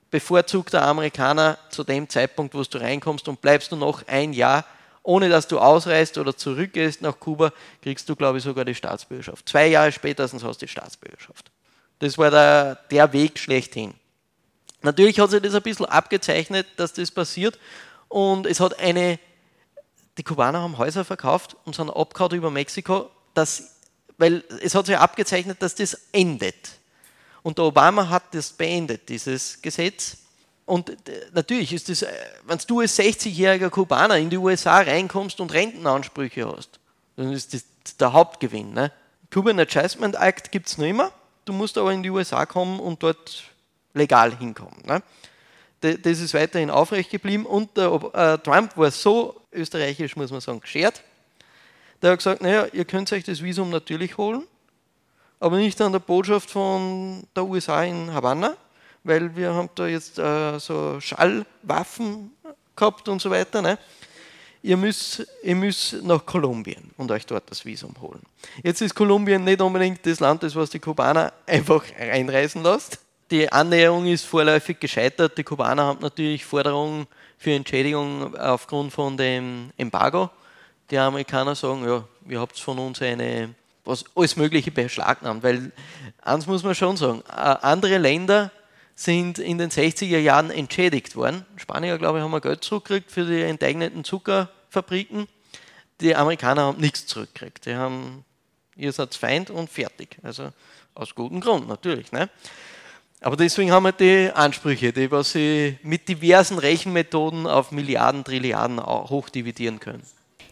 bevorzugter 0.09 0.81
Amerikaner 0.81 1.57
zu 1.69 1.83
dem 1.83 2.09
Zeitpunkt, 2.09 2.53
wo 2.53 2.63
du 2.63 2.77
reinkommst 2.79 3.27
und 3.27 3.39
bleibst 3.39 3.71
du 3.71 3.75
noch 3.75 4.05
ein 4.07 4.33
Jahr, 4.33 4.65
ohne 5.03 5.29
dass 5.29 5.47
du 5.47 5.59
ausreist 5.59 6.17
oder 6.17 6.35
zurückgehst 6.35 7.01
nach 7.01 7.19
Kuba, 7.19 7.51
kriegst 7.81 8.07
du, 8.07 8.15
glaube 8.15 8.37
ich, 8.37 8.43
sogar 8.43 8.65
die 8.65 8.75
Staatsbürgerschaft. 8.75 9.49
Zwei 9.49 9.67
Jahre 9.67 9.91
spätestens 9.91 10.43
hast 10.43 10.61
du 10.61 10.65
die 10.65 10.71
Staatsbürgerschaft. 10.71 11.51
Das 11.99 12.17
war 12.17 12.31
der, 12.31 12.75
der 12.89 13.11
Weg 13.13 13.39
schlechthin. 13.39 13.93
Natürlich 14.81 15.19
hat 15.19 15.29
sich 15.31 15.41
das 15.41 15.53
ein 15.53 15.61
bisschen 15.61 15.85
abgezeichnet, 15.85 16.67
dass 16.77 16.93
das 16.93 17.11
passiert 17.11 17.59
und 18.07 18.45
es 18.45 18.59
hat 18.59 18.79
eine, 18.79 19.19
die 20.17 20.23
Kubaner 20.23 20.61
haben 20.61 20.77
Häuser 20.77 21.05
verkauft 21.05 21.55
und 21.65 21.75
sind 21.75 21.89
abgehauen 21.89 22.33
über 22.33 22.51
Mexiko, 22.51 23.09
dass, 23.33 23.77
weil 24.17 24.43
es 24.61 24.75
hat 24.75 24.87
sich 24.87 24.97
abgezeichnet, 24.97 25.61
dass 25.61 25.75
das 25.75 25.97
endet. 26.11 26.71
Und 27.43 27.57
der 27.57 27.65
Obama 27.65 28.09
hat 28.09 28.33
das 28.33 28.51
beendet, 28.51 29.07
dieses 29.09 29.61
Gesetz. 29.61 30.17
Und 30.65 30.89
äh, 30.89 30.95
natürlich 31.33 31.73
ist 31.73 31.89
das, 31.89 32.03
äh, 32.03 32.11
wenn 32.45 32.59
du 32.67 32.79
als 32.79 32.97
60-jähriger 32.97 33.69
Kubaner 33.69 34.17
in 34.17 34.29
die 34.29 34.37
USA 34.37 34.77
reinkommst 34.77 35.39
und 35.41 35.53
Rentenansprüche 35.53 36.47
hast, 36.47 36.79
dann 37.15 37.31
ist 37.31 37.53
das 37.53 37.63
der 37.99 38.13
Hauptgewinn. 38.13 38.73
Ne? 38.73 38.91
Cuban 39.31 39.59
Adjustment 39.59 40.15
Act 40.15 40.51
gibt 40.51 40.67
es 40.67 40.77
noch 40.77 40.85
immer. 40.85 41.11
Du 41.45 41.53
musst 41.53 41.77
aber 41.77 41.91
in 41.91 42.03
die 42.03 42.09
USA 42.09 42.45
kommen 42.45 42.79
und 42.79 43.01
dort 43.01 43.43
legal 43.93 44.37
hinkommen. 44.37 44.77
Ne? 44.85 45.01
Das 45.81 46.19
ist 46.19 46.33
weiterhin 46.33 46.69
aufrecht 46.69 47.09
geblieben. 47.09 47.45
Und 47.45 47.75
der 47.75 47.91
äh, 48.13 48.37
Trump 48.37 48.77
war 48.77 48.91
so 48.91 49.41
österreichisch, 49.51 50.15
muss 50.15 50.31
man 50.31 50.41
sagen, 50.41 50.59
geschert. 50.59 51.01
Der 52.01 52.11
hat 52.11 52.19
gesagt, 52.19 52.41
naja, 52.41 52.67
ihr 52.71 52.85
könnt 52.85 53.11
euch 53.11 53.23
das 53.23 53.41
Visum 53.41 53.69
natürlich 53.69 54.17
holen, 54.17 54.43
aber 55.39 55.57
nicht 55.57 55.79
an 55.81 55.91
der 55.91 55.99
Botschaft 55.99 56.49
von 56.49 57.27
der 57.35 57.45
USA 57.45 57.83
in 57.83 58.11
Havanna, 58.11 58.55
weil 59.03 59.35
wir 59.35 59.53
haben 59.53 59.69
da 59.75 59.87
jetzt 59.87 60.19
äh, 60.19 60.59
so 60.59 60.99
Schallwaffen 60.99 62.31
gehabt 62.75 63.07
und 63.09 63.21
so 63.21 63.29
weiter. 63.29 63.61
Ne? 63.61 63.77
Ihr 64.63 64.77
müsst, 64.77 65.25
ihr 65.43 65.55
müsst 65.55 66.03
nach 66.03 66.25
Kolumbien 66.25 66.91
und 66.97 67.09
euch 67.11 67.25
dort 67.25 67.49
das 67.49 67.65
Visum 67.65 67.95
holen. 67.99 68.21
Jetzt 68.63 68.81
ist 68.81 68.93
Kolumbien 68.93 69.43
nicht 69.43 69.61
unbedingt 69.61 70.05
das 70.05 70.19
Land, 70.19 70.43
das 70.43 70.55
was 70.55 70.69
die 70.69 70.79
Kubaner 70.79 71.33
einfach 71.47 71.83
einreisen 71.97 72.63
lässt. 72.63 72.99
Die 73.31 73.51
Annäherung 73.51 74.05
ist 74.07 74.25
vorläufig 74.25 74.79
gescheitert. 74.79 75.37
Die 75.37 75.43
Kubaner 75.43 75.83
haben 75.83 76.01
natürlich 76.01 76.45
Forderungen 76.45 77.07
für 77.37 77.51
Entschädigung 77.51 78.35
aufgrund 78.35 78.93
von 78.93 79.17
dem 79.17 79.71
Embargo. 79.77 80.29
Die 80.91 80.97
Amerikaner 80.97 81.55
sagen, 81.55 81.85
ja, 81.85 82.03
ihr 82.27 82.39
habt 82.39 82.59
von 82.59 82.77
uns 82.77 83.01
eine 83.01 83.55
was 83.85 84.05
alles 84.15 84.35
Mögliche 84.35 84.71
beschlagnahmt. 84.71 85.43
Weil 85.43 85.71
eins 86.21 86.47
muss 86.47 86.63
man 86.63 86.75
schon 86.75 86.97
sagen, 86.97 87.23
äh, 87.29 87.33
andere 87.33 87.97
Länder 87.97 88.51
sind 88.95 89.39
in 89.39 89.57
den 89.57 89.69
60er 89.69 90.19
Jahren 90.19 90.51
entschädigt 90.51 91.15
worden. 91.15 91.45
Spanier, 91.55 91.97
glaube 91.97 92.19
ich, 92.19 92.23
haben 92.23 92.41
Geld 92.41 92.63
zurückgekriegt 92.63 93.11
für 93.11 93.25
die 93.25 93.41
enteigneten 93.41 94.03
Zuckerfabriken. 94.03 95.27
Die 96.01 96.15
Amerikaner 96.15 96.63
haben 96.63 96.79
nichts 96.79 97.05
zurückgekriegt. 97.05 97.65
Die 97.65 97.75
haben, 97.75 98.25
ihr 98.75 98.91
seid 98.91 99.15
Feind 99.15 99.49
und 99.49 99.69
fertig. 99.69 100.17
Also 100.23 100.49
aus 100.93 101.15
gutem 101.15 101.39
Grund 101.39 101.67
natürlich. 101.67 102.11
Ne? 102.11 102.29
Aber 103.21 103.37
deswegen 103.37 103.71
haben 103.71 103.83
wir 103.83 103.91
die 103.91 104.31
Ansprüche, 104.33 104.91
die 104.91 105.11
was 105.11 105.33
sie 105.33 105.77
mit 105.83 106.09
diversen 106.09 106.57
Rechenmethoden 106.57 107.45
auf 107.45 107.71
Milliarden, 107.71 108.23
Trilliarden 108.23 108.83
hochdividieren 108.83 109.79
können. 109.79 110.01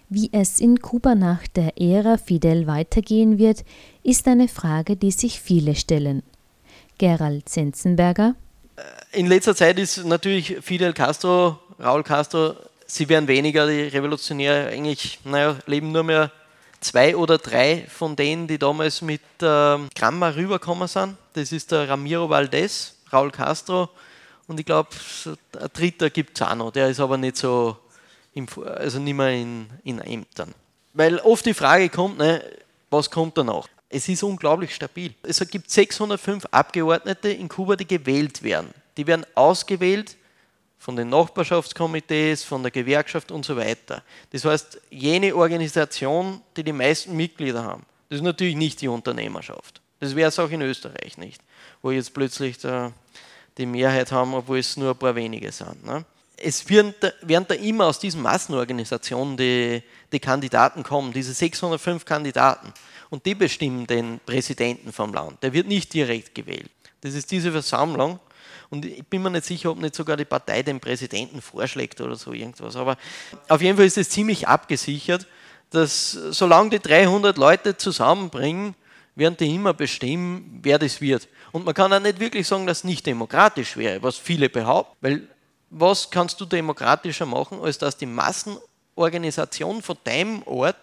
Wie 0.07 0.29
es 0.31 0.59
in 0.59 0.79
Kuba 0.79 1.13
nach 1.15 1.47
der 1.47 1.79
Ära 1.79 2.17
Fidel 2.17 2.67
weitergehen 2.67 3.37
wird, 3.37 3.63
ist 4.03 4.27
eine 4.27 4.47
Frage, 4.47 4.95
die 4.95 5.11
sich 5.11 5.39
viele 5.39 5.75
stellen. 5.75 6.23
Gerald 6.99 7.49
Zenzenberger. 7.49 8.35
In 9.11 9.25
letzter 9.25 9.55
Zeit 9.55 9.79
ist 9.79 10.05
natürlich 10.05 10.57
Fidel 10.61 10.93
Castro, 10.93 11.57
Raúl 11.79 12.03
Castro, 12.03 12.55
sie 12.85 13.09
werden 13.09 13.27
weniger, 13.27 13.65
die 13.65 13.87
Revolutionäre 13.87 14.67
eigentlich, 14.67 15.19
naja, 15.23 15.55
leben 15.65 15.91
nur 15.91 16.03
mehr 16.03 16.31
zwei 16.79 17.15
oder 17.15 17.39
drei 17.39 17.87
von 17.89 18.15
denen, 18.15 18.47
die 18.47 18.59
damals 18.59 19.01
mit 19.01 19.21
äh, 19.41 19.77
Gramma 19.95 20.29
rübergekommen 20.29 20.87
sind. 20.87 21.17
Das 21.33 21.51
ist 21.51 21.71
der 21.71 21.89
Ramiro 21.89 22.29
Valdez, 22.29 22.93
Raúl 23.11 23.31
Castro 23.31 23.89
und 24.47 24.59
ich 24.59 24.65
glaube, 24.65 24.89
ein 25.25 25.69
dritter 25.73 26.09
gibt 26.09 26.39
es 26.39 26.47
auch 26.47 26.55
noch, 26.55 26.71
der 26.71 26.89
ist 26.89 26.99
aber 26.99 27.17
nicht 27.17 27.37
so 27.37 27.77
im, 28.33 28.47
also 28.65 28.99
nicht 28.99 29.15
mehr 29.15 29.31
in, 29.31 29.67
in 29.83 29.99
Ämtern. 29.99 30.53
Weil 30.93 31.19
oft 31.19 31.45
die 31.45 31.53
Frage 31.53 31.89
kommt, 31.89 32.17
ne, 32.17 32.43
was 32.89 33.09
kommt 33.09 33.37
danach? 33.37 33.67
Es 33.89 34.07
ist 34.07 34.21
unglaublich 34.21 34.75
stabil. 34.75 35.13
Es 35.23 35.39
gibt 35.49 35.71
605 35.71 36.45
Abgeordnete 36.51 37.29
in 37.29 37.49
Kuba, 37.49 37.75
die 37.75 37.87
gewählt 37.87 38.43
werden. 38.43 38.69
Die 38.97 39.07
werden 39.07 39.25
ausgewählt 39.33 40.15
von 40.77 40.95
den 40.95 41.09
Nachbarschaftskomitees, 41.09 42.43
von 42.43 42.61
der 42.61 42.71
Gewerkschaft 42.71 43.31
und 43.31 43.43
so 43.45 43.57
weiter. 43.57 44.03
Das 44.31 44.45
heißt, 44.45 44.79
jene 44.91 45.35
Organisation, 45.35 46.41
die 46.55 46.63
die 46.63 46.71
meisten 46.71 47.15
Mitglieder 47.15 47.63
haben, 47.63 47.83
das 48.09 48.17
ist 48.17 48.23
natürlich 48.23 48.55
nicht 48.55 48.79
die 48.81 48.87
Unternehmerschaft. 48.87 49.81
Das 49.99 50.15
wäre 50.15 50.29
es 50.29 50.39
auch 50.39 50.49
in 50.49 50.61
Österreich 50.61 51.17
nicht, 51.17 51.41
wo 51.81 51.91
jetzt 51.91 52.13
plötzlich 52.13 52.57
der, 52.59 52.93
die 53.57 53.65
Mehrheit 53.65 54.11
haben, 54.11 54.33
obwohl 54.33 54.59
es 54.59 54.77
nur 54.77 54.91
ein 54.91 54.97
paar 54.97 55.15
wenige 55.15 55.51
sind. 55.51 55.83
Ne? 55.83 56.05
es 56.41 56.67
werden 56.69 56.93
da, 56.99 57.11
werden 57.21 57.45
da, 57.47 57.55
immer 57.55 57.87
aus 57.87 57.99
diesen 57.99 58.21
Massenorganisationen 58.21 59.37
die, 59.37 59.83
die 60.11 60.19
Kandidaten 60.19 60.83
kommen, 60.83 61.13
diese 61.13 61.33
605 61.33 62.05
Kandidaten. 62.05 62.73
Und 63.09 63.25
die 63.25 63.35
bestimmen 63.35 63.87
den 63.87 64.19
Präsidenten 64.25 64.91
vom 64.91 65.13
Land. 65.13 65.41
Der 65.43 65.53
wird 65.53 65.67
nicht 65.67 65.93
direkt 65.93 66.35
gewählt. 66.35 66.69
Das 67.01 67.13
ist 67.13 67.31
diese 67.31 67.51
Versammlung. 67.51 68.19
Und 68.69 68.85
ich 68.85 69.05
bin 69.05 69.23
mir 69.23 69.31
nicht 69.31 69.45
sicher, 69.45 69.71
ob 69.71 69.79
nicht 69.79 69.95
sogar 69.95 70.15
die 70.15 70.25
Partei 70.25 70.61
den 70.61 70.79
Präsidenten 70.79 71.41
vorschlägt 71.41 72.01
oder 72.01 72.15
so 72.15 72.33
irgendwas. 72.33 72.75
Aber 72.75 72.97
auf 73.47 73.61
jeden 73.61 73.77
Fall 73.77 73.87
ist 73.87 73.97
es 73.97 74.09
ziemlich 74.09 74.47
abgesichert, 74.47 75.25
dass 75.71 76.11
solange 76.11 76.71
die 76.71 76.79
300 76.79 77.37
Leute 77.37 77.77
zusammenbringen, 77.77 78.75
werden 79.15 79.37
die 79.37 79.53
immer 79.53 79.73
bestimmen, 79.73 80.59
wer 80.61 80.79
das 80.79 81.01
wird. 81.01 81.27
Und 81.51 81.65
man 81.65 81.73
kann 81.73 81.91
auch 81.91 81.99
nicht 81.99 82.19
wirklich 82.19 82.47
sagen, 82.47 82.65
dass 82.65 82.79
es 82.79 82.83
nicht 82.83 83.05
demokratisch 83.05 83.75
wäre, 83.75 84.01
was 84.01 84.17
viele 84.17 84.49
behaupten, 84.49 84.95
weil 85.01 85.27
was 85.69 86.09
kannst 86.09 86.39
du 86.41 86.45
demokratischer 86.45 87.25
machen, 87.25 87.61
als 87.61 87.77
dass 87.77 87.97
die 87.97 88.05
Massenorganisation 88.05 89.81
von 89.81 89.97
deinem 90.03 90.41
Ort 90.43 90.77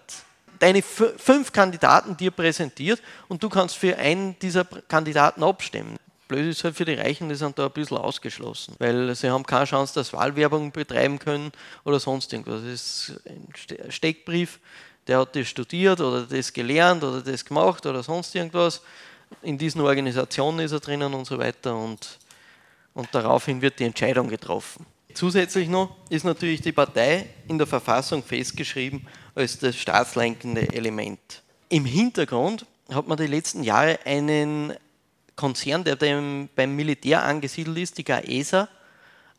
deine 0.59 0.83
fünf 0.83 1.53
Kandidaten 1.53 2.17
dir 2.17 2.31
präsentiert 2.31 3.03
und 3.29 3.43
du 3.43 3.49
kannst 3.49 3.77
für 3.77 3.97
einen 3.97 4.39
dieser 4.39 4.65
Kandidaten 4.65 5.43
abstimmen. 5.43 5.97
Blöd 6.29 6.51
ist 6.51 6.65
halt 6.65 6.77
für 6.77 6.85
die 6.85 6.95
Reichen, 6.95 7.29
die 7.29 7.37
sind 7.37 7.59
da 7.59 7.67
ein 7.67 7.73
bisschen 7.73 7.99
ausgeschlossen, 7.99 8.75
weil 8.79 9.15
sie 9.15 9.31
haben 9.31 9.47
keine 9.47 9.65
Chance, 9.65 9.95
dass 9.95 10.13
Wahlwerbung 10.13 10.73
betreiben 10.73 11.19
können 11.19 11.53
oder 11.85 12.01
sonst 12.01 12.33
irgendwas. 12.33 12.63
Das 12.63 12.73
ist 12.73 13.21
ein 13.27 13.91
Steckbrief, 13.91 14.59
der 15.07 15.21
hat 15.21 15.37
das 15.37 15.47
studiert 15.47 16.01
oder 16.01 16.23
das 16.23 16.53
gelernt 16.53 17.05
oder 17.05 17.21
das 17.21 17.45
gemacht 17.45 17.87
oder 17.87 18.03
sonst 18.03 18.35
irgendwas. 18.35 18.83
In 19.43 19.57
diesen 19.57 19.81
Organisationen 19.81 20.61
ist 20.61 20.73
er 20.73 20.81
drinnen 20.81 21.15
und 21.15 21.27
so 21.27 21.39
weiter 21.39 21.77
und 21.77 22.19
und 22.97 23.09
daraufhin 23.13 23.61
wird 23.61 23.79
die 23.79 23.85
Entscheidung 23.85 24.27
getroffen. 24.27 24.87
Zusätzlich 25.13 25.69
noch 25.69 25.95
ist 26.09 26.25
natürlich 26.25 26.63
die 26.63 26.73
Partei 26.73 27.27
in 27.47 27.59
der 27.59 27.67
Verfassung 27.67 28.23
festgeschrieben 28.23 29.07
als 29.37 29.59
das 29.59 29.76
staatslenkende 29.76 30.72
Element. 30.72 31.43
Im 31.68 31.84
Hintergrund 31.84 32.66
hat 32.93 33.07
man 33.07 33.16
die 33.18 33.26
letzten 33.26 33.62
Jahre 33.62 34.01
einen 34.05 34.72
Konzern, 35.37 35.84
der 35.84 35.97
beim 35.97 36.76
Militär 36.76 37.22
angesiedelt 37.22 37.78
ist, 37.78 37.99
die 37.99 38.05
GAESA, 38.05 38.68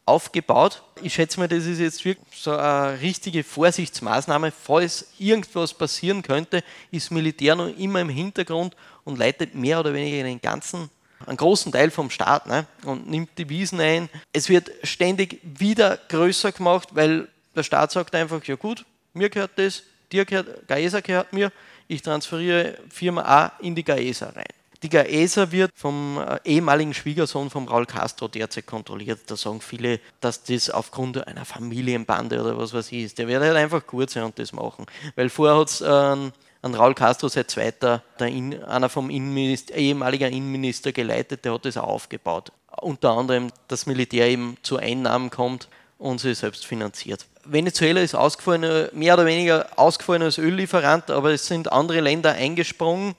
aufgebaut. 0.06 0.84
Ich 1.02 1.16
schätze 1.16 1.40
mal, 1.40 1.50
das 1.50 1.66
ist 1.66 1.80
jetzt 1.80 2.06
wirklich 2.06 2.40
so 2.40 2.52
eine 2.52 3.02
richtige 3.02 3.44
Vorsichtsmaßnahme. 3.44 4.52
Falls 4.52 5.08
irgendwas 5.20 5.74
passieren 5.74 6.22
könnte, 6.22 6.64
ist 6.92 7.12
Militär 7.12 7.56
noch 7.56 7.68
immer 7.78 8.00
im 8.00 8.10
Hintergrund 8.10 8.76
und 9.04 9.18
leitet 9.18 9.54
mehr 9.54 9.80
oder 9.80 9.94
weniger 9.94 10.24
den 10.24 10.40
ganzen 10.40 10.90
einen 11.26 11.38
großen 11.38 11.72
Teil 11.72 11.90
vom 11.90 12.12
Staat 12.12 12.46
ne, 12.46 12.68
und 12.86 13.10
nimmt 13.10 13.38
die 13.38 13.50
Wiesen 13.50 13.80
ein. 13.80 14.08
Es 14.34 14.50
wird 14.50 14.70
ständig 14.84 15.40
wieder 15.44 15.98
größer 16.10 16.52
gemacht, 16.52 16.90
weil 16.92 17.28
der 17.56 17.64
Staat 17.64 17.92
sagt 17.92 18.14
einfach, 18.14 18.44
ja 18.44 18.56
gut, 18.56 18.86
mir 19.18 19.30
gehört 19.30 19.52
das, 19.56 19.84
dir 20.12 20.26
gehört, 20.26 20.68
GAESA 20.68 21.02
gehört 21.02 21.34
mir, 21.34 21.52
ich 21.88 22.02
transferiere 22.02 22.78
Firma 22.90 23.22
A 23.22 23.52
in 23.60 23.76
die 23.76 23.84
GAESA 23.84 24.30
rein. 24.30 24.46
Die 24.84 24.90
GAESA 24.90 25.52
wird 25.52 25.72
vom 25.74 26.20
äh, 26.20 26.40
ehemaligen 26.44 26.94
Schwiegersohn 26.94 27.50
von 27.50 27.68
Raul 27.68 27.88
Castro 27.88 28.28
derzeit 28.28 28.68
kontrolliert. 28.68 29.22
Da 29.26 29.36
sagen 29.36 29.60
viele, 29.60 30.00
dass 30.22 30.44
das 30.44 30.70
aufgrund 30.70 31.26
einer 31.28 31.46
Familienbande 31.46 32.40
oder 32.40 32.58
was 32.58 32.74
weiß 32.74 32.92
ich 32.92 33.06
ist. 33.06 33.18
Der 33.18 33.28
wird 33.28 33.42
halt 33.42 33.56
einfach 33.56 33.88
gut 33.88 34.12
sein 34.12 34.24
und 34.24 34.38
das 34.38 34.54
machen. 34.54 34.86
Weil 35.16 35.30
vorher 35.30 35.58
hat 35.58 35.70
es 35.70 35.82
ähm, 35.82 36.32
an 36.62 36.76
Raul 36.76 36.94
Castro 36.94 37.28
seit 37.28 37.50
zweiter, 37.50 38.04
In, 38.20 38.64
einer 38.64 38.90
vom 38.90 39.10
Innenminister, 39.10 39.74
ehemaliger 39.74 40.28
Innenminister 40.28 40.92
geleitet, 40.92 41.44
der 41.46 41.54
hat 41.54 41.66
das 41.66 41.78
auch 41.78 41.88
aufgebaut. 41.88 42.52
Unter 42.80 43.12
anderem, 43.12 43.52
dass 43.68 43.88
Militär 43.88 44.28
eben 44.28 44.58
zu 44.62 44.78
Einnahmen 44.78 45.32
kommt 45.32 45.70
und 45.98 46.20
sie 46.20 46.36
selbst 46.36 46.68
finanziert. 46.68 47.26
Venezuela 47.50 48.02
ist 48.02 48.16
ausgefallen, 48.16 48.90
mehr 48.94 49.14
oder 49.14 49.26
weniger 49.26 49.68
ausgefallen 49.76 50.24
als 50.24 50.38
Öllieferant, 50.38 51.10
aber 51.12 51.32
es 51.32 51.48
sind 51.48 51.72
andere 51.72 52.02
Länder 52.02 52.34
eingesprungen 52.34 53.16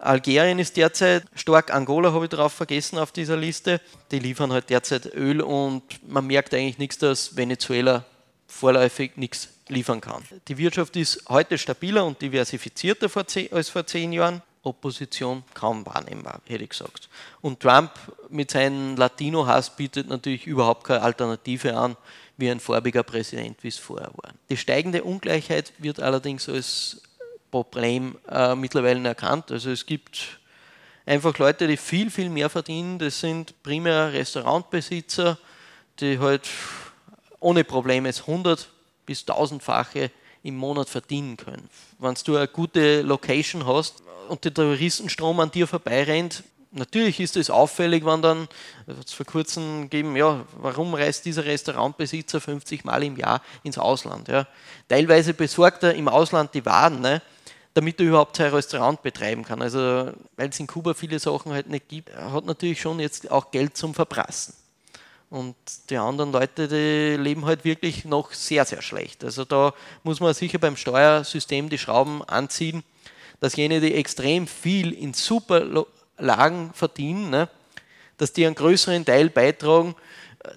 Algerien 0.00 0.58
ist 0.58 0.76
derzeit 0.78 1.24
stark, 1.34 1.72
Angola 1.72 2.12
habe 2.12 2.24
ich 2.24 2.30
darauf 2.30 2.54
vergessen 2.54 2.98
auf 2.98 3.12
dieser 3.12 3.36
Liste. 3.36 3.80
Die 4.10 4.18
liefern 4.18 4.50
halt 4.50 4.70
derzeit 4.70 5.14
Öl 5.14 5.42
und 5.42 5.82
man 6.08 6.26
merkt 6.26 6.54
eigentlich 6.54 6.78
nichts, 6.78 6.98
dass 6.98 7.36
Venezuela 7.36 8.04
vorläufig 8.46 9.12
nichts 9.16 9.48
liefern 9.68 10.00
kann. 10.00 10.22
Die 10.48 10.56
Wirtschaft 10.56 10.96
ist 10.96 11.24
heute 11.28 11.58
stabiler 11.58 12.04
und 12.04 12.20
diversifizierter 12.20 13.08
als 13.52 13.68
vor 13.68 13.86
zehn 13.86 14.12
Jahren. 14.12 14.42
Opposition 14.62 15.42
kaum 15.54 15.86
wahrnehmbar, 15.86 16.42
hätte 16.46 16.64
ich 16.64 16.70
gesagt. 16.70 17.08
Und 17.40 17.60
Trump 17.60 17.92
mit 18.28 18.50
seinem 18.50 18.94
Latino-Hass 18.94 19.74
bietet 19.74 20.08
natürlich 20.08 20.46
überhaupt 20.46 20.84
keine 20.84 21.00
Alternative 21.00 21.74
an, 21.74 21.96
wie 22.40 22.50
ein 22.50 22.60
farbiger 22.60 23.02
Präsident, 23.02 23.56
wie 23.62 23.68
es 23.68 23.78
vorher 23.78 24.10
war. 24.16 24.32
Die 24.48 24.56
steigende 24.56 25.04
Ungleichheit 25.04 25.72
wird 25.78 26.00
allerdings 26.00 26.48
als 26.48 27.02
Problem 27.50 28.16
äh, 28.30 28.54
mittlerweile 28.54 29.06
erkannt. 29.06 29.50
Also 29.50 29.70
es 29.70 29.86
gibt 29.86 30.40
einfach 31.06 31.36
Leute, 31.38 31.66
die 31.66 31.76
viel, 31.76 32.10
viel 32.10 32.30
mehr 32.30 32.48
verdienen. 32.48 32.98
Das 32.98 33.20
sind 33.20 33.62
primär 33.62 34.12
Restaurantbesitzer, 34.12 35.38
die 36.00 36.18
halt 36.18 36.48
ohne 37.40 37.64
Probleme 37.64 38.08
100 38.08 38.68
bis 39.06 39.22
1000-fache 39.22 40.10
im 40.42 40.56
Monat 40.56 40.88
verdienen 40.88 41.36
können. 41.36 41.68
Wenn 41.98 42.14
du 42.24 42.36
eine 42.36 42.48
gute 42.48 43.02
Location 43.02 43.66
hast 43.66 44.02
und 44.28 44.44
der 44.44 44.54
Touristenstrom 44.54 45.40
an 45.40 45.50
dir 45.50 45.66
vorbeirennt, 45.66 46.44
natürlich 46.70 47.20
ist 47.20 47.36
es 47.36 47.50
auffällig, 47.50 48.04
wenn 48.04 48.22
dann, 48.22 48.48
es 48.86 49.12
vor 49.12 49.26
kurzem 49.26 49.82
gegeben, 49.82 50.16
ja, 50.16 50.44
warum 50.56 50.94
reist 50.94 51.24
dieser 51.24 51.44
Restaurantbesitzer 51.44 52.40
50 52.40 52.84
Mal 52.84 53.02
im 53.02 53.16
Jahr 53.16 53.42
ins 53.62 53.78
Ausland? 53.78 54.28
Ja? 54.28 54.46
Teilweise 54.88 55.34
besorgt 55.34 55.82
er 55.82 55.94
im 55.94 56.08
Ausland 56.08 56.54
die 56.54 56.64
Waren, 56.64 57.00
ne? 57.00 57.22
damit 57.74 58.00
er 58.00 58.06
überhaupt 58.06 58.36
sein 58.36 58.52
Restaurant 58.52 59.02
betreiben 59.02 59.44
kann. 59.44 59.62
Also, 59.62 60.12
weil 60.36 60.48
es 60.48 60.58
in 60.58 60.66
Kuba 60.66 60.94
viele 60.94 61.18
Sachen 61.18 61.52
halt 61.52 61.68
nicht 61.68 61.88
gibt, 61.88 62.08
er 62.10 62.32
hat 62.32 62.44
natürlich 62.44 62.80
schon 62.80 62.98
jetzt 63.00 63.30
auch 63.30 63.50
Geld 63.50 63.76
zum 63.76 63.94
Verprassen. 63.94 64.54
Und 65.30 65.54
die 65.88 65.96
anderen 65.96 66.32
Leute, 66.32 66.66
die 66.66 67.16
leben 67.22 67.46
halt 67.46 67.64
wirklich 67.64 68.04
noch 68.04 68.32
sehr, 68.32 68.64
sehr 68.64 68.82
schlecht. 68.82 69.22
Also 69.22 69.44
da 69.44 69.72
muss 70.02 70.18
man 70.18 70.34
sicher 70.34 70.58
beim 70.58 70.76
Steuersystem 70.76 71.68
die 71.68 71.78
Schrauben 71.78 72.24
anziehen, 72.24 72.82
dass 73.38 73.54
jene, 73.54 73.80
die 73.80 73.94
extrem 73.94 74.48
viel 74.48 74.92
in 74.92 75.14
super 75.14 75.86
Lagen 76.20 76.70
verdienen, 76.74 77.30
ne, 77.30 77.48
dass 78.16 78.32
die 78.32 78.46
einen 78.46 78.54
größeren 78.54 79.04
Teil 79.04 79.30
beitragen, 79.30 79.94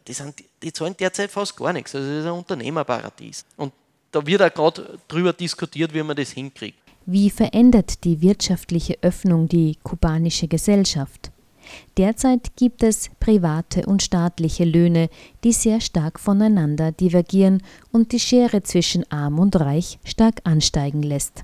die, 0.08 0.14
sind, 0.14 0.44
die 0.62 0.72
zahlen 0.72 0.96
derzeit 0.98 1.32
fast 1.32 1.56
gar 1.56 1.74
nichts. 1.74 1.96
Also 1.96 2.08
das 2.08 2.20
ist 2.20 2.26
ein 2.26 2.32
Unternehmerparadies. 2.32 3.46
Und 3.58 3.74
da 4.12 4.26
wird 4.26 4.42
auch 4.42 4.54
gerade 4.54 5.00
darüber 5.08 5.34
diskutiert, 5.34 5.94
wie 5.94 6.04
man 6.04 6.16
das 6.16 6.32
hinkriegt. 6.32 6.78
Wie 7.06 7.30
verändert 7.30 8.04
die 8.06 8.22
wirtschaftliche 8.22 8.98
Öffnung 9.02 9.50
die 9.50 9.78
kubanische 9.84 10.48
Gesellschaft? 10.48 11.32
Derzeit 11.98 12.56
gibt 12.56 12.84
es 12.84 13.10
private 13.20 13.86
und 13.86 14.02
staatliche 14.02 14.66
Löhne, 14.66 15.10
die 15.44 15.54
sehr 15.54 15.82
stark 15.82 16.20
voneinander 16.20 16.92
divergieren 16.92 17.62
und 17.92 18.12
die 18.12 18.20
Schere 18.20 18.64
zwischen 18.64 19.10
arm 19.12 19.40
und 19.40 19.60
reich 19.60 20.00
stark 20.04 20.42
ansteigen 20.44 21.04
lässt. 21.04 21.44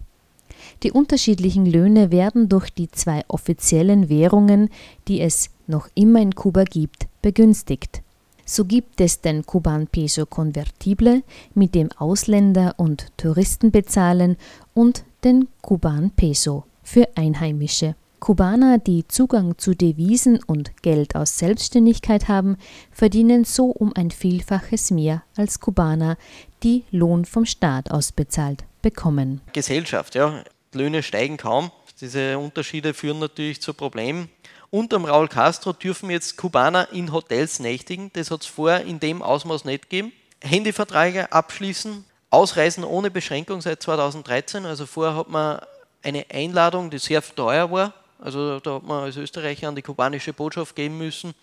Die 0.84 0.92
unterschiedlichen 0.92 1.66
Löhne 1.66 2.12
werden 2.12 2.48
durch 2.48 2.70
die 2.70 2.90
zwei 2.90 3.24
offiziellen 3.28 4.08
Währungen, 4.08 4.70
die 5.08 5.20
es 5.20 5.50
noch 5.68 5.90
immer 5.94 6.22
in 6.22 6.36
Kuba 6.36 6.64
gibt, 6.64 7.08
begünstigt. 7.22 8.02
So 8.46 8.66
gibt 8.66 9.00
es 9.02 9.22
den 9.22 9.46
Kuban 9.46 9.88
Peso 9.88 10.26
Convertible, 10.26 11.22
mit 11.54 11.76
dem 11.76 11.92
Ausländer 11.92 12.74
und 12.78 13.08
Touristen 13.18 13.72
bezahlen, 13.72 14.38
und 14.74 15.04
den 15.24 15.48
Kuban 15.62 16.12
Peso 16.12 16.64
für 16.82 17.08
Einheimische. 17.16 17.96
Kubaner, 18.20 18.80
die 18.80 19.08
Zugang 19.08 19.58
zu 19.58 19.76
Devisen 19.76 20.42
und 20.44 20.82
Geld 20.82 21.16
aus 21.16 21.38
Selbstständigkeit 21.38 22.28
haben, 22.28 22.58
verdienen 22.92 23.44
so 23.46 23.66
um 23.66 23.94
ein 23.96 24.12
Vielfaches 24.12 24.92
mehr 24.92 25.24
als 25.36 25.60
Kubaner, 25.60 26.18
die 26.64 26.84
Lohn 26.92 27.26
vom 27.26 27.46
Staat 27.46 27.92
ausbezahlt 27.92 28.64
bekommen. 28.82 29.42
Gesellschaft, 29.54 30.16
ja. 30.16 30.44
Löhne 30.74 31.03
steigen 31.03 31.38
kaum. 31.38 31.72
Diese 32.01 32.38
Unterschiede 32.38 32.93
führen 32.93 33.20
natürlich 33.20 33.61
zu 33.61 33.74
Problemen. 33.74 34.30
Unterm 34.72 35.05
Raul 35.05 35.28
Castro 35.28 35.74
dürfen 35.74 36.09
jetzt 36.11 36.38
Kubaner 36.38 36.91
in 36.91 37.11
Hotels 37.11 37.59
nächtigen. 37.59 38.11
Das 38.13 38.30
hat 38.30 38.41
es 38.41 38.47
vorher 38.47 38.86
in 38.86 38.99
dem 38.99 39.22
Ausmaß 39.22 39.65
nicht 39.65 39.89
gegeben. 39.89 40.13
Handyverträge 40.41 41.32
abschließen, 41.32 42.05
Ausreisen 42.30 42.84
ohne 42.84 43.09
Beschränkung 43.09 43.61
seit 43.61 43.82
2013. 43.82 44.65
Also 44.65 44.86
vorher 44.86 45.15
hat 45.15 45.28
man 45.28 45.59
eine 46.03 46.26
Einladung, 46.32 46.89
die 46.89 46.99
sehr 46.99 47.22
teuer 47.22 47.72
war. 47.72 47.93
Also 48.20 48.59
da 48.59 48.76
hat 48.76 48.84
man 48.84 49.03
als 49.05 49.17
Österreicher 49.17 49.67
an 49.67 49.76
die 49.76 49.82
kubanische 49.82 50.34
Botschaft 50.34 50.76
geben 50.76 50.97
müssen. 50.97 51.34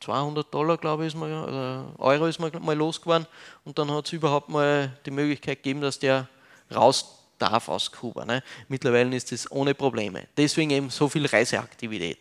200 0.00 0.52
Dollar, 0.52 0.78
glaube 0.78 1.04
ich, 1.04 1.14
ist 1.14 1.18
man, 1.18 1.30
oder 1.44 1.84
Euro 1.98 2.26
ist 2.26 2.40
man 2.40 2.50
mal 2.60 2.76
losgeworden. 2.76 3.26
Und 3.64 3.78
dann 3.78 3.90
hat 3.90 4.06
es 4.06 4.12
überhaupt 4.12 4.48
mal 4.48 4.90
die 5.04 5.10
Möglichkeit 5.10 5.58
gegeben, 5.62 5.80
dass 5.80 5.98
der 5.98 6.26
raus 6.74 7.21
darf 7.42 7.68
aus 7.68 7.90
Kuba. 7.90 8.24
Ne? 8.24 8.42
Mittlerweile 8.68 9.14
ist 9.16 9.32
das 9.32 9.50
ohne 9.50 9.74
Probleme. 9.74 10.26
Deswegen 10.36 10.70
eben 10.70 10.90
so 10.90 11.08
viel 11.08 11.26
Reiseaktivität. 11.26 12.18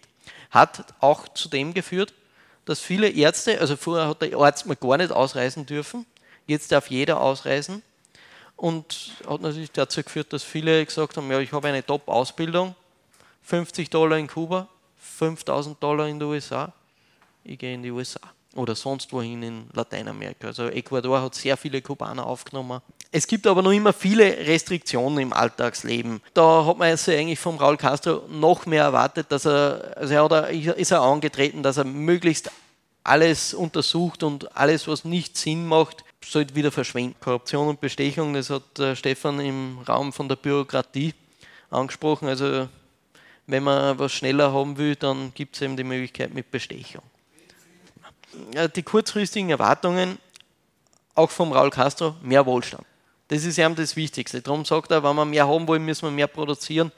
Hat 0.50 0.86
auch 1.00 1.28
zu 1.30 1.48
dem 1.48 1.74
geführt, 1.74 2.14
dass 2.66 2.80
viele 2.80 3.10
Ärzte, 3.10 3.60
also 3.60 3.78
vorher 3.78 4.08
hat 4.08 4.22
der 4.22 4.38
Arzt 4.38 4.66
mal 4.66 4.76
gar 4.76 4.98
nicht 4.98 5.12
ausreisen 5.12 5.66
dürfen, 5.66 6.06
jetzt 6.48 6.72
darf 6.72 6.90
jeder 6.90 7.22
ausreisen 7.22 7.82
und 8.56 9.14
hat 9.28 9.42
natürlich 9.42 9.72
dazu 9.72 10.04
geführt, 10.04 10.34
dass 10.34 10.44
viele 10.44 10.86
gesagt 10.86 11.18
haben, 11.18 11.32
ja, 11.32 11.40
ich 11.40 11.52
habe 11.52 11.68
eine 11.68 11.86
Top-Ausbildung, 11.86 12.76
50 13.44 13.90
Dollar 13.90 14.18
in 14.18 14.28
Kuba, 14.28 14.68
5000 14.98 15.82
Dollar 15.82 16.08
in 16.08 16.20
den 16.20 16.28
USA, 16.28 16.74
ich 17.44 17.58
gehe 17.58 17.74
in 17.74 17.84
die 17.84 17.92
USA 17.92 18.20
oder 18.56 18.76
sonst 18.76 19.12
wohin 19.14 19.44
in 19.44 19.64
Lateinamerika. 19.74 20.48
Also 20.48 20.68
Ecuador 20.68 21.22
hat 21.22 21.36
sehr 21.36 21.56
viele 21.56 21.82
Kubaner 21.82 22.26
aufgenommen. 22.26 22.82
Es 23.12 23.28
gibt 23.28 23.48
aber 23.48 23.62
noch 23.62 23.72
immer 23.72 23.94
viele 23.94 24.26
Restriktionen 24.26 25.20
im 25.20 25.34
Alltagsleben. 25.34 26.22
Da 26.34 26.66
hat 26.66 26.78
man 26.78 26.96
sich 26.98 27.18
eigentlich 27.18 27.40
vom 27.40 27.58
Raul 27.58 27.78
Castro 27.78 28.24
noch 28.30 28.66
mehr 28.66 28.84
erwartet, 28.84 29.28
dass 29.30 29.46
er, 29.46 29.96
also 29.98 30.14
er 30.14 30.24
hat, 30.24 30.52
ist 30.78 30.92
er 30.92 31.02
angetreten, 31.02 31.64
dass 31.64 31.78
er 31.78 31.86
möglichst 31.86 32.52
alles 33.04 33.54
untersucht 33.54 34.24
und 34.24 34.56
alles, 34.56 34.88
was 34.88 35.06
nicht 35.06 35.38
Sinn 35.38 35.66
macht, 35.66 36.04
sollte 36.24 36.56
wieder 36.56 36.72
verschwinden. 36.72 37.16
Korruption 37.20 37.68
und 37.68 37.82
Bestechung, 37.82 38.34
das 38.34 38.50
hat 38.50 38.80
äh, 38.80 38.96
Stefan 38.96 39.40
im 39.40 39.80
Raum 39.88 40.14
von 40.14 40.30
der 40.30 40.36
Bürokratie 40.36 41.14
angesprochen. 41.70 42.28
Also 42.28 42.68
wenn 43.48 43.64
man 43.64 43.98
was 43.98 44.12
schneller 44.14 44.54
haben 44.54 44.78
will, 44.78 44.96
dann 44.96 45.34
gibt 45.34 45.56
es 45.56 45.62
eben 45.62 45.76
die 45.76 45.84
Möglichkeit 45.84 46.34
mit 46.34 46.52
Bestechung. 46.52 47.02
Die 48.76 48.84
kurzfristigen 48.84 49.50
Erwartungen, 49.50 50.18
auch 51.16 51.30
vom 51.30 51.52
Raul 51.52 51.70
Castro, 51.70 52.16
mehr 52.22 52.46
Wohlstand. 52.46 52.86
Das 53.28 53.46
ist 53.46 53.58
eben 53.58 53.76
das 53.76 53.96
Wichtigste. 53.96 54.42
Darum 54.42 54.66
sagt 54.66 54.92
er, 54.92 55.04
wenn 55.04 55.16
wir 55.16 55.26
mehr 55.26 55.48
haben 55.48 55.68
wollen, 55.68 55.86
müssen 55.86 56.04
wir 56.04 56.12
mehr 56.12 56.28
produzieren 56.28 56.92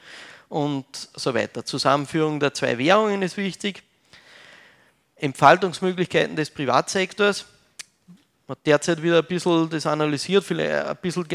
und 0.50 0.86
so 1.16 1.34
weiter. 1.34 1.66
Zusammenführung 1.66 2.40
der 2.40 2.54
zwei 2.54 2.78
Währungen 2.78 3.22
ist 3.22 3.38
wichtig. 3.38 3.84
Entfaltungsmöglichkeiten 5.16 6.36
des 6.36 6.50
Privatsektors. 6.50 7.46
Man 8.48 8.58
hat 8.58 8.66
derzeit 8.66 9.02
wieder 9.02 9.20
ein 9.20 9.26
bisschen 9.26 9.70
das 9.70 9.86
analysiert, 9.86 10.44
vielleicht 10.44 10.86
ein 10.86 10.98
bisschen 10.98 11.28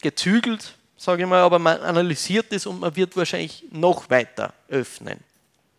gezügelt, 0.00 0.74
sage 0.96 1.22
ich 1.22 1.28
mal, 1.28 1.40
aber 1.40 1.58
man 1.58 1.80
analysiert 1.80 2.46
das 2.50 2.66
und 2.66 2.80
man 2.80 2.96
wird 2.96 3.16
wahrscheinlich 3.16 3.64
noch 3.70 4.10
weiter 4.10 4.52
öffnen. 4.68 5.20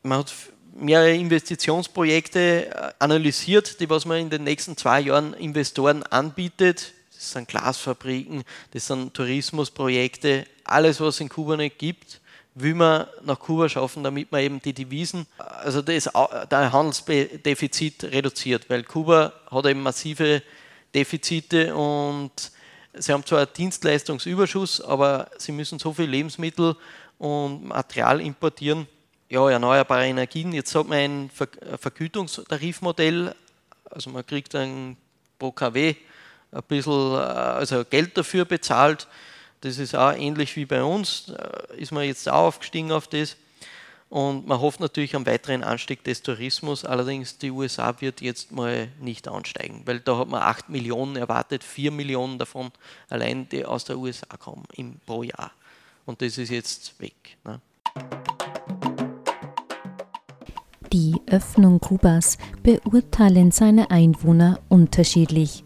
Man 0.03 0.19
hat 0.19 0.33
mehrere 0.79 1.13
Investitionsprojekte 1.13 2.67
äh, 2.67 2.91
analysiert, 2.99 3.79
die 3.79 3.89
was 3.89 4.05
man 4.05 4.19
in 4.19 4.29
den 4.29 4.43
nächsten 4.43 4.77
zwei 4.77 5.01
Jahren 5.01 5.33
Investoren 5.33 6.03
anbietet. 6.03 6.93
Das 7.13 7.31
sind 7.31 7.47
Glasfabriken, 7.47 8.43
das 8.71 8.87
sind 8.87 9.13
Tourismusprojekte, 9.13 10.45
alles 10.63 10.99
was 11.01 11.15
es 11.15 11.21
in 11.21 11.29
Kuba 11.29 11.57
nicht 11.57 11.79
gibt 11.79 12.21
will 12.59 12.73
man 12.73 13.05
nach 13.23 13.39
Kuba 13.39 13.69
schaffen, 13.69 14.03
damit 14.03 14.31
man 14.31 14.41
eben 14.41 14.61
die 14.61 14.73
Devisen, 14.73 15.27
also 15.37 15.81
das, 15.81 16.09
der 16.49 16.71
Handelsdefizit 16.73 18.05
reduziert, 18.05 18.69
weil 18.69 18.83
Kuba 18.83 19.33
hat 19.51 19.65
eben 19.67 19.83
massive 19.83 20.41
Defizite 20.93 21.75
und 21.75 22.31
sie 22.95 23.13
haben 23.13 23.25
zwar 23.25 23.39
einen 23.39 23.53
Dienstleistungsüberschuss, 23.55 24.81
aber 24.81 25.29
sie 25.37 25.51
müssen 25.51 25.77
so 25.77 25.93
viel 25.93 26.09
Lebensmittel 26.09 26.75
und 27.19 27.65
Material 27.65 28.21
importieren, 28.21 28.87
ja, 29.29 29.49
erneuerbare 29.49 30.07
Energien. 30.07 30.53
Jetzt 30.53 30.73
hat 30.75 30.87
man 30.87 30.97
ein 30.97 31.31
Vergütungstarifmodell, 31.79 33.35
also 33.89 34.09
man 34.09 34.25
kriegt 34.25 34.53
dann 34.53 34.97
pro 35.39 35.51
KW 35.51 35.95
ein 36.51 36.63
bisschen 36.67 37.13
äh, 37.13 37.17
also 37.17 37.83
Geld 37.85 38.17
dafür 38.17 38.45
bezahlt. 38.45 39.07
Das 39.61 39.79
ist 39.79 39.95
auch 39.95 40.13
ähnlich 40.13 40.55
wie 40.55 40.65
bei 40.65 40.83
uns, 40.83 41.29
äh, 41.29 41.77
ist 41.77 41.91
man 41.91 42.03
jetzt 42.03 42.29
auch 42.29 42.47
aufgestiegen 42.47 42.91
auf 42.91 43.07
das. 43.07 43.35
Und 44.09 44.47
man 44.47 44.61
hofft 44.61 44.79
natürlich 44.79 45.15
am 45.17 45.25
weiteren 45.25 45.63
Anstieg 45.63 46.03
des 46.05 46.21
Tourismus. 46.21 46.85
Allerdings 46.85 47.37
die 47.39 47.51
USA 47.51 47.99
wird 47.99 48.21
jetzt 48.21 48.53
mal 48.53 48.87
nicht 49.01 49.27
ansteigen, 49.27 49.81
weil 49.83 49.99
da 49.99 50.17
hat 50.19 50.29
man 50.29 50.41
8 50.41 50.69
Millionen 50.69 51.17
erwartet, 51.17 51.63
4 51.63 51.91
Millionen 51.91 52.39
davon 52.39 52.71
allein, 53.09 53.49
die 53.49 53.65
aus 53.65 53.83
der 53.83 53.97
USA 53.97 54.37
kommen 54.37 54.63
im, 54.73 54.99
pro 55.05 55.23
Jahr. 55.23 55.51
Und 56.05 56.21
das 56.21 56.37
ist 56.37 56.51
jetzt 56.51 56.97
weg. 57.01 57.37
Ne? 57.43 57.59
Die 60.93 61.15
Öffnung 61.29 61.81
Kubas 61.81 62.37
beurteilen 62.63 63.51
seine 63.51 63.91
Einwohner 63.91 64.59
unterschiedlich. 64.69 65.65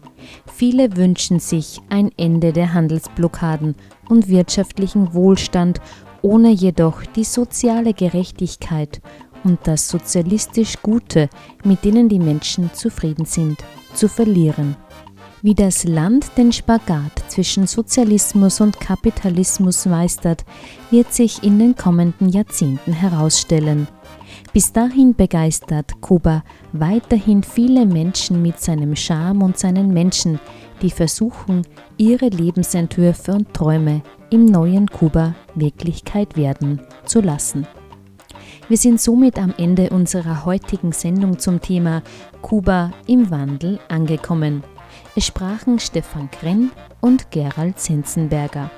Viele 0.52 0.96
wünschen 0.96 1.38
sich 1.38 1.80
ein 1.88 2.10
Ende 2.16 2.52
der 2.52 2.74
Handelsblockaden 2.74 3.76
und 4.08 4.28
wirtschaftlichen 4.28 5.14
Wohlstand, 5.14 5.80
ohne 6.22 6.50
jedoch 6.50 7.04
die 7.04 7.22
soziale 7.22 7.94
Gerechtigkeit 7.94 9.00
und 9.44 9.60
das 9.64 9.88
sozialistisch 9.88 10.82
Gute, 10.82 11.28
mit 11.62 11.84
denen 11.84 12.08
die 12.08 12.20
Menschen 12.20 12.72
zufrieden 12.74 13.24
sind, 13.24 13.64
zu 13.94 14.08
verlieren. 14.08 14.76
Wie 15.40 15.54
das 15.54 15.84
Land 15.84 16.30
den 16.36 16.52
Spagat 16.52 17.24
zwischen 17.28 17.66
Sozialismus 17.66 18.60
und 18.60 18.78
Kapitalismus 18.78 19.86
meistert, 19.86 20.44
wird 20.90 21.12
sich 21.12 21.42
in 21.42 21.58
den 21.58 21.76
kommenden 21.76 22.28
Jahrzehnten 22.28 22.92
herausstellen. 22.92 23.88
Bis 24.52 24.70
dahin 24.70 25.14
begeistert 25.14 26.02
Kuba 26.02 26.44
weiterhin 26.72 27.42
viele 27.42 27.86
Menschen 27.86 28.42
mit 28.42 28.60
seinem 28.60 28.94
Charme 28.96 29.42
und 29.42 29.58
seinen 29.58 29.94
Menschen, 29.94 30.38
die 30.82 30.90
versuchen, 30.90 31.62
ihre 31.96 32.28
Lebensentwürfe 32.28 33.32
und 33.32 33.54
Träume 33.54 34.02
im 34.28 34.44
neuen 34.44 34.88
Kuba 34.88 35.34
Wirklichkeit 35.54 36.36
werden 36.36 36.82
zu 37.06 37.22
lassen. 37.22 37.66
Wir 38.68 38.76
sind 38.76 39.00
somit 39.00 39.38
am 39.38 39.54
Ende 39.56 39.88
unserer 39.88 40.44
heutigen 40.44 40.92
Sendung 40.92 41.38
zum 41.38 41.62
Thema 41.62 42.02
Kuba 42.42 42.92
im 43.06 43.30
Wandel 43.30 43.80
angekommen. 43.88 44.62
Es 45.16 45.26
sprachen 45.26 45.78
Stefan 45.78 46.30
Krenn 46.30 46.70
und 47.00 47.30
Gerald 47.30 47.80
Sensenberger. 47.80 48.70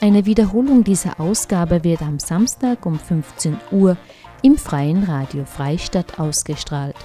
Eine 0.00 0.26
Wiederholung 0.26 0.84
dieser 0.84 1.18
Ausgabe 1.18 1.82
wird 1.84 2.02
am 2.02 2.18
Samstag 2.18 2.84
um 2.84 2.98
15 2.98 3.56
Uhr 3.70 3.96
im 4.44 4.56
freien 4.58 5.02
Radio 5.04 5.46
Freistadt 5.46 6.20
ausgestrahlt. 6.20 6.96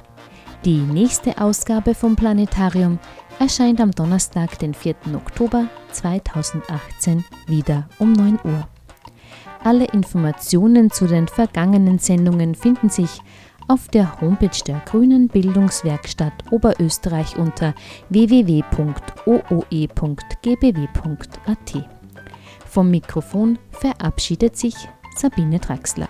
Die 0.66 0.80
nächste 0.80 1.40
Ausgabe 1.40 1.96
vom 1.96 2.18
Planetarium 2.18 3.00
erscheint 3.40 3.80
am 3.80 3.92
Donnerstag, 3.92 4.60
den 4.60 4.74
4. 4.74 4.96
Oktober 5.16 5.70
2018 5.94 7.24
wieder 7.48 7.88
um 7.98 8.12
9 8.12 8.40
Uhr. 8.44 8.68
Alle 9.64 9.86
Informationen 9.86 10.92
zu 10.92 11.08
den 11.08 11.30
vergangenen 11.30 11.98
Sendungen 11.98 12.56
finden 12.56 12.90
sich 12.90 13.22
auf 13.70 13.88
der 13.88 14.20
Homepage 14.20 14.62
der 14.68 14.82
Grünen 14.86 15.30
Bildungswerkstatt 15.30 16.34
Oberösterreich 16.52 17.38
unter 17.38 17.74
www.ooe.gbw.at. 18.10 18.68
Vom 22.66 22.92
Mikrofon 22.92 23.58
verabschiedet 23.72 24.58
sich 24.58 24.76
Sabine 25.16 25.60
Draxler. 25.60 26.10